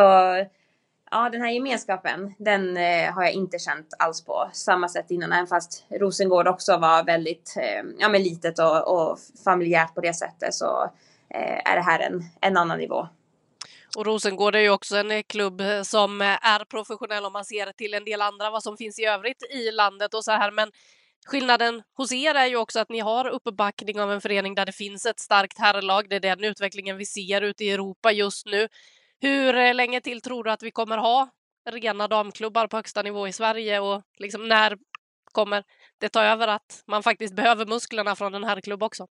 ja, 1.10 1.28
den 1.30 1.40
här 1.40 1.50
gemenskapen, 1.50 2.34
den 2.38 2.76
eh, 2.76 3.12
har 3.12 3.22
jag 3.22 3.32
inte 3.32 3.58
känt 3.58 3.94
alls 3.98 4.24
på 4.24 4.50
samma 4.52 4.88
sätt 4.88 5.10
innan. 5.10 5.32
Även 5.32 5.46
fast 5.46 5.84
Rosengård 5.90 6.48
också 6.48 6.76
var 6.76 7.04
väldigt 7.04 7.54
eh, 7.56 7.82
ja, 7.98 8.08
men 8.08 8.22
litet 8.22 8.58
och, 8.58 8.88
och 8.88 9.18
familjärt 9.44 9.94
på 9.94 10.00
det 10.00 10.14
sättet 10.14 10.54
så 10.54 10.90
eh, 11.34 11.72
är 11.72 11.76
det 11.76 11.82
här 11.82 12.00
en, 12.00 12.24
en 12.40 12.56
annan 12.56 12.78
nivå. 12.78 13.08
Och 13.96 14.06
Rosengård 14.06 14.54
är 14.54 14.60
ju 14.60 14.70
också 14.70 14.96
en 14.96 15.10
eh, 15.10 15.22
klubb 15.22 15.60
eh, 15.60 15.82
som 15.82 16.20
eh, 16.20 16.46
är 16.46 16.64
professionell 16.64 17.24
om 17.24 17.32
man 17.32 17.44
ser 17.44 17.72
till 17.72 17.94
en 17.94 18.04
del 18.04 18.22
andra 18.22 18.50
vad 18.50 18.62
som 18.62 18.76
finns 18.76 18.98
i 18.98 19.04
övrigt 19.04 19.42
i 19.50 19.70
landet 19.70 20.14
och 20.14 20.24
så 20.24 20.32
här. 20.32 20.50
Men 20.50 20.70
skillnaden 21.26 21.82
hos 21.96 22.12
er 22.12 22.34
är 22.34 22.46
ju 22.46 22.56
också 22.56 22.80
att 22.80 22.88
ni 22.88 22.98
har 22.98 23.28
uppbackning 23.28 24.00
av 24.00 24.12
en 24.12 24.20
förening 24.20 24.54
där 24.54 24.66
det 24.66 24.72
finns 24.72 25.06
ett 25.06 25.20
starkt 25.20 25.58
herrlag. 25.58 26.08
Det 26.08 26.16
är 26.16 26.20
den 26.20 26.44
utvecklingen 26.44 26.96
vi 26.96 27.06
ser 27.06 27.42
ute 27.42 27.64
i 27.64 27.70
Europa 27.70 28.12
just 28.12 28.46
nu. 28.46 28.68
Hur 29.20 29.56
eh, 29.56 29.74
länge 29.74 30.00
till 30.00 30.20
tror 30.20 30.44
du 30.44 30.50
att 30.50 30.62
vi 30.62 30.70
kommer 30.70 30.98
ha 30.98 31.28
rena 31.70 32.08
damklubbar 32.08 32.66
på 32.66 32.76
högsta 32.76 33.02
nivå 33.02 33.28
i 33.28 33.32
Sverige 33.32 33.80
och 33.80 34.02
liksom 34.18 34.48
när 34.48 34.78
kommer 35.32 35.64
det 35.98 36.08
ta 36.08 36.22
över 36.22 36.48
att 36.48 36.82
man 36.86 37.02
faktiskt 37.02 37.34
behöver 37.34 37.66
musklerna 37.66 38.16
från 38.16 38.32
den 38.32 38.44
här 38.44 38.60
klubben 38.60 38.86
också? 38.86 39.06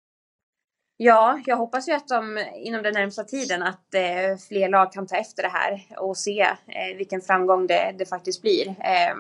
Ja, 0.99 1.41
jag 1.47 1.57
hoppas 1.57 1.89
ju 1.89 1.93
att 1.93 2.09
de 2.09 2.45
inom 2.55 2.83
den 2.83 2.95
närmsta 2.95 3.25
tiden 3.25 3.63
att 3.63 3.95
eh, 3.95 4.39
fler 4.49 4.69
lag 4.69 4.93
kan 4.93 5.07
ta 5.07 5.17
efter 5.17 5.43
det 5.43 5.49
här 5.49 5.87
och 5.97 6.17
se 6.17 6.41
eh, 6.41 6.97
vilken 6.97 7.21
framgång 7.21 7.67
det, 7.67 7.95
det 7.99 8.07
faktiskt 8.07 8.43
blir. 8.43 8.69
Eh, 8.69 9.17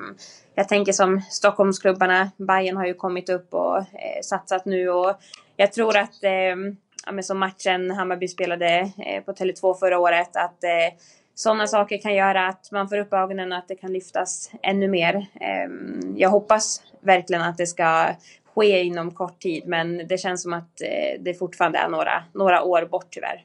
jag 0.55 0.68
tänker 0.68 0.93
som 0.93 1.20
Stockholmsklubbarna, 1.30 2.30
Bayern 2.37 2.76
har 2.76 2.87
ju 2.87 2.95
kommit 2.95 3.28
upp 3.28 3.55
och 3.55 3.78
eh, 3.78 4.20
satsat 4.22 4.64
nu 4.64 4.89
och 4.89 5.20
jag 5.57 5.72
tror 5.72 5.97
att 5.97 6.24
ehm, 6.24 6.76
ja, 7.07 7.22
som 7.22 7.38
matchen 7.38 7.90
Hammarby 7.90 8.28
spelade 8.28 8.92
eh, 8.98 9.22
på 9.24 9.32
Tele2 9.32 9.74
förra 9.74 9.98
året, 9.98 10.36
att 10.36 10.64
eh, 10.64 10.98
sådana 11.34 11.66
saker 11.66 11.98
kan 11.98 12.14
göra 12.14 12.48
att 12.48 12.72
man 12.72 12.88
får 12.88 12.98
upp 12.98 13.12
ögonen 13.12 13.52
och 13.52 13.59
att 13.59 13.68
det 13.68 13.76
kan 13.76 13.92
lyftas 13.92 14.50
ännu 14.62 14.88
mer. 14.88 15.14
Eh, 15.14 15.70
jag 16.16 16.30
hoppas 16.30 16.82
verkligen 17.00 17.42
att 17.42 17.57
det 17.57 17.66
ska 17.66 18.09
ske 18.54 18.82
inom 18.82 19.14
kort 19.14 19.38
tid, 19.40 19.66
men 19.66 20.09
det 20.09 20.18
känns 20.18 20.42
som 20.42 20.52
att 20.52 20.80
eh, 20.80 21.20
det 21.20 21.34
fortfarande 21.34 21.78
är 21.78 21.88
några, 21.88 22.24
några 22.34 22.62
år 22.62 22.84
bort 22.84 23.07
tyvärr. 23.11 23.44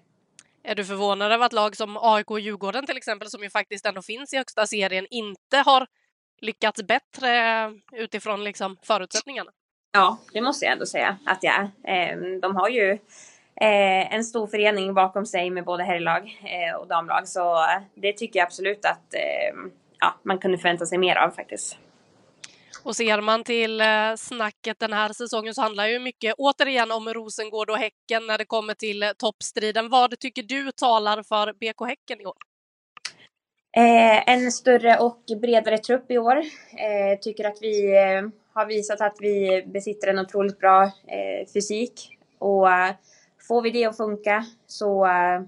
Är 0.64 0.76
du 0.76 0.86
förvånad 0.86 1.32
över 1.32 1.46
att 1.46 1.54
lag 1.54 1.76
som 1.76 1.98
AIK 2.02 2.32
och 2.32 2.40
Djurgården 2.40 2.86
till 2.86 2.98
exempel, 2.98 3.30
som 3.30 3.44
ju 3.44 3.50
faktiskt 3.50 3.86
ändå 3.86 4.02
finns 4.02 4.34
i 4.34 4.38
högsta 4.38 4.68
serien, 4.68 5.08
inte 5.10 5.58
har 5.58 5.88
lyckats 6.42 6.84
bättre 6.84 7.30
utifrån 7.94 8.44
liksom 8.44 8.78
förutsättningarna? 8.84 9.52
Ja, 9.92 10.18
det 10.34 10.42
måste 10.42 10.66
jag 10.66 10.72
ändå 10.72 10.86
säga 10.86 11.18
att 11.26 11.44
jag 11.44 11.54
är. 11.54 11.72
Ehm, 11.84 12.40
de 12.40 12.56
har 12.56 12.70
ju 12.70 12.98
eh, 13.62 14.14
en 14.14 14.24
stor 14.24 14.48
förening 14.48 14.94
bakom 14.94 15.26
sig 15.26 15.50
med 15.50 15.66
både 15.66 15.84
herrlag 15.84 16.40
eh, 16.44 16.76
och 16.76 16.88
damlag. 16.88 17.28
Så 17.28 17.56
eh, 17.56 17.82
det 17.96 18.14
tycker 18.14 18.40
jag 18.40 18.46
absolut 18.46 18.86
att 18.86 19.14
eh, 19.14 19.72
ja, 20.00 20.16
man 20.24 20.38
kunde 20.38 20.58
förvänta 20.58 20.86
sig 20.86 20.98
mer 20.98 21.16
av 21.16 21.30
faktiskt. 21.30 21.78
Och 22.84 22.96
ser 22.96 23.22
man 23.22 23.44
till 23.44 23.84
snacket 24.18 24.80
den 24.80 24.94
här 24.94 25.14
säsongen 25.14 25.54
så 25.54 25.62
handlar 25.62 25.88
ju 25.88 26.00
mycket 26.00 26.36
återigen 26.38 26.92
om 26.92 27.14
Rosengård 27.14 27.70
och 27.70 27.78
Häcken 27.78 28.28
när 28.28 28.38
det 28.38 28.46
kommer 28.46 28.74
till 28.74 29.12
toppstriden. 29.18 29.90
Vad 29.90 30.20
tycker 30.20 30.44
du 30.44 30.72
talar 30.72 31.24
för 31.24 31.54
BK 31.54 31.88
Häcken 31.88 32.22
i 32.22 32.26
år? 32.26 32.36
Eh, 33.78 34.34
en 34.34 34.52
större 34.52 34.98
och 34.98 35.24
bredare 35.42 35.78
trupp 35.78 36.12
i 36.12 36.18
år. 36.18 36.38
Eh, 36.38 37.20
tycker 37.22 37.48
att 37.48 37.58
vi 37.62 37.98
eh, 37.98 38.30
har 38.54 38.66
visat 38.66 39.02
att 39.02 39.18
vi 39.20 39.64
besitter 39.66 40.08
en 40.08 40.20
otroligt 40.20 40.60
bra 40.60 40.92
fysik. 41.54 42.18
Och 42.40 42.68
Får 43.48 43.62
vi 43.62 43.70
det 43.70 43.86
att 43.86 43.98
funka 43.98 44.46
så 44.68 45.06
eh, 45.06 45.42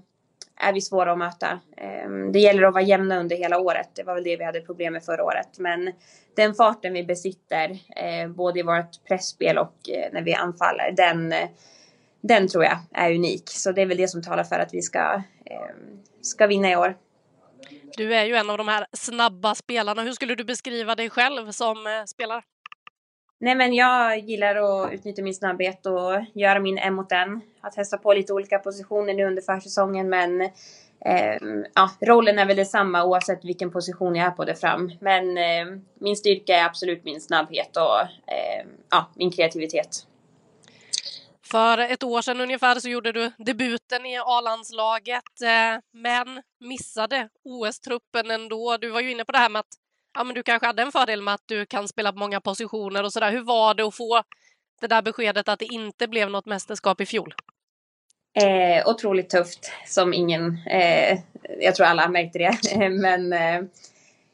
är 0.56 0.72
vi 0.72 0.80
svåra 0.80 1.12
att 1.12 1.18
möta. 1.18 1.60
Ehm, 1.76 2.32
det 2.32 2.38
gäller 2.38 2.62
att 2.62 2.74
vara 2.74 2.84
jämna 2.84 3.20
under 3.20 3.36
hela 3.36 3.58
året. 3.58 3.90
Det 3.94 4.02
var 4.02 4.14
väl 4.14 4.24
det 4.24 4.36
vi 4.36 4.44
hade 4.44 4.60
problem 4.60 4.92
med 4.92 5.04
förra 5.04 5.24
året. 5.24 5.58
Men 5.58 5.92
den 6.36 6.54
farten 6.54 6.92
vi 6.92 7.04
besitter, 7.04 7.70
eh, 7.96 8.28
både 8.28 8.60
i 8.60 8.62
vårt 8.62 9.04
pressspel 9.08 9.58
och 9.58 9.88
eh, 9.88 10.12
när 10.12 10.22
vi 10.22 10.34
anfaller, 10.34 10.92
den, 10.96 11.34
den 12.20 12.48
tror 12.48 12.64
jag 12.64 12.78
är 12.92 13.14
unik. 13.14 13.42
Så 13.46 13.72
det 13.72 13.82
är 13.82 13.86
väl 13.86 13.96
det 13.96 14.08
som 14.08 14.22
talar 14.22 14.44
för 14.44 14.58
att 14.58 14.74
vi 14.74 14.82
ska, 14.82 15.22
ehm, 15.44 16.02
ska 16.20 16.46
vinna 16.46 16.70
i 16.70 16.76
år. 16.76 16.96
Du 17.96 18.14
är 18.14 18.24
ju 18.24 18.34
en 18.34 18.50
av 18.50 18.58
de 18.58 18.68
här 18.68 18.86
snabba 18.92 19.54
spelarna. 19.54 20.02
Hur 20.02 20.12
skulle 20.12 20.34
du 20.34 20.44
beskriva 20.44 20.94
dig 20.94 21.10
själv 21.10 21.50
som 21.50 21.76
spelare? 22.06 22.42
Nej 23.44 23.54
men 23.54 23.74
jag 23.74 24.18
gillar 24.18 24.56
att 24.56 24.92
utnyttja 24.92 25.22
min 25.22 25.34
snabbhet 25.34 25.86
och 25.86 26.24
göra 26.34 26.60
min 26.60 26.78
en 26.78 26.94
mot 26.94 27.12
en. 27.12 27.40
Har 27.60 27.70
testat 27.70 28.02
på 28.02 28.12
lite 28.12 28.32
olika 28.32 28.58
positioner 28.58 29.14
nu 29.14 29.24
under 29.24 29.42
försäsongen 29.42 30.08
men 30.08 30.40
eh, 30.40 31.38
ja, 31.74 31.90
rollen 32.00 32.38
är 32.38 32.46
väl 32.46 32.56
detsamma 32.56 33.04
oavsett 33.04 33.44
vilken 33.44 33.70
position 33.70 34.16
jag 34.16 34.26
är 34.26 34.30
på 34.30 34.44
där 34.44 34.54
fram. 34.54 34.92
Men 35.00 35.38
eh, 35.38 35.78
min 36.00 36.16
styrka 36.16 36.56
är 36.56 36.64
absolut 36.64 37.04
min 37.04 37.20
snabbhet 37.20 37.76
och 37.76 38.00
eh, 38.00 38.66
ja, 38.90 39.10
min 39.14 39.30
kreativitet. 39.30 40.06
För 41.50 41.78
ett 41.78 42.02
år 42.02 42.22
sedan 42.22 42.40
ungefär 42.40 42.80
så 42.80 42.88
gjorde 42.88 43.12
du 43.12 43.32
debuten 43.38 44.06
i 44.06 44.18
A-landslaget 44.18 45.42
eh, 45.42 45.80
men 45.92 46.42
missade 46.60 47.28
OS-truppen 47.44 48.30
ändå. 48.30 48.76
Du 48.76 48.90
var 48.90 49.00
ju 49.00 49.10
inne 49.10 49.24
på 49.24 49.32
det 49.32 49.38
här 49.38 49.48
med 49.48 49.60
att 49.60 49.83
ja, 50.14 50.24
men 50.24 50.34
du 50.34 50.42
kanske 50.42 50.66
hade 50.66 50.82
en 50.82 50.92
fördel 50.92 51.22
med 51.22 51.34
att 51.34 51.42
du 51.46 51.66
kan 51.66 51.88
spela 51.88 52.12
på 52.12 52.18
många 52.18 52.40
positioner 52.40 53.04
och 53.04 53.12
sådär. 53.12 53.30
Hur 53.30 53.42
var 53.42 53.74
det 53.74 53.82
att 53.82 53.94
få 53.94 54.22
det 54.80 54.86
där 54.86 55.02
beskedet 55.02 55.48
att 55.48 55.58
det 55.58 55.64
inte 55.64 56.08
blev 56.08 56.30
något 56.30 56.46
mästerskap 56.46 57.00
i 57.00 57.06
fjol? 57.06 57.34
Eh, 58.42 58.88
otroligt 58.88 59.30
tufft 59.30 59.72
som 59.86 60.14
ingen, 60.14 60.58
eh, 60.66 61.18
jag 61.60 61.74
tror 61.74 61.86
alla 61.86 62.08
märkte 62.08 62.38
det, 62.38 62.72
eh, 62.72 62.90
men 62.90 63.32
eh, 63.32 63.62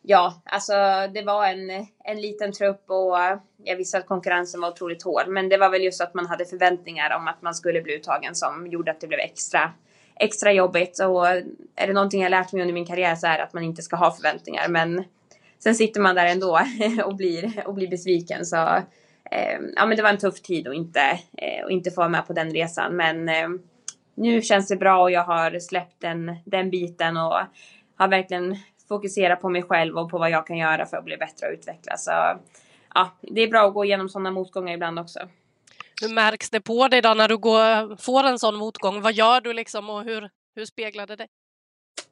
ja, 0.03 0.43
alltså 0.45 0.73
det 1.15 1.23
var 1.23 1.47
en, 1.47 1.87
en 2.05 2.21
liten 2.21 2.53
trupp 2.53 2.85
och 2.87 3.17
jag 3.65 3.77
visste 3.77 3.99
att 3.99 4.07
konkurrensen 4.07 4.61
var 4.61 4.69
otroligt 4.69 5.03
hård, 5.03 5.29
men 5.29 5.49
det 5.49 5.57
var 5.57 5.71
väl 5.71 5.83
just 5.83 6.01
att 6.01 6.15
man 6.15 6.27
hade 6.27 6.45
förväntningar 6.45 7.17
om 7.17 7.29
att 7.29 7.43
man 7.43 7.55
skulle 7.55 7.83
bli 7.83 7.95
uttagen 7.95 8.35
som 8.35 8.67
gjorde 8.67 8.91
att 8.91 9.01
det 9.01 9.07
blev 9.07 9.21
extra 9.21 9.73
extra 10.17 10.53
jobbigt 10.53 11.01
och 11.01 11.29
är 11.77 11.87
det 11.87 11.93
någonting 11.93 12.23
jag 12.23 12.31
lärt 12.31 12.53
mig 12.53 12.63
under 12.63 12.75
min 12.75 12.87
karriär 12.87 13.15
så 13.15 13.27
är 13.27 13.39
det 13.39 13.45
att 13.45 13.53
man 13.53 13.63
inte 13.63 13.83
ska 13.83 13.97
ha 13.97 14.13
förväntningar 14.13 14.69
men 14.69 15.05
sen 15.63 15.75
sitter 15.75 16.01
man 16.01 16.15
där 16.15 16.27
ändå 16.27 16.61
och 17.05 17.17
blir, 17.17 17.63
och 17.67 17.75
blir 17.75 17.89
besviken. 17.89 18.47
Så 18.47 18.57
eh, 19.31 19.59
ja, 19.77 19.87
men 19.87 19.97
det 19.97 20.03
var 20.03 20.11
en 20.11 20.19
tuff 20.19 20.43
tid 20.43 20.69
att 20.69 20.75
inte, 20.75 21.01
eh, 21.39 21.65
och 21.65 21.71
inte 21.71 21.91
få 21.91 22.01
vara 22.01 22.09
med 22.09 22.27
på 22.27 22.33
den 22.33 22.51
resan. 22.51 22.97
Men 22.97 23.29
eh, 23.29 23.49
nu 24.15 24.43
känns 24.43 24.69
det 24.69 24.77
bra 24.77 25.03
och 25.03 25.11
jag 25.11 25.25
har 25.25 25.59
släppt 25.59 26.01
den, 26.01 26.37
den 26.45 26.71
biten 26.71 27.17
och 27.17 27.41
har 27.97 28.09
verkligen 28.09 28.57
fokuserat 28.89 29.41
på 29.41 29.49
mig 29.49 29.63
själv 29.63 29.99
och 29.99 30.11
på 30.11 30.19
vad 30.19 30.31
jag 30.31 30.47
kan 30.47 30.59
göra 30.59 30.87
för 30.87 30.97
att 30.97 31.05
bli 31.05 31.17
bättre 31.17 31.47
och 31.47 31.53
utvecklas. 31.53 32.05
Så 32.05 32.11
ja, 32.95 33.11
det 33.21 33.41
är 33.41 33.49
bra 33.49 33.69
att 33.69 33.75
gå 33.75 33.85
igenom 33.85 34.09
sådana 34.09 34.31
motgångar 34.31 34.75
ibland 34.75 34.99
också. 34.99 35.19
Hur 36.03 36.15
märks 36.15 36.51
det 36.51 36.61
på 36.61 36.89
dig 36.89 37.03
då 37.03 37.15
när 37.15 37.29
du 37.29 37.37
går, 37.37 37.97
får 37.97 38.25
en 38.25 38.39
sån 38.39 38.57
motgång? 38.57 39.01
Vad 39.01 39.13
gör 39.13 39.41
du 39.41 39.53
liksom 39.53 39.91
och 39.91 40.05
hur, 40.05 40.31
hur 40.55 40.65
speglar 40.65 41.07
det 41.07 41.17
dig? 41.17 41.29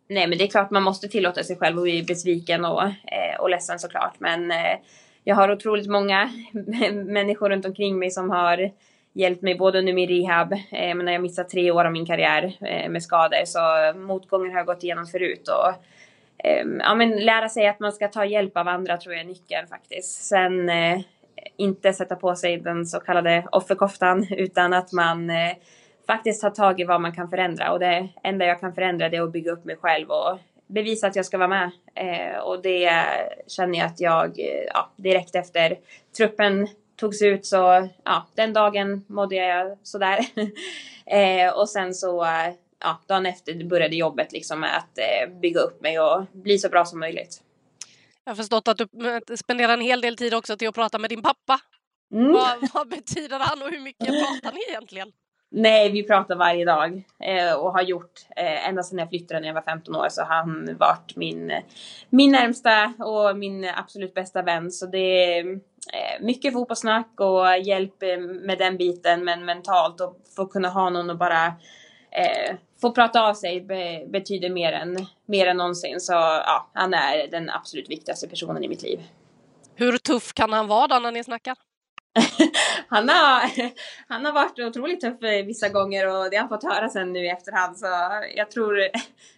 Nej, 0.09 0.27
men 0.27 0.39
det 0.39 0.45
är 0.45 0.49
klart 0.49 0.71
man 0.71 0.83
måste 0.83 1.09
tillåta 1.09 1.43
sig 1.43 1.57
själv 1.57 1.77
att 1.77 1.83
bli 1.83 2.03
besviken 2.03 2.65
och, 2.65 2.83
eh, 2.83 3.41
och 3.41 3.51
ledsen 3.51 3.79
såklart. 3.79 4.15
Men 4.19 4.51
eh, 4.51 4.79
jag 5.25 5.37
har 5.37 5.53
otroligt 5.53 5.91
många 5.91 6.31
människor 6.93 7.51
runt 7.51 7.67
omkring 7.67 7.99
mig 7.99 8.11
som 8.11 8.31
har 8.31 8.71
hjälpt 9.13 9.43
mig 9.43 9.55
både 9.55 9.79
under 9.79 9.93
min 9.93 10.09
rehab, 10.09 10.53
eh, 10.53 10.95
men 10.95 11.05
när 11.05 11.13
jag 11.13 11.23
missat 11.23 11.49
tre 11.49 11.71
år 11.71 11.85
av 11.85 11.93
min 11.93 12.07
karriär 12.07 12.57
eh, 12.61 12.91
med 12.91 13.03
skador. 13.03 13.45
Så 13.45 13.59
motgångar 13.99 14.51
har 14.51 14.59
jag 14.59 14.67
gått 14.67 14.85
igenom 14.85 15.07
förut. 15.07 15.49
Och, 15.49 15.69
eh, 16.47 16.67
ja, 16.79 16.95
men 16.95 17.11
lära 17.25 17.49
sig 17.49 17.67
att 17.67 17.81
man 17.81 17.93
ska 17.93 18.09
ta 18.09 18.25
hjälp 18.25 18.57
av 18.57 18.69
andra 18.69 18.97
tror 18.97 19.15
jag 19.15 19.23
är 19.23 19.29
nyckeln 19.29 19.69
faktiskt. 19.69 20.25
Sen 20.25 20.69
eh, 20.69 21.01
inte 21.57 21.93
sätta 21.93 22.17
på 22.17 22.35
sig 22.35 22.57
den 22.57 22.87
så 22.87 23.01
kallade 23.01 23.45
offerkoftan 23.53 24.27
utan 24.31 24.73
att 24.73 24.93
man 24.93 25.31
eh, 25.31 25.53
faktiskt 26.09 26.41
tar 26.41 26.51
tag 26.51 26.81
i 26.81 26.85
vad 26.85 27.01
man 27.01 27.15
kan 27.15 27.31
förändra. 27.31 27.73
Och 27.73 27.79
det 27.79 28.09
enda 28.23 28.47
jag 28.47 28.61
kan 28.61 28.75
förändra 28.75 29.09
det 29.09 29.17
är 29.17 29.23
att 29.23 29.33
bygga 29.33 29.53
upp 29.53 29.65
mig 29.65 29.77
själv 29.77 30.11
och 30.11 30.39
bevisa 30.67 31.07
att 31.07 31.17
jag 31.17 31.27
ska 31.27 31.39
vara 31.39 31.49
med. 31.49 31.71
Eh, 31.95 32.39
och 32.39 32.63
det 32.63 33.05
känner 33.47 33.79
jag 33.79 33.87
att 33.87 34.01
jag 34.01 34.41
eh, 34.41 34.65
ja, 34.75 34.93
direkt 34.97 35.35
efter 35.35 35.79
truppen 36.17 36.69
togs 36.97 37.23
ut 37.23 37.47
så 37.47 37.89
ja, 38.05 38.27
den 38.35 38.53
dagen 38.53 39.05
mådde 39.09 39.35
jag 39.37 39.79
sådär. 39.83 40.19
eh, 41.07 41.53
och 41.59 41.69
sen 41.69 41.95
så 41.95 42.27
ja, 42.81 43.01
dagen 43.07 43.27
efter 43.27 43.65
började 43.65 43.97
jobbet 43.97 44.33
liksom 44.33 44.61
med 44.61 44.77
att 44.77 44.99
eh, 44.99 45.39
bygga 45.41 45.61
upp 45.61 45.83
mig 45.83 46.01
och 46.01 46.27
bli 46.33 46.59
så 46.59 46.69
bra 46.69 46.85
som 46.85 47.01
möjligt. 47.01 47.43
Jag 48.25 48.31
har 48.31 48.37
förstått 48.37 48.69
att 48.69 48.79
du 48.79 48.85
eh, 48.85 49.37
spenderar 49.37 49.73
en 49.73 49.81
hel 49.81 50.01
del 50.01 50.17
tid 50.17 50.35
också 50.35 50.57
till 50.57 50.69
att 50.69 50.75
prata 50.75 50.99
med 50.99 51.11
din 51.11 51.23
pappa. 51.23 51.61
Mm. 52.13 52.33
Vad, 52.33 52.71
vad 52.75 52.89
betyder 52.89 53.39
han 53.39 53.63
och 53.63 53.71
hur 53.71 53.81
mycket 53.81 54.07
pratar 54.07 54.53
ni 54.53 54.61
egentligen? 54.69 55.13
Nej, 55.51 55.93
vi 55.93 56.03
pratar 56.03 56.37
varje 56.37 56.65
dag 56.65 57.03
eh, 57.21 57.55
och 57.55 57.73
har 57.73 57.83
gjort 57.83 58.13
eh, 58.37 58.69
ända 58.69 58.83
sedan 58.83 58.99
jag 58.99 59.09
flyttade 59.09 59.41
när 59.41 59.47
jag 59.47 59.55
var 59.55 59.63
15 59.63 59.97
år 59.97 60.07
så 60.11 60.23
har 60.23 60.35
han 60.35 60.77
varit 60.79 61.17
min, 61.17 61.53
min 62.11 62.33
närmsta 62.33 62.95
och 62.99 63.37
min 63.37 63.65
absolut 63.77 64.15
bästa 64.15 64.43
vän. 64.43 64.71
Så 64.71 64.87
det 64.87 65.39
är 65.39 65.53
eh, 65.93 66.21
mycket 66.21 66.53
fotbollssnack 66.53 67.21
och 67.21 67.59
hjälp 67.59 68.03
eh, 68.03 68.19
med 68.19 68.59
den 68.59 68.77
biten 68.77 69.25
men 69.25 69.45
mentalt 69.45 70.01
och 70.01 70.17
få 70.37 70.47
kunna 70.47 70.69
ha 70.69 70.91
någon 70.91 71.11
och 71.11 71.19
bara 71.19 71.47
eh, 72.11 72.57
få 72.81 72.91
prata 72.91 73.29
av 73.29 73.35
sig 73.35 73.61
be, 73.61 74.07
betyder 74.09 74.51
mer 74.51 74.73
än, 74.73 75.07
mer 75.27 75.47
än 75.47 75.57
någonsin. 75.57 76.01
Så 76.01 76.13
ja, 76.13 76.71
han 76.73 76.95
är 76.95 77.31
den 77.31 77.51
absolut 77.51 77.91
viktigaste 77.91 78.29
personen 78.29 78.65
i 78.65 78.69
mitt 78.69 78.83
liv. 78.83 79.03
Hur 79.75 79.99
tuff 79.99 80.33
kan 80.33 80.53
han 80.53 80.67
vara 80.67 80.87
då 80.87 80.99
när 80.99 81.13
ni 81.13 81.25
snackar? 81.25 81.57
han, 82.89 83.09
har, 83.09 83.51
han 84.09 84.25
har 84.25 84.33
varit 84.33 84.59
otroligt 84.59 85.01
tuff 85.01 85.17
vissa 85.47 85.69
gånger 85.69 86.07
och 86.07 86.31
det 86.31 86.37
har 86.37 86.41
han 86.41 86.49
fått 86.49 86.73
höra 86.73 86.89
sen 86.89 87.13
nu 87.13 87.25
i 87.25 87.29
efterhand. 87.29 87.79
Så 87.79 87.87
jag 88.37 88.51
tror 88.51 88.89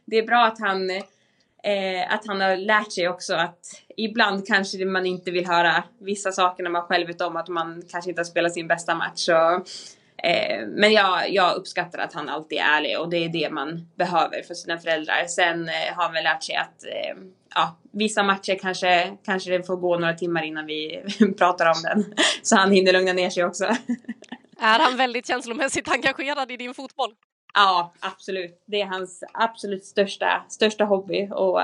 det 0.05 0.17
är 0.17 0.27
bra 0.27 0.45
att 0.45 0.61
han, 0.61 0.91
eh, 0.91 2.13
att 2.15 2.27
han 2.27 2.41
har 2.41 2.57
lärt 2.57 2.93
sig 2.93 3.09
också 3.09 3.35
att 3.35 3.83
ibland 3.97 4.47
kanske 4.47 4.85
man 4.85 5.07
inte 5.07 5.31
vill 5.31 5.47
höra 5.47 5.85
vissa 5.99 6.33
saker 6.33 6.63
när 6.63 6.71
man 6.71 6.83
själv 6.83 7.07
vet 7.07 7.21
om 7.21 7.37
att 7.37 7.49
man 7.49 7.83
kanske 7.91 8.11
inte 8.11 8.21
har 8.21 8.25
spelat 8.25 8.55
sin 8.55 8.69
bästa 8.69 8.95
match. 8.95 9.19
Så, 9.19 9.65
eh, 10.23 10.67
men 10.67 10.93
jag, 10.93 11.31
jag 11.31 11.57
uppskattar 11.57 11.99
att 11.99 12.13
han 12.13 12.29
alltid 12.29 12.59
är 12.59 12.63
ärlig 12.63 13.01
och 13.01 13.11
det 13.11 13.25
är 13.25 13.29
det 13.29 13.51
man 13.51 13.89
behöver 13.95 14.43
för 14.43 14.55
sina 14.55 14.79
föräldrar. 14.79 15.25
Sen 15.29 15.69
eh, 15.69 15.95
har 15.97 16.05
han 16.05 16.13
väl 16.13 16.25
lärt 16.25 16.43
sig 16.43 16.55
att 16.55 16.85
eh, 16.85 17.23
ja, 17.55 17.77
vissa 17.93 18.23
matcher 18.23 18.59
kanske, 18.61 19.17
kanske 19.25 19.51
det 19.51 19.67
får 19.67 19.77
gå 19.77 19.99
några 19.99 20.15
timmar 20.15 20.43
innan 20.43 20.67
vi 20.67 21.03
pratar 21.39 21.67
om 21.67 21.83
den. 21.83 22.15
Så 22.43 22.57
han 22.57 22.73
hinner 22.73 22.93
lugna 22.93 23.13
ner 23.13 23.31
sig 23.31 23.45
också. 23.45 23.65
Är 24.61 24.79
han 24.79 24.97
väldigt 24.97 25.27
känslomässigt 25.27 25.89
engagerad 25.89 26.51
i 26.51 26.57
din 26.57 26.75
fotboll? 26.75 27.11
Ja, 27.55 27.93
absolut. 28.01 28.63
Det 28.67 28.81
är 28.81 28.87
hans 28.87 29.25
absolut 29.33 29.85
största, 29.85 30.45
största 30.49 30.85
hobby. 30.85 31.29
Och 31.31 31.61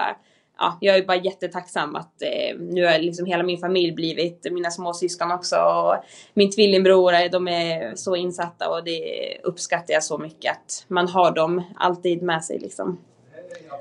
ja, 0.58 0.78
jag 0.80 0.96
är 0.96 1.06
bara 1.06 1.16
jättetacksam 1.16 1.96
att 1.96 2.22
eh, 2.22 2.58
nu 2.58 2.84
har 2.84 2.98
liksom 2.98 3.26
hela 3.26 3.42
min 3.42 3.58
familj 3.58 3.92
blivit, 3.92 4.46
mina 4.50 4.70
småsyskon 4.70 5.30
också 5.30 5.56
och 5.56 5.94
min 6.34 6.50
tvillingbror, 6.50 7.28
de 7.28 7.48
är 7.48 7.94
så 7.94 8.16
insatta 8.16 8.70
och 8.70 8.84
det 8.84 9.38
uppskattar 9.42 9.94
jag 9.94 10.04
så 10.04 10.18
mycket 10.18 10.52
att 10.52 10.84
man 10.88 11.08
har 11.08 11.34
dem 11.34 11.62
alltid 11.76 12.22
med 12.22 12.44
sig 12.44 12.58
liksom. 12.58 12.98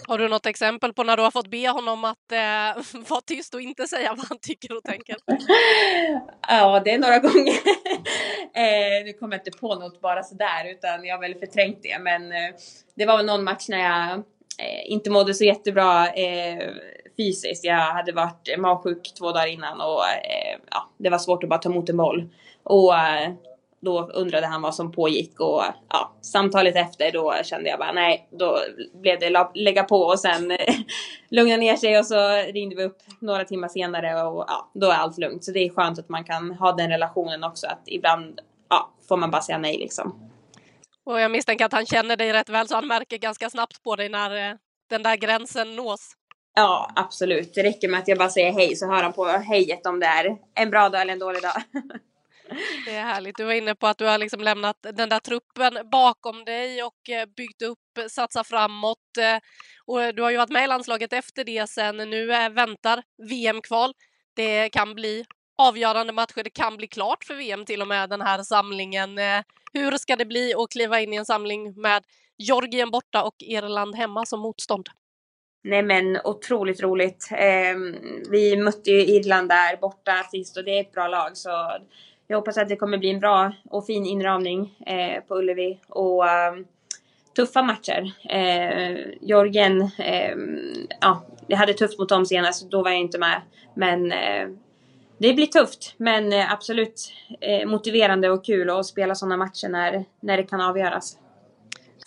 Har 0.08 0.18
du 0.18 0.28
något 0.28 0.46
exempel 0.46 0.94
på 0.94 1.04
när 1.04 1.18
du 1.18 1.24
har 1.24 1.32
fått 1.32 1.48
be 1.48 1.70
honom 1.70 2.06
att 2.06 2.32
eh, 2.32 2.84
vara 3.10 3.22
tyst 3.22 3.54
och 3.54 3.62
inte 3.62 3.88
säga 3.88 4.14
vad 4.18 4.26
han 4.28 4.38
tycker 4.42 4.78
och 4.78 4.84
tänker? 4.84 5.16
ja, 6.48 6.82
det 6.86 6.92
är 6.92 6.98
några 6.98 7.20
gånger. 7.20 7.54
eh, 8.54 9.06
nu 9.06 9.14
kommer 9.14 9.36
jag 9.36 9.48
inte 9.48 9.60
på 9.60 9.76
något 9.76 10.02
bara 10.02 10.24
sådär 10.24 10.72
utan 10.72 11.06
jag 11.06 11.16
har 11.16 11.22
väl 11.22 11.36
förträngt 11.36 11.80
det. 11.84 12.00
Men 12.00 12.32
eh, 12.32 12.56
det 12.96 13.06
var 13.06 13.18
väl 13.18 13.26
någon 13.26 13.44
match 13.44 13.66
när 13.70 13.80
jag 13.80 14.12
eh, 14.60 14.92
inte 14.92 15.10
mådde 15.10 15.34
så 15.34 15.44
jättebra 15.44 16.08
eh, 16.14 16.70
fysiskt. 17.18 17.64
Jag 17.64 17.94
hade 17.94 18.12
varit 18.12 18.60
magsjuk 18.60 19.14
två 19.18 19.32
dagar 19.32 19.48
innan 19.48 19.82
och 19.82 20.04
eh, 20.08 20.60
ja, 20.72 20.90
det 20.98 21.10
var 21.10 21.18
svårt 21.18 21.44
att 21.44 21.50
bara 21.50 21.60
ta 21.60 21.70
emot 21.70 21.90
en 21.90 21.98
boll. 21.98 22.30
Och 22.64 22.98
eh, 22.98 23.34
då 23.82 24.10
undrade 24.14 24.48
han 24.48 24.62
vad 24.62 24.76
som 24.76 24.92
pågick 24.92 25.40
och 25.40 25.64
ja, 25.90 26.16
samtalet 26.22 26.76
efter 26.76 27.12
då 27.12 27.34
kände 27.44 27.70
jag 27.70 27.80
bara 27.80 27.92
nej, 27.92 28.28
då 28.32 28.60
blev 28.94 29.20
det 29.20 29.48
lägga 29.54 29.84
på 29.84 30.02
och 30.02 30.20
sen 30.20 30.58
lugna 31.30 31.58
ner 31.58 31.76
sig 31.76 32.00
och 32.00 32.06
så 32.06 32.30
ringde 32.54 32.76
vi 32.76 32.84
upp 32.84 32.98
några 33.20 33.46
timmar 33.46 33.68
senare 33.68 34.24
och 34.24 34.46
ja, 34.48 34.72
då 34.74 34.88
är 34.88 34.96
allt 34.96 35.18
lugnt. 35.18 35.44
Så 35.44 35.52
det 35.52 35.60
är 35.60 35.70
skönt 35.70 36.00
att 36.00 36.10
man 36.10 36.24
kan 36.24 36.52
ha 36.52 36.72
den 36.72 36.90
relationen 36.90 37.44
också 37.44 37.68
att 37.68 37.84
ibland 37.86 38.40
ja, 38.70 38.92
får 39.08 39.18
man 39.18 39.32
bara 39.32 39.42
säga 39.42 39.58
nej 39.58 39.78
liksom. 39.78 40.32
Och 41.06 41.20
jag 41.20 41.32
misstänker 41.32 41.66
att 41.66 41.74
han 41.74 41.86
känner 41.86 42.18
dig 42.18 42.34
rätt 42.34 42.50
väl 42.50 42.68
så 42.68 42.76
han 42.76 42.88
märker 42.88 43.18
ganska 43.18 43.50
snabbt 43.50 43.84
på 43.84 43.96
dig 43.96 44.10
när 44.10 44.50
eh, 44.50 44.56
den 44.90 45.04
där 45.04 45.16
gränsen 45.16 45.76
nås. 45.76 46.12
Ja, 46.56 46.92
absolut. 46.96 47.54
Det 47.54 47.64
räcker 47.64 47.88
med 47.88 48.00
att 48.00 48.08
jag 48.08 48.18
bara 48.18 48.30
säger 48.30 48.52
hej 48.52 48.76
så 48.76 48.88
hör 48.88 49.04
han 49.04 49.14
på 49.14 49.26
hejet 49.26 49.86
om 49.86 50.00
det 50.00 50.06
är 50.06 50.38
en 50.56 50.70
bra 50.70 50.90
dag 50.90 51.02
eller 51.02 51.14
en 51.14 51.20
dålig 51.20 51.42
dag. 51.42 51.64
Det 52.86 52.96
är 52.96 53.04
härligt. 53.04 53.38
Du 53.38 53.44
var 53.44 53.54
inne 53.54 53.76
på 53.76 53.88
att 53.88 53.98
du 53.98 54.06
har 54.06 54.18
liksom 54.18 54.42
lämnat 54.42 54.78
den 54.82 55.10
där 55.10 55.20
truppen 55.20 55.90
bakom 55.92 56.46
dig 56.46 56.84
och 56.84 57.10
eh, 57.10 57.26
byggt 57.38 57.62
upp, 57.62 57.98
eh, 58.00 58.06
satsat 58.06 58.48
framåt. 58.48 59.18
Eh, 59.20 59.40
och 59.86 60.16
du 60.16 60.22
har 60.22 60.32
ju 60.32 60.38
varit 60.38 60.52
med 60.52 60.64
i 60.64 60.68
landslaget 60.68 61.14
efter 61.14 61.44
det 61.44 61.70
sen. 61.70 61.98
Nu 61.98 62.26
väntar 62.50 63.04
VM-kval. 63.30 63.94
Det 64.36 64.70
kan 64.70 64.96
bli 64.96 65.26
avgörande 65.58 66.14
matcher. 66.14 66.44
Det 66.44 66.50
kan 66.50 66.78
bli 66.78 66.88
klart 66.88 67.24
för 67.24 67.36
VM 67.36 67.66
till 67.66 67.82
och 67.82 67.88
med 67.88 68.10
den 68.10 68.22
här 68.22 68.44
samlingen. 68.44 69.18
Hur 69.74 69.98
ska 69.98 70.16
det 70.16 70.26
bli 70.26 70.54
att 70.54 70.72
kliva 70.72 71.00
in 71.00 71.14
i 71.14 71.16
en 71.16 71.26
samling 71.26 71.82
med 71.82 72.04
Georgien 72.38 72.92
borta 72.92 73.24
och 73.24 73.36
Irland 73.40 73.96
hemma 73.96 74.26
som 74.26 74.40
motstånd? 74.40 74.90
Nej 75.64 75.84
men 75.84 76.18
otroligt 76.24 76.82
roligt. 76.82 77.30
Eh, 77.32 77.76
vi 78.30 78.58
mötte 78.58 78.92
ju 78.92 79.06
Irland 79.06 79.50
där 79.50 79.78
borta 79.78 80.24
sist 80.32 80.58
och 80.58 80.64
det 80.64 80.78
är 80.78 80.82
ett 80.82 80.92
bra 80.92 81.08
lag 81.08 81.38
så 81.38 81.50
jag 82.28 82.38
hoppas 82.38 82.58
att 82.58 82.70
det 82.70 82.76
kommer 82.76 82.98
bli 82.98 83.10
en 83.10 83.20
bra 83.20 83.54
och 83.70 83.86
fin 83.86 84.06
inramning 84.06 84.78
eh, 84.86 85.24
på 85.24 85.36
Ullevi. 85.36 85.80
Och 85.88 86.24
um, 86.24 86.66
tuffa 87.36 87.64
matcher. 87.64 88.14
Eh, 88.30 88.98
Jorgen, 89.22 89.82
eh, 89.82 90.36
ja, 91.02 91.26
jag 91.48 91.58
hade 91.58 91.74
tufft 91.74 92.00
mot 92.00 92.10
dem 92.10 92.26
senast, 92.26 92.72
då 92.72 92.84
var 92.84 92.92
jag 92.92 93.00
inte 93.00 93.18
med. 93.18 93.42
Men 93.74 94.12
eh, 94.12 94.48
det 95.18 95.34
blir 95.34 95.48
tufft, 95.48 95.94
men 95.98 96.34
eh, 96.34 96.52
absolut 96.52 97.12
eh, 97.42 97.68
motiverande 97.68 98.30
och 98.30 98.46
kul 98.46 98.70
att 98.70 98.86
spela 98.86 99.16
sådana 99.16 99.38
matcher 99.38 99.70
när, 99.70 100.06
när 100.20 100.38
det 100.38 100.44
kan 100.44 100.62
avgöras. 100.62 101.18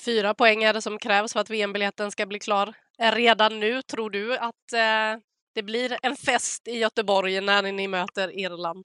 Fyra 0.04 0.34
poäng 0.34 0.62
är 0.62 0.72
det 0.72 0.82
som 0.82 0.98
krävs 0.98 1.32
för 1.32 1.40
att 1.40 1.50
VM-biljetten 1.50 2.10
ska 2.10 2.26
bli 2.26 2.38
klar. 2.38 2.72
Redan 2.98 3.60
nu, 3.60 3.82
tror 3.82 4.10
du 4.10 4.36
att 4.36 4.72
eh, 4.72 5.20
det 5.54 5.62
blir 5.62 5.96
en 6.02 6.16
fest 6.16 6.68
i 6.68 6.78
Göteborg 6.78 7.40
när 7.40 7.62
ni 7.72 7.88
möter 7.88 8.38
Irland? 8.38 8.84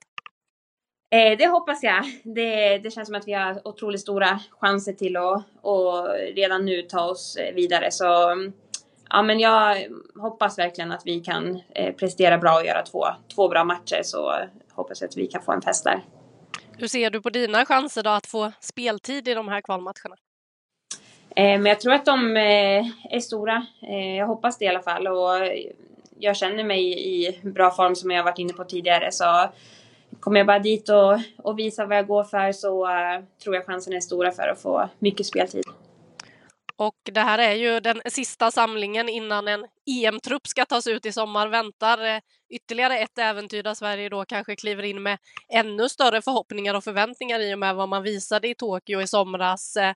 Eh, 1.13 1.37
det 1.37 1.47
hoppas 1.47 1.83
jag. 1.83 2.03
Det, 2.23 2.77
det, 2.77 2.91
känns 2.91 3.07
som 3.07 3.15
att 3.15 3.27
vi 3.27 3.33
har 3.33 3.67
otroligt 3.67 4.01
stora 4.01 4.39
chanser 4.59 4.93
till 4.93 5.17
att 5.17 5.43
och 5.61 6.09
redan 6.35 6.65
nu 6.65 6.81
ta 6.81 7.01
oss 7.01 7.37
vidare. 7.53 7.91
Så 7.91 8.05
ja, 9.09 9.21
men 9.21 9.39
jag 9.39 9.77
hoppas 10.15 10.59
verkligen 10.59 10.91
att 10.91 11.01
vi 11.05 11.19
kan 11.19 11.61
eh, 11.75 11.95
prestera 11.95 12.37
bra 12.37 12.55
och 12.59 12.65
göra 12.65 12.81
två, 12.81 13.05
två 13.35 13.49
bra 13.49 13.63
matcher. 13.63 14.01
Så 14.03 14.33
hoppas 14.71 15.01
jag 15.01 15.07
att 15.07 15.17
vi 15.17 15.27
kan 15.27 15.41
få 15.41 15.51
en 15.51 15.61
fest 15.61 15.83
där. 15.83 16.03
Hur 16.77 16.87
ser 16.87 17.09
du 17.09 17.21
på 17.21 17.29
dina 17.29 17.65
chanser 17.65 18.03
då 18.03 18.09
att 18.09 18.27
få 18.27 18.51
speltid 18.59 19.27
i 19.27 19.33
de 19.33 19.47
här 19.47 19.61
kvalmatcherna? 19.61 20.15
Eh, 21.35 21.43
men 21.43 21.65
jag 21.65 21.79
tror 21.79 21.93
att 21.93 22.05
de 22.05 22.37
eh, 22.37 22.85
är 23.15 23.19
stora. 23.19 23.65
Eh, 23.81 24.15
jag 24.15 24.27
hoppas 24.27 24.57
det 24.57 24.65
i 24.65 24.67
alla 24.67 24.81
fall. 24.81 25.07
Och 25.07 25.29
jag 26.19 26.35
känner 26.35 26.63
mig 26.63 26.83
i 26.99 27.39
bra 27.43 27.71
form 27.71 27.95
som 27.95 28.11
jag 28.11 28.23
varit 28.23 28.39
inne 28.39 28.53
på 28.53 28.63
tidigare. 28.63 29.11
Så 29.11 29.49
kommer 30.19 30.39
jag 30.39 30.47
bara 30.47 30.59
dit 30.59 30.89
och, 30.89 31.19
och 31.37 31.59
visar 31.59 31.85
vad 31.85 31.97
jag 31.97 32.07
går 32.07 32.23
för 32.23 32.51
så 32.51 32.85
uh, 32.85 33.23
tror 33.43 33.55
jag 33.55 33.65
chansen 33.65 33.93
är 33.93 33.99
stora 33.99 34.31
för 34.31 34.47
att 34.47 34.61
få 34.61 34.89
mycket 34.99 35.25
speltid. 35.25 35.63
Och 36.75 36.95
det 37.03 37.19
här 37.19 37.39
är 37.39 37.53
ju 37.53 37.79
den 37.79 38.01
sista 38.05 38.51
samlingen 38.51 39.09
innan 39.09 39.47
en 39.47 39.65
EM-trupp 39.85 40.47
ska 40.47 40.65
tas 40.65 40.87
ut 40.87 41.05
i 41.05 41.11
sommar. 41.11 41.47
Väntar 41.47 42.05
eh, 42.05 42.19
ytterligare 42.49 42.97
ett 42.97 43.17
äventyr 43.17 43.63
där 43.63 43.73
Sverige 43.73 44.09
då 44.09 44.25
kanske 44.25 44.55
kliver 44.55 44.83
in 44.83 45.03
med 45.03 45.17
ännu 45.49 45.89
större 45.89 46.21
förhoppningar 46.21 46.73
och 46.73 46.83
förväntningar 46.83 47.39
i 47.39 47.53
och 47.53 47.59
med 47.59 47.75
vad 47.75 47.89
man 47.89 48.03
visade 48.03 48.47
i 48.47 48.55
Tokyo 48.55 49.01
i 49.01 49.07
somras. 49.07 49.75
Eh, 49.75 49.93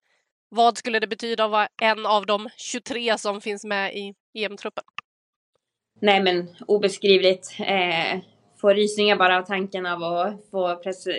Vad 0.50 0.78
skulle 0.78 1.00
det 1.00 1.08
betyda 1.08 1.46
att 1.46 1.52
vara 1.52 1.68
en 1.82 2.06
av 2.06 2.26
de 2.26 2.50
23 2.58 3.18
som 3.18 3.42
finns 3.42 3.64
med 3.66 3.96
i 3.96 4.14
EM-truppen? 4.34 4.84
Nej 6.02 6.24
men 6.24 6.56
obeskrivligt. 6.68 7.56
Eh, 7.60 8.20
får 8.62 8.74
rysningar 8.74 9.16
bara 9.16 9.38
av 9.38 9.42
tanken 9.42 9.86
av 9.86 10.04
att 10.04 10.50
få 10.52 10.68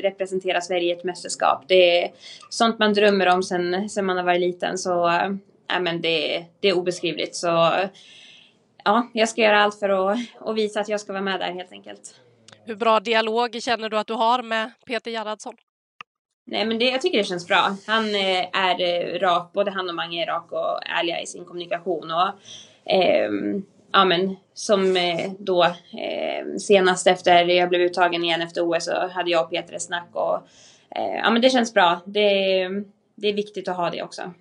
representera 0.03 0.61
Sverige 0.61 0.95
i 0.95 0.99
ett 0.99 1.05
mästerskap. 1.05 1.65
Det 1.69 2.05
är 2.05 2.11
sånt 2.51 2.79
man 2.79 2.95
drömmer 2.95 3.29
om 3.29 3.43
sen, 3.43 3.89
sen 3.89 4.07
man 4.07 4.17
har 4.17 4.25
varit 4.25 4.41
liten. 4.41 4.79
Så 4.79 5.09
äh, 5.09 5.81
men 5.81 6.01
det, 6.01 6.45
det 6.61 6.69
är 6.69 6.73
obeskrivligt. 6.73 7.37
Så 7.37 7.73
ja, 8.85 9.09
jag 9.13 9.29
ska 9.29 9.41
göra 9.41 9.63
allt 9.63 9.79
för 9.79 9.89
att, 9.89 10.19
att 10.41 10.57
visa 10.57 10.81
att 10.81 10.89
jag 10.89 11.01
ska 11.01 11.13
vara 11.13 11.23
med 11.23 11.41
där 11.41 11.53
helt 11.53 11.73
enkelt. 11.73 12.15
Hur 12.65 12.77
bra 12.77 13.01
dialog 13.01 13.63
känner 13.63 13.89
du 13.89 13.99
att 13.99 14.07
du 14.07 14.15
har 14.15 14.43
med 14.43 14.71
Peter 14.87 15.11
Gerhardsson? 15.11 15.55
Nej 16.47 16.67
men 16.67 16.79
det, 16.79 16.85
jag 16.85 17.01
tycker 17.01 17.19
det 17.19 17.25
känns 17.25 17.47
bra. 17.47 17.77
Han 17.87 18.15
eh, 18.15 18.47
är 18.53 19.19
rak, 19.19 19.53
både 19.53 19.71
han 19.71 19.89
och 19.89 19.95
Mange 19.95 20.23
är 20.23 20.27
rak 20.27 20.53
och 20.53 20.87
ärliga 20.87 21.21
i 21.21 21.27
sin 21.27 21.45
kommunikation. 21.45 22.11
Och, 22.11 22.29
eh, 22.93 23.31
ja 23.93 24.05
men 24.05 24.37
som 24.55 24.97
eh, 24.97 25.31
då 25.39 25.65
eh, 25.65 26.57
senast 26.59 27.07
efter 27.07 27.45
jag 27.45 27.69
blev 27.69 27.81
uttagen 27.81 28.25
igen 28.25 28.43
efter 28.43 28.63
OS 28.63 28.85
så 28.85 29.09
hade 29.09 29.31
jag 29.31 29.45
och 29.45 29.51
Peter 29.51 29.75
ett 29.75 29.83
snack 29.83 30.09
och 30.13 30.35
eh, 30.97 31.17
ja 31.23 31.31
men 31.31 31.43
det 31.43 31.51
känns 31.51 31.75
bra. 31.75 32.01
Det, 32.07 32.21
det 33.15 33.29
är 33.29 33.35
viktigt 33.35 33.69
att 33.69 33.77
ha 33.77 33.91
det 33.91 34.03
också. 34.03 34.33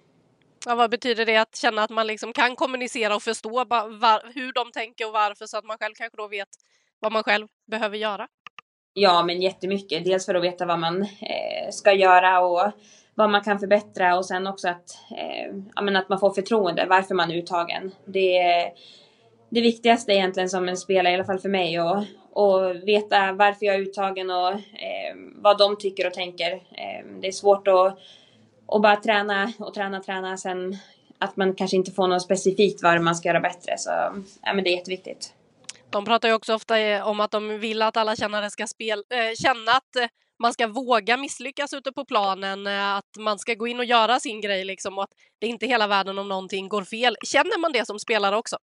Ja, 0.66 0.76
vad 0.76 0.90
betyder 0.90 1.26
det 1.26 1.38
att 1.38 1.56
känna 1.56 1.84
att 1.84 1.90
man 1.90 2.08
liksom 2.08 2.34
kan 2.34 2.56
kommunicera 2.56 3.16
och 3.16 3.24
förstå 3.24 3.66
var, 3.66 4.34
hur 4.34 4.54
de 4.54 4.72
tänker 4.72 5.08
och 5.08 5.14
varför 5.14 5.46
så 5.46 5.58
att 5.58 5.66
man 5.66 5.78
själv 5.78 5.94
kanske 5.96 6.18
då 6.18 6.28
vet 6.28 6.48
vad 7.00 7.12
man 7.12 7.24
själv 7.24 7.48
behöver 7.68 7.98
göra? 7.98 8.28
Ja, 8.94 9.24
men 9.24 9.42
jättemycket. 9.42 10.06
Dels 10.06 10.26
för 10.26 10.36
att 10.36 10.44
veta 10.44 10.66
vad 10.66 10.80
man 10.80 11.02
eh, 11.02 11.72
ska 11.72 11.94
göra 11.94 12.40
och 12.40 12.72
vad 13.16 13.30
man 13.30 13.44
kan 13.44 13.60
förbättra 13.60 14.18
och 14.18 14.26
sen 14.26 14.48
också 14.48 14.70
att, 14.70 14.90
eh, 15.18 15.56
ja, 15.76 15.82
men 15.82 15.96
att 15.96 16.10
man 16.10 16.20
får 16.20 16.34
förtroende 16.34 16.86
varför 16.90 17.16
man 17.16 17.32
är 17.32 17.36
uttagen. 17.36 17.92
Det 18.06 18.72
det 19.50 19.62
viktigaste 19.62 20.14
egentligen 20.14 20.50
som 20.50 20.70
en 20.70 20.78
spelare, 20.78 21.12
i 21.12 21.16
alla 21.16 21.26
fall 21.26 21.40
för 21.40 21.50
mig, 21.50 21.82
och, 21.82 22.04
och 22.32 22.76
veta 22.76 23.32
varför 23.34 23.66
jag 23.66 23.76
är 23.76 23.80
uttagen 23.80 24.30
och 24.30 24.52
eh, 24.52 25.16
vad 25.36 25.58
de 25.58 25.78
tycker 25.78 26.08
och 26.08 26.14
tänker. 26.14 26.52
Eh, 26.54 27.06
det 27.22 27.28
är 27.28 27.32
svårt 27.32 27.68
att, 27.68 27.98
att 28.68 28.82
bara 28.82 28.96
träna 28.96 29.54
och 29.60 29.74
träna, 29.74 30.00
träna, 30.00 30.38
sen 30.38 30.78
att 31.20 31.38
man 31.38 31.56
kanske 31.56 31.78
inte 31.78 31.92
får 31.92 32.08
något 32.08 32.22
specifikt 32.22 32.84
vad 32.84 33.02
man 33.02 33.16
ska 33.16 33.30
göra 33.30 33.40
bättre. 33.40 33.78
Så 33.78 33.90
ja, 34.42 34.54
men 34.54 34.64
det 34.64 34.70
är 34.70 34.76
jätteviktigt. 34.76 35.34
De 35.90 36.06
pratar 36.06 36.28
ju 36.28 36.34
också 36.34 36.54
ofta 36.54 36.80
eh, 36.80 37.08
om 37.08 37.20
att 37.20 37.32
de 37.32 37.60
vill 37.60 37.82
att 37.82 37.98
alla 37.98 38.16
kännare 38.16 38.50
ska 38.50 38.68
spel, 38.68 39.04
äh, 39.10 39.36
känna 39.36 39.72
att 39.72 39.96
eh, 39.96 40.08
man 40.40 40.54
ska 40.54 40.68
våga 40.68 41.18
misslyckas 41.18 41.74
ute 41.74 41.92
på 41.92 42.06
planen, 42.06 42.68
att 42.68 43.18
man 43.20 43.40
ska 43.40 43.54
gå 43.54 43.68
in 43.68 43.80
och 43.80 43.86
göra 43.86 44.20
sin 44.20 44.42
grej 44.42 44.66
liksom 44.66 44.98
och 44.98 45.04
att 45.04 45.10
det 45.40 45.48
är 45.48 45.50
inte 45.50 45.68
hela 45.68 45.88
världen 45.88 46.20
om 46.20 46.28
någonting 46.28 46.70
går 46.70 46.84
fel. 46.84 47.16
Känner 47.24 47.60
man 47.60 47.72
det 47.72 47.86
som 47.86 48.00
spelare 48.00 48.38
också? 48.38 48.58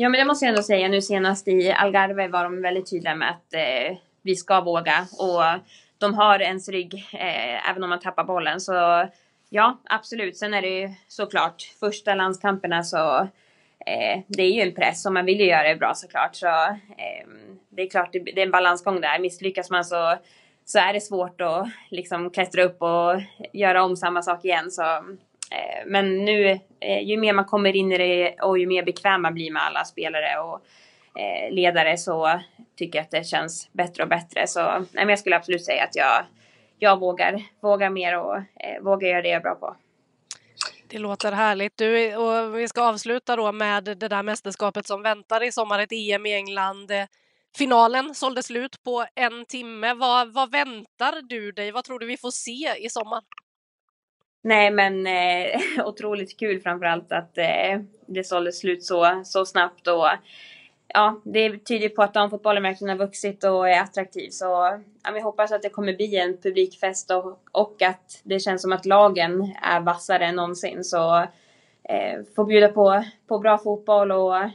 Ja, 0.00 0.08
men 0.08 0.18
det 0.18 0.24
måste 0.24 0.44
jag 0.44 0.50
ändå 0.50 0.62
säga. 0.62 0.88
Nu 0.88 1.02
senast 1.02 1.48
i 1.48 1.70
Algarve 1.70 2.28
var 2.28 2.44
de 2.44 2.62
väldigt 2.62 2.90
tydliga 2.90 3.14
med 3.14 3.30
att 3.30 3.54
eh, 3.54 3.96
vi 4.22 4.36
ska 4.36 4.60
våga 4.60 5.06
och 5.18 5.42
de 5.98 6.14
har 6.14 6.38
ens 6.38 6.68
rygg 6.68 6.94
eh, 7.12 7.70
även 7.70 7.82
om 7.82 7.90
man 7.90 8.00
tappar 8.00 8.24
bollen. 8.24 8.60
Så 8.60 8.72
ja, 9.48 9.80
absolut. 9.84 10.36
Sen 10.36 10.54
är 10.54 10.62
det 10.62 10.68
ju 10.68 10.90
såklart 11.08 11.62
första 11.80 12.14
landskamperna 12.14 12.82
så 12.82 13.18
eh, 13.86 14.20
det 14.26 14.42
är 14.42 14.52
ju 14.52 14.60
en 14.60 14.74
press 14.74 15.06
och 15.06 15.12
man 15.12 15.24
vill 15.24 15.40
ju 15.40 15.46
göra 15.46 15.68
det 15.68 15.76
bra 15.76 15.94
såklart. 15.94 16.36
Så 16.36 16.46
eh, 16.46 17.26
det 17.68 17.82
är 17.82 17.90
klart, 17.90 18.12
det, 18.12 18.18
det 18.18 18.40
är 18.40 18.46
en 18.46 18.50
balansgång 18.50 19.00
där. 19.00 19.18
Misslyckas 19.18 19.70
man 19.70 19.84
så 19.84 20.16
så 20.64 20.78
är 20.78 20.92
det 20.92 21.00
svårt 21.00 21.40
att 21.40 21.68
liksom 21.90 22.30
klättra 22.30 22.62
upp 22.62 22.82
och 22.82 23.20
göra 23.52 23.84
om 23.84 23.96
samma 23.96 24.22
sak 24.22 24.44
igen. 24.44 24.70
Så 24.70 24.82
Eh, 25.50 25.86
men 25.86 26.24
nu, 26.24 26.60
eh, 26.80 27.02
ju 27.02 27.16
mer 27.16 27.32
man 27.32 27.44
kommer 27.44 27.76
in 27.76 27.92
i 27.92 27.98
det 27.98 28.42
och 28.42 28.58
ju 28.58 28.66
mer 28.66 28.82
bekväm 28.82 29.22
man 29.22 29.34
blir 29.34 29.52
med 29.52 29.62
alla 29.62 29.84
spelare 29.84 30.40
och 30.40 30.60
eh, 31.20 31.52
ledare 31.52 31.96
så 31.96 32.40
tycker 32.76 32.98
jag 32.98 33.04
att 33.04 33.10
det 33.10 33.26
känns 33.26 33.68
bättre 33.72 34.02
och 34.02 34.08
bättre. 34.08 34.46
Så 34.46 34.60
nej, 34.60 34.86
men 34.92 35.08
jag 35.08 35.18
skulle 35.18 35.36
absolut 35.36 35.64
säga 35.64 35.84
att 35.84 35.96
jag, 35.96 36.24
jag 36.78 37.00
vågar, 37.00 37.42
vågar 37.60 37.90
mer 37.90 38.18
och 38.18 38.36
eh, 38.36 38.82
vågar 38.82 39.08
göra 39.08 39.22
det 39.22 39.28
jag 39.28 39.36
är 39.36 39.42
bra 39.42 39.54
på. 39.54 39.76
Det 40.86 40.98
låter 40.98 41.32
härligt. 41.32 41.76
Du, 41.76 42.16
och 42.16 42.58
vi 42.58 42.68
ska 42.68 42.82
avsluta 42.82 43.36
då 43.36 43.52
med 43.52 43.84
det 43.84 44.08
där 44.08 44.22
mästerskapet 44.22 44.86
som 44.86 45.02
väntar 45.02 45.42
i 45.42 45.52
sommar, 45.52 45.78
ett 45.78 45.92
EM 45.92 46.26
i 46.26 46.34
England. 46.34 46.90
Finalen 47.56 48.14
sålde 48.14 48.42
slut 48.42 48.82
på 48.84 49.06
en 49.14 49.44
timme. 49.46 49.94
Vad, 49.94 50.32
vad 50.32 50.50
väntar 50.50 51.22
du 51.22 51.52
dig? 51.52 51.72
Vad 51.72 51.84
tror 51.84 51.98
du 51.98 52.06
vi 52.06 52.16
får 52.16 52.30
se 52.30 52.74
i 52.78 52.90
sommar? 52.90 53.22
Nej 54.42 54.70
men 54.70 55.06
eh, 55.06 55.60
otroligt 55.86 56.38
kul 56.38 56.60
framförallt 56.60 57.12
att 57.12 57.38
eh, 57.38 57.80
det 58.06 58.24
sålde 58.24 58.52
slut 58.52 58.84
så, 58.84 59.22
så 59.24 59.46
snabbt 59.46 59.88
och 59.88 60.06
ja, 60.94 61.20
det 61.24 61.58
tyder 61.58 61.88
på 61.88 62.02
att 62.02 62.14
damfotbollen 62.14 62.62
verkligen 62.62 62.98
har 62.98 63.06
vuxit 63.06 63.44
och 63.44 63.68
är 63.68 63.80
attraktiv. 63.80 64.30
Så 64.30 64.44
ja, 65.02 65.10
vi 65.14 65.20
hoppas 65.20 65.52
att 65.52 65.62
det 65.62 65.68
kommer 65.68 65.96
bli 65.96 66.16
en 66.16 66.36
publikfest 66.36 67.10
och, 67.10 67.40
och 67.52 67.82
att 67.82 68.20
det 68.24 68.40
känns 68.40 68.62
som 68.62 68.72
att 68.72 68.86
lagen 68.86 69.54
är 69.62 69.80
vassare 69.80 70.26
än 70.26 70.36
någonsin. 70.36 70.84
Så 70.84 71.18
eh, 71.84 72.20
få 72.36 72.44
bjuda 72.44 72.68
på, 72.68 73.04
på 73.26 73.38
bra 73.38 73.58
fotboll 73.58 74.12
och 74.12 74.36
eh, 74.36 74.50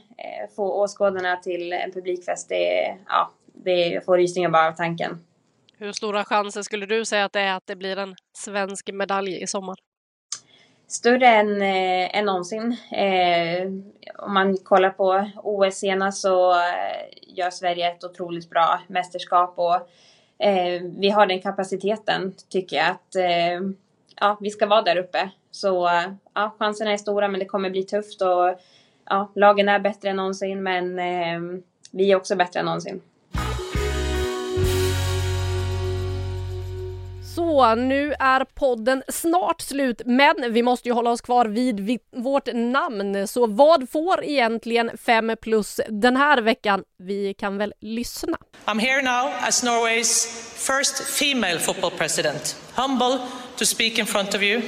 få 0.55 0.83
åskådarna 0.83 1.37
till 1.37 1.73
en 1.73 1.91
publikfest, 1.91 2.49
det, 2.49 2.97
ja, 3.07 3.31
det 3.53 4.05
får 4.05 4.17
rysningar 4.17 4.49
bara 4.49 4.67
av 4.67 4.75
tanken. 4.75 5.19
Hur 5.77 5.91
stora 5.91 6.25
chanser 6.25 6.61
skulle 6.61 6.85
du 6.85 7.05
säga 7.05 7.25
att 7.25 7.33
det 7.33 7.39
är 7.39 7.55
att 7.55 7.67
det 7.67 7.75
blir 7.75 7.97
en 7.97 8.15
svensk 8.37 8.89
medalj 8.93 9.41
i 9.41 9.47
sommar? 9.47 9.75
Större 10.87 11.27
än, 11.27 11.61
eh, 11.61 12.17
än 12.17 12.25
någonsin. 12.25 12.77
Eh, 12.91 13.67
om 14.15 14.33
man 14.33 14.57
kollar 14.57 14.89
på 14.89 15.29
OS 15.43 15.75
senast 15.75 16.21
så 16.21 16.51
eh, 16.51 17.07
gör 17.21 17.49
Sverige 17.49 17.91
ett 17.91 18.03
otroligt 18.03 18.49
bra 18.49 18.81
mästerskap 18.87 19.53
och 19.57 19.75
eh, 20.45 20.81
vi 20.97 21.09
har 21.09 21.25
den 21.25 21.41
kapaciteten 21.41 22.33
tycker 22.49 22.75
jag 22.77 22.89
att 22.89 23.15
eh, 23.15 23.69
ja, 24.15 24.37
vi 24.41 24.49
ska 24.49 24.67
vara 24.67 24.81
där 24.81 24.97
uppe. 24.97 25.29
Så 25.51 25.89
ja, 26.33 26.55
chanserna 26.59 26.91
är 26.91 26.97
stora 26.97 27.27
men 27.27 27.39
det 27.39 27.45
kommer 27.45 27.69
bli 27.69 27.83
tufft 27.83 28.21
och 28.21 28.59
ja, 29.05 29.31
lagen 29.35 29.69
är 29.69 29.79
bättre 29.79 30.09
än 30.09 30.15
någonsin 30.15 30.63
men 30.63 30.99
eh, 30.99 31.61
vi 31.91 32.11
är 32.11 32.15
också 32.15 32.35
bättre 32.35 32.59
än 32.59 32.65
någonsin. 32.65 33.01
Så 37.35 37.75
nu 37.75 38.13
är 38.19 38.45
podden 38.45 39.03
snart 39.07 39.61
slut, 39.61 40.01
men 40.05 40.35
vi 40.49 40.63
måste 40.63 40.89
ju 40.89 40.93
hålla 40.93 41.09
oss 41.09 41.21
kvar 41.21 41.45
vid 41.45 41.99
vårt 42.11 42.47
namn. 42.53 43.27
Så 43.27 43.47
vad 43.47 43.89
får 43.89 44.23
egentligen 44.23 44.97
5 44.97 45.31
plus 45.41 45.79
den 45.89 46.15
här 46.15 46.41
veckan? 46.41 46.83
Vi 46.97 47.33
kan 47.33 47.57
väl 47.57 47.73
lyssna. 47.81 48.37
I'm 48.65 48.79
here 48.79 49.01
now 49.01 49.33
as 49.41 49.63
Norway's 49.63 50.25
first 50.55 51.03
female 51.03 51.59
football 51.59 51.91
president. 51.91 52.55
Humble 52.73 53.19
to 53.57 53.65
speak 53.65 53.99
in 53.99 54.05
front 54.05 54.35
of 54.35 54.41
you. 54.41 54.61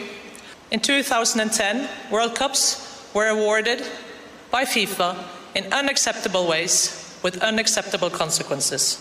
In 0.70 0.80
2010, 0.80 1.88
World 2.12 2.38
Cups 2.38 2.78
were 3.14 3.30
awarded 3.30 3.78
by 4.52 4.66
FIFA 4.66 5.16
in 5.54 5.64
unacceptable 5.64 6.48
ways 6.50 6.92
with 7.24 7.44
unacceptable 7.44 8.10
consequences. 8.10 9.00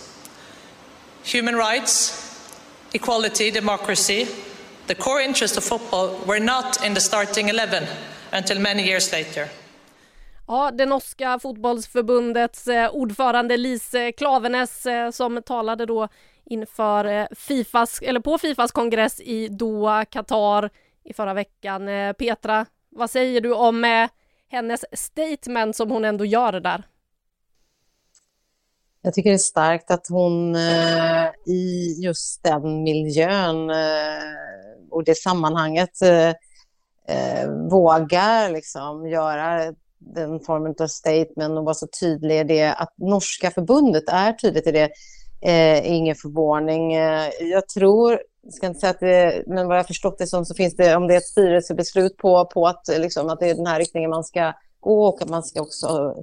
Human 1.24 1.56
rights 1.56 2.25
equality, 2.96 3.50
democracy, 3.50 4.26
the 4.86 4.94
core 4.94 5.24
interests 5.24 5.58
of 5.58 5.64
football 5.64 6.08
were 6.26 6.40
not 6.40 6.84
in 6.86 6.94
the 6.94 7.00
starting 7.00 7.48
11 7.48 7.86
until 8.32 8.60
many 8.60 8.82
years 8.82 9.12
later. 9.12 9.48
Ja, 10.48 10.70
det 10.70 10.86
norska 10.86 11.38
fotbollsförbundets 11.38 12.68
eh, 12.68 12.90
ordförande 12.94 13.56
Lise 13.56 14.12
Klavenes 14.12 14.86
eh, 14.86 15.10
som 15.10 15.42
talade 15.42 15.86
då 15.86 16.08
inför 16.44 17.04
eh, 17.04 17.26
Fifas, 17.36 18.02
eller 18.02 18.20
på 18.20 18.38
Fifas 18.38 18.72
kongress 18.72 19.20
i 19.20 19.48
Doha, 19.48 20.04
Qatar 20.04 20.70
i 21.04 21.12
förra 21.12 21.34
veckan. 21.34 21.88
Petra, 22.18 22.66
vad 22.90 23.10
säger 23.10 23.40
du 23.40 23.52
om 23.52 24.08
hennes 24.48 24.84
statement 24.92 25.76
som 25.76 25.90
hon 25.90 26.04
ändå 26.04 26.24
gör 26.24 26.60
där? 26.60 26.82
Jag 29.06 29.14
tycker 29.14 29.30
det 29.30 29.36
är 29.36 29.38
starkt 29.38 29.90
att 29.90 30.06
hon 30.08 30.54
eh, 30.54 31.26
i 31.46 31.96
just 32.02 32.42
den 32.42 32.82
miljön 32.82 33.70
eh, 33.70 34.86
och 34.90 35.04
det 35.04 35.14
sammanhanget 35.14 36.02
eh, 36.02 36.28
eh, 37.08 37.50
vågar 37.70 38.50
liksom 38.50 39.08
göra 39.08 39.74
den 39.98 40.40
formen 40.40 40.74
av 40.80 40.86
statement 40.86 41.58
och 41.58 41.64
vara 41.64 41.74
så 41.74 41.86
tydlig 42.00 42.40
i 42.40 42.44
det. 42.44 42.72
Att 42.72 42.92
norska 42.96 43.50
förbundet 43.50 44.08
är 44.08 44.32
tydligt 44.32 44.66
i 44.66 44.72
det 44.72 44.90
eh, 45.40 45.92
ingen 45.92 46.16
förvåning. 46.16 46.94
Eh, 46.94 47.30
jag 47.40 47.68
tror, 47.68 48.20
ska 48.50 48.66
inte 48.66 48.80
säga 48.80 48.90
att 48.90 49.00
det, 49.00 49.42
men 49.46 49.68
vad 49.68 49.78
jag 49.78 49.86
förstått 49.86 50.18
det 50.18 50.26
som 50.26 50.44
så 50.44 50.54
finns 50.54 50.76
det, 50.76 50.96
om 50.96 51.06
det 51.06 51.14
är 51.14 51.18
ett 51.18 51.26
styrelsebeslut 51.26 52.16
på, 52.16 52.44
på 52.44 52.66
att, 52.66 52.88
liksom, 52.98 53.28
att 53.28 53.40
det 53.40 53.50
är 53.50 53.54
den 53.54 53.66
här 53.66 53.78
riktningen 53.78 54.10
man 54.10 54.24
ska 54.24 54.52
gå 54.80 55.06
och 55.06 55.22
att 55.22 55.28
man 55.28 55.42
ska 55.42 55.60
också 55.60 56.14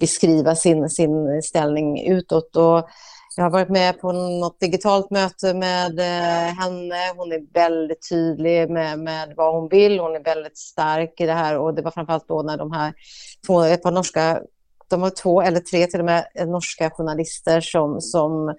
beskriva 0.00 0.54
sin, 0.54 0.90
sin 0.90 1.42
ställning 1.42 2.06
utåt. 2.06 2.56
Och 2.56 2.88
jag 3.36 3.44
har 3.44 3.50
varit 3.50 3.68
med 3.68 4.00
på 4.00 4.12
något 4.12 4.60
digitalt 4.60 5.10
möte 5.10 5.54
med 5.54 5.98
eh, 5.98 6.54
henne. 6.54 7.12
Hon 7.16 7.32
är 7.32 7.52
väldigt 7.52 8.08
tydlig 8.08 8.70
med, 8.70 8.98
med 8.98 9.34
vad 9.36 9.54
hon 9.54 9.68
vill. 9.68 10.00
Hon 10.00 10.16
är 10.16 10.24
väldigt 10.24 10.58
stark 10.58 11.20
i 11.20 11.26
det 11.26 11.32
här 11.32 11.58
och 11.58 11.74
det 11.74 11.82
var 11.82 11.90
framförallt 11.90 12.28
då 12.28 12.42
när 12.42 12.56
de 12.56 12.72
här 12.72 12.92
två, 13.46 13.62
ett 13.62 13.82
par 13.82 13.92
norska, 13.92 14.40
de 14.90 15.00
var 15.00 15.10
två 15.10 15.42
eller 15.42 15.60
tre 15.60 15.86
till 15.86 16.00
och 16.00 16.06
med 16.06 16.26
norska 16.46 16.90
journalister 16.90 17.60
som, 17.60 18.00
som 18.00 18.54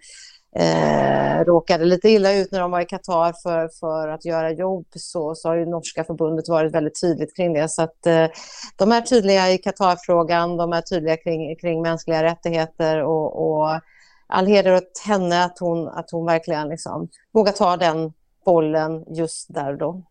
eh, 0.55 1.45
råkade 1.45 1.85
lite 1.85 2.09
illa 2.09 2.33
ut 2.33 2.51
när 2.51 2.59
de 2.59 2.71
var 2.71 2.81
i 2.81 2.85
Qatar 2.85 3.33
för, 3.43 3.69
för 3.79 4.07
att 4.07 4.25
göra 4.25 4.51
jobb 4.51 4.85
så, 4.95 5.35
så 5.35 5.49
har 5.49 5.55
ju 5.55 5.65
norska 5.65 6.03
förbundet 6.03 6.49
varit 6.49 6.73
väldigt 6.73 7.01
tydligt 7.01 7.35
kring 7.35 7.53
det. 7.53 7.69
Så 7.69 7.81
att 7.81 8.05
eh, 8.05 8.27
de 8.75 8.91
är 8.91 9.01
tydliga 9.01 9.51
i 9.51 9.57
Qatar-frågan, 9.57 10.57
de 10.57 10.73
är 10.73 10.81
tydliga 10.81 11.17
kring, 11.17 11.55
kring 11.55 11.81
mänskliga 11.81 12.23
rättigheter 12.23 13.03
och, 13.03 13.47
och 13.47 13.79
all 14.27 14.47
heder 14.47 14.75
åt 14.75 15.01
henne 15.05 15.45
att 15.45 15.59
hon, 15.59 15.87
att 15.87 16.11
hon 16.11 16.25
verkligen 16.25 16.69
liksom 16.69 17.09
vågar 17.31 17.51
ta 17.51 17.77
den 17.77 18.13
bollen 18.45 19.03
just 19.07 19.53
där 19.53 19.71
och 19.71 19.77
då. 19.77 20.03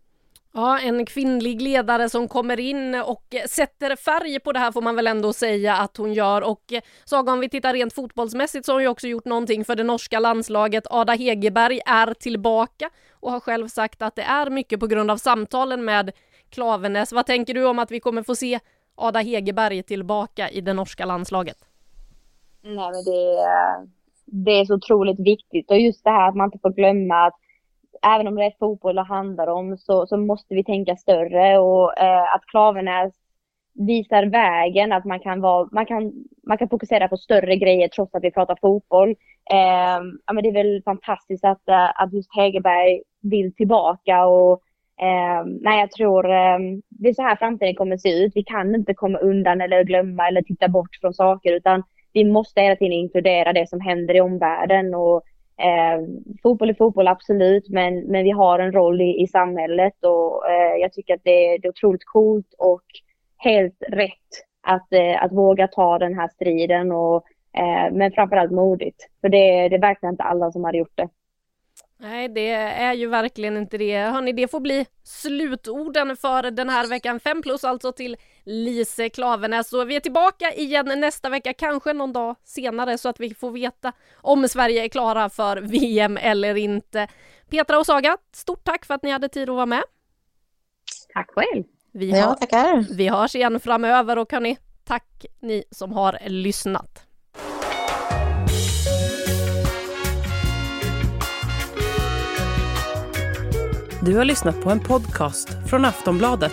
Ja, 0.56 0.78
en 0.78 1.06
kvinnlig 1.06 1.62
ledare 1.62 2.08
som 2.08 2.28
kommer 2.28 2.60
in 2.60 2.94
och 2.94 3.34
sätter 3.48 3.96
färg 3.96 4.40
på 4.40 4.52
det 4.52 4.58
här 4.58 4.72
får 4.72 4.82
man 4.82 4.96
väl 4.96 5.06
ändå 5.06 5.32
säga 5.32 5.76
att 5.76 5.96
hon 5.96 6.12
gör. 6.12 6.42
Och 6.42 6.72
Saga, 7.04 7.32
om 7.32 7.40
vi 7.40 7.48
tittar 7.48 7.72
rent 7.72 7.92
fotbollsmässigt 7.92 8.66
så 8.66 8.72
har 8.72 8.76
hon 8.76 8.82
ju 8.82 8.88
också 8.88 9.06
gjort 9.06 9.24
någonting 9.24 9.64
för 9.64 9.76
det 9.76 9.84
norska 9.84 10.20
landslaget. 10.20 10.86
Ada 10.90 11.12
Hegerberg 11.12 11.80
är 11.86 12.14
tillbaka 12.14 12.90
och 13.12 13.30
har 13.30 13.40
själv 13.40 13.68
sagt 13.68 14.02
att 14.02 14.16
det 14.16 14.22
är 14.22 14.50
mycket 14.50 14.80
på 14.80 14.86
grund 14.86 15.10
av 15.10 15.16
samtalen 15.16 15.84
med 15.84 16.10
Klaveness. 16.50 17.12
Vad 17.12 17.26
tänker 17.26 17.54
du 17.54 17.66
om 17.66 17.78
att 17.78 17.90
vi 17.90 18.00
kommer 18.00 18.22
få 18.22 18.34
se 18.34 18.60
Ada 18.94 19.20
Hegerberg 19.20 19.82
tillbaka 19.82 20.50
i 20.50 20.60
det 20.60 20.72
norska 20.74 21.04
landslaget? 21.04 21.56
Nej, 22.62 22.74
men 22.74 23.04
det, 23.04 23.38
det 24.24 24.60
är 24.60 24.64
så 24.64 24.74
otroligt 24.74 25.20
viktigt 25.20 25.70
och 25.70 25.80
just 25.80 26.04
det 26.04 26.10
här 26.10 26.28
att 26.28 26.36
man 26.36 26.46
inte 26.46 26.58
får 26.58 26.70
glömma 26.70 27.26
att 27.26 27.43
även 28.02 28.26
om 28.26 28.34
det 28.34 28.44
är 28.44 28.54
fotboll 28.58 28.94
det 28.94 29.02
handlar 29.02 29.46
om 29.46 29.76
så, 29.78 30.06
så 30.06 30.16
måste 30.16 30.54
vi 30.54 30.64
tänka 30.64 30.96
större 30.96 31.58
och 31.58 31.98
eh, 31.98 32.34
att 32.34 32.46
Klavenäs 32.46 33.14
visar 33.74 34.26
vägen, 34.26 34.92
att 34.92 35.04
man 35.04 35.20
kan, 35.20 35.40
vara, 35.40 35.68
man, 35.72 35.86
kan, 35.86 36.12
man 36.46 36.58
kan 36.58 36.68
fokusera 36.68 37.08
på 37.08 37.16
större 37.16 37.56
grejer 37.56 37.88
trots 37.88 38.14
att 38.14 38.24
vi 38.24 38.30
pratar 38.30 38.58
fotboll. 38.60 39.10
Eh, 39.50 40.00
ja, 40.26 40.32
men 40.32 40.42
det 40.42 40.48
är 40.48 40.64
väl 40.64 40.82
fantastiskt 40.84 41.44
att, 41.44 41.68
eh, 41.68 42.02
att 42.02 42.12
just 42.12 42.36
Hegerberg 42.36 43.02
vill 43.22 43.54
tillbaka 43.54 44.24
och 44.26 44.62
eh, 45.00 45.44
nej, 45.60 45.80
jag 45.80 45.90
tror 45.90 46.30
eh, 46.30 46.58
det 46.88 47.08
är 47.08 47.14
så 47.14 47.22
här 47.22 47.36
framtiden 47.36 47.74
kommer 47.74 47.94
att 47.94 48.00
se 48.00 48.24
ut. 48.24 48.32
Vi 48.34 48.42
kan 48.42 48.74
inte 48.74 48.94
komma 48.94 49.18
undan 49.18 49.60
eller 49.60 49.84
glömma 49.84 50.28
eller 50.28 50.42
titta 50.42 50.68
bort 50.68 50.96
från 51.00 51.14
saker 51.14 51.52
utan 51.52 51.82
vi 52.12 52.24
måste 52.24 52.60
hela 52.60 52.76
tiden 52.76 52.92
inkludera 52.92 53.52
det 53.52 53.68
som 53.68 53.80
händer 53.80 54.14
i 54.16 54.20
omvärlden 54.20 54.94
och 54.94 55.22
Eh, 55.58 56.00
fotboll 56.42 56.70
är 56.70 56.74
fotboll, 56.74 57.08
absolut, 57.08 57.68
men, 57.68 58.00
men 58.00 58.24
vi 58.24 58.30
har 58.30 58.58
en 58.58 58.72
roll 58.72 59.00
i, 59.00 59.22
i 59.22 59.26
samhället 59.26 60.04
och 60.04 60.50
eh, 60.50 60.76
jag 60.80 60.92
tycker 60.92 61.14
att 61.14 61.24
det, 61.24 61.58
det 61.58 61.68
är 61.68 61.70
otroligt 61.70 62.04
coolt 62.04 62.54
och 62.58 62.82
helt 63.36 63.82
rätt 63.88 64.44
att, 64.62 64.92
eh, 64.92 65.24
att 65.24 65.32
våga 65.32 65.68
ta 65.68 65.98
den 65.98 66.14
här 66.14 66.28
striden 66.28 66.92
och 66.92 67.16
eh, 67.56 67.92
men 67.92 68.12
framförallt 68.12 68.52
modigt. 68.52 69.08
För 69.20 69.28
det, 69.28 69.68
det 69.68 69.76
är 69.76 69.80
verkligen 69.80 70.12
inte 70.12 70.22
alla 70.22 70.52
som 70.52 70.64
hade 70.64 70.78
gjort 70.78 70.92
det. 70.96 71.08
Nej, 71.98 72.28
det 72.28 72.50
är 72.50 72.92
ju 72.92 73.06
verkligen 73.06 73.56
inte 73.56 73.78
det. 73.78 73.98
Hörni, 73.98 74.32
det 74.32 74.50
får 74.50 74.60
bli 74.60 74.86
slutorden 75.02 76.16
för 76.16 76.50
den 76.50 76.68
här 76.68 76.88
veckan. 76.88 77.20
5 77.20 77.42
plus 77.42 77.64
alltså 77.64 77.92
till 77.92 78.16
Lise 78.46 79.08
Klavenäs. 79.08 79.68
Så 79.68 79.84
vi 79.84 79.96
är 79.96 80.00
tillbaka 80.00 80.52
igen 80.54 81.00
nästa 81.00 81.28
vecka, 81.28 81.52
kanske 81.52 81.92
någon 81.92 82.12
dag 82.12 82.36
senare 82.44 82.98
så 82.98 83.08
att 83.08 83.20
vi 83.20 83.34
får 83.34 83.50
veta 83.50 83.92
om 84.16 84.48
Sverige 84.48 84.84
är 84.84 84.88
klara 84.88 85.28
för 85.30 85.56
VM 85.56 86.16
eller 86.16 86.54
inte. 86.54 87.08
Petra 87.50 87.78
och 87.78 87.86
Saga, 87.86 88.16
stort 88.32 88.64
tack 88.64 88.84
för 88.84 88.94
att 88.94 89.02
ni 89.02 89.10
hade 89.10 89.28
tid 89.28 89.50
att 89.50 89.56
vara 89.56 89.66
med. 89.66 89.82
Tack 91.14 91.30
själv. 91.30 91.64
Vi, 91.92 92.10
har, 92.10 92.18
Ja, 92.18 92.34
tackar. 92.34 92.86
vi 92.96 93.08
hörs 93.08 93.34
igen 93.34 93.60
framöver 93.60 94.18
och 94.18 94.32
hörni, 94.32 94.58
tack 94.84 95.26
ni 95.40 95.64
som 95.70 95.92
har 95.92 96.18
lyssnat. 96.26 97.06
Du 104.02 104.16
har 104.16 104.24
lyssnat 104.24 104.60
på 104.62 104.70
en 104.70 104.80
podcast 104.80 105.48
från 105.68 105.84
Aftonbladet. 105.84 106.52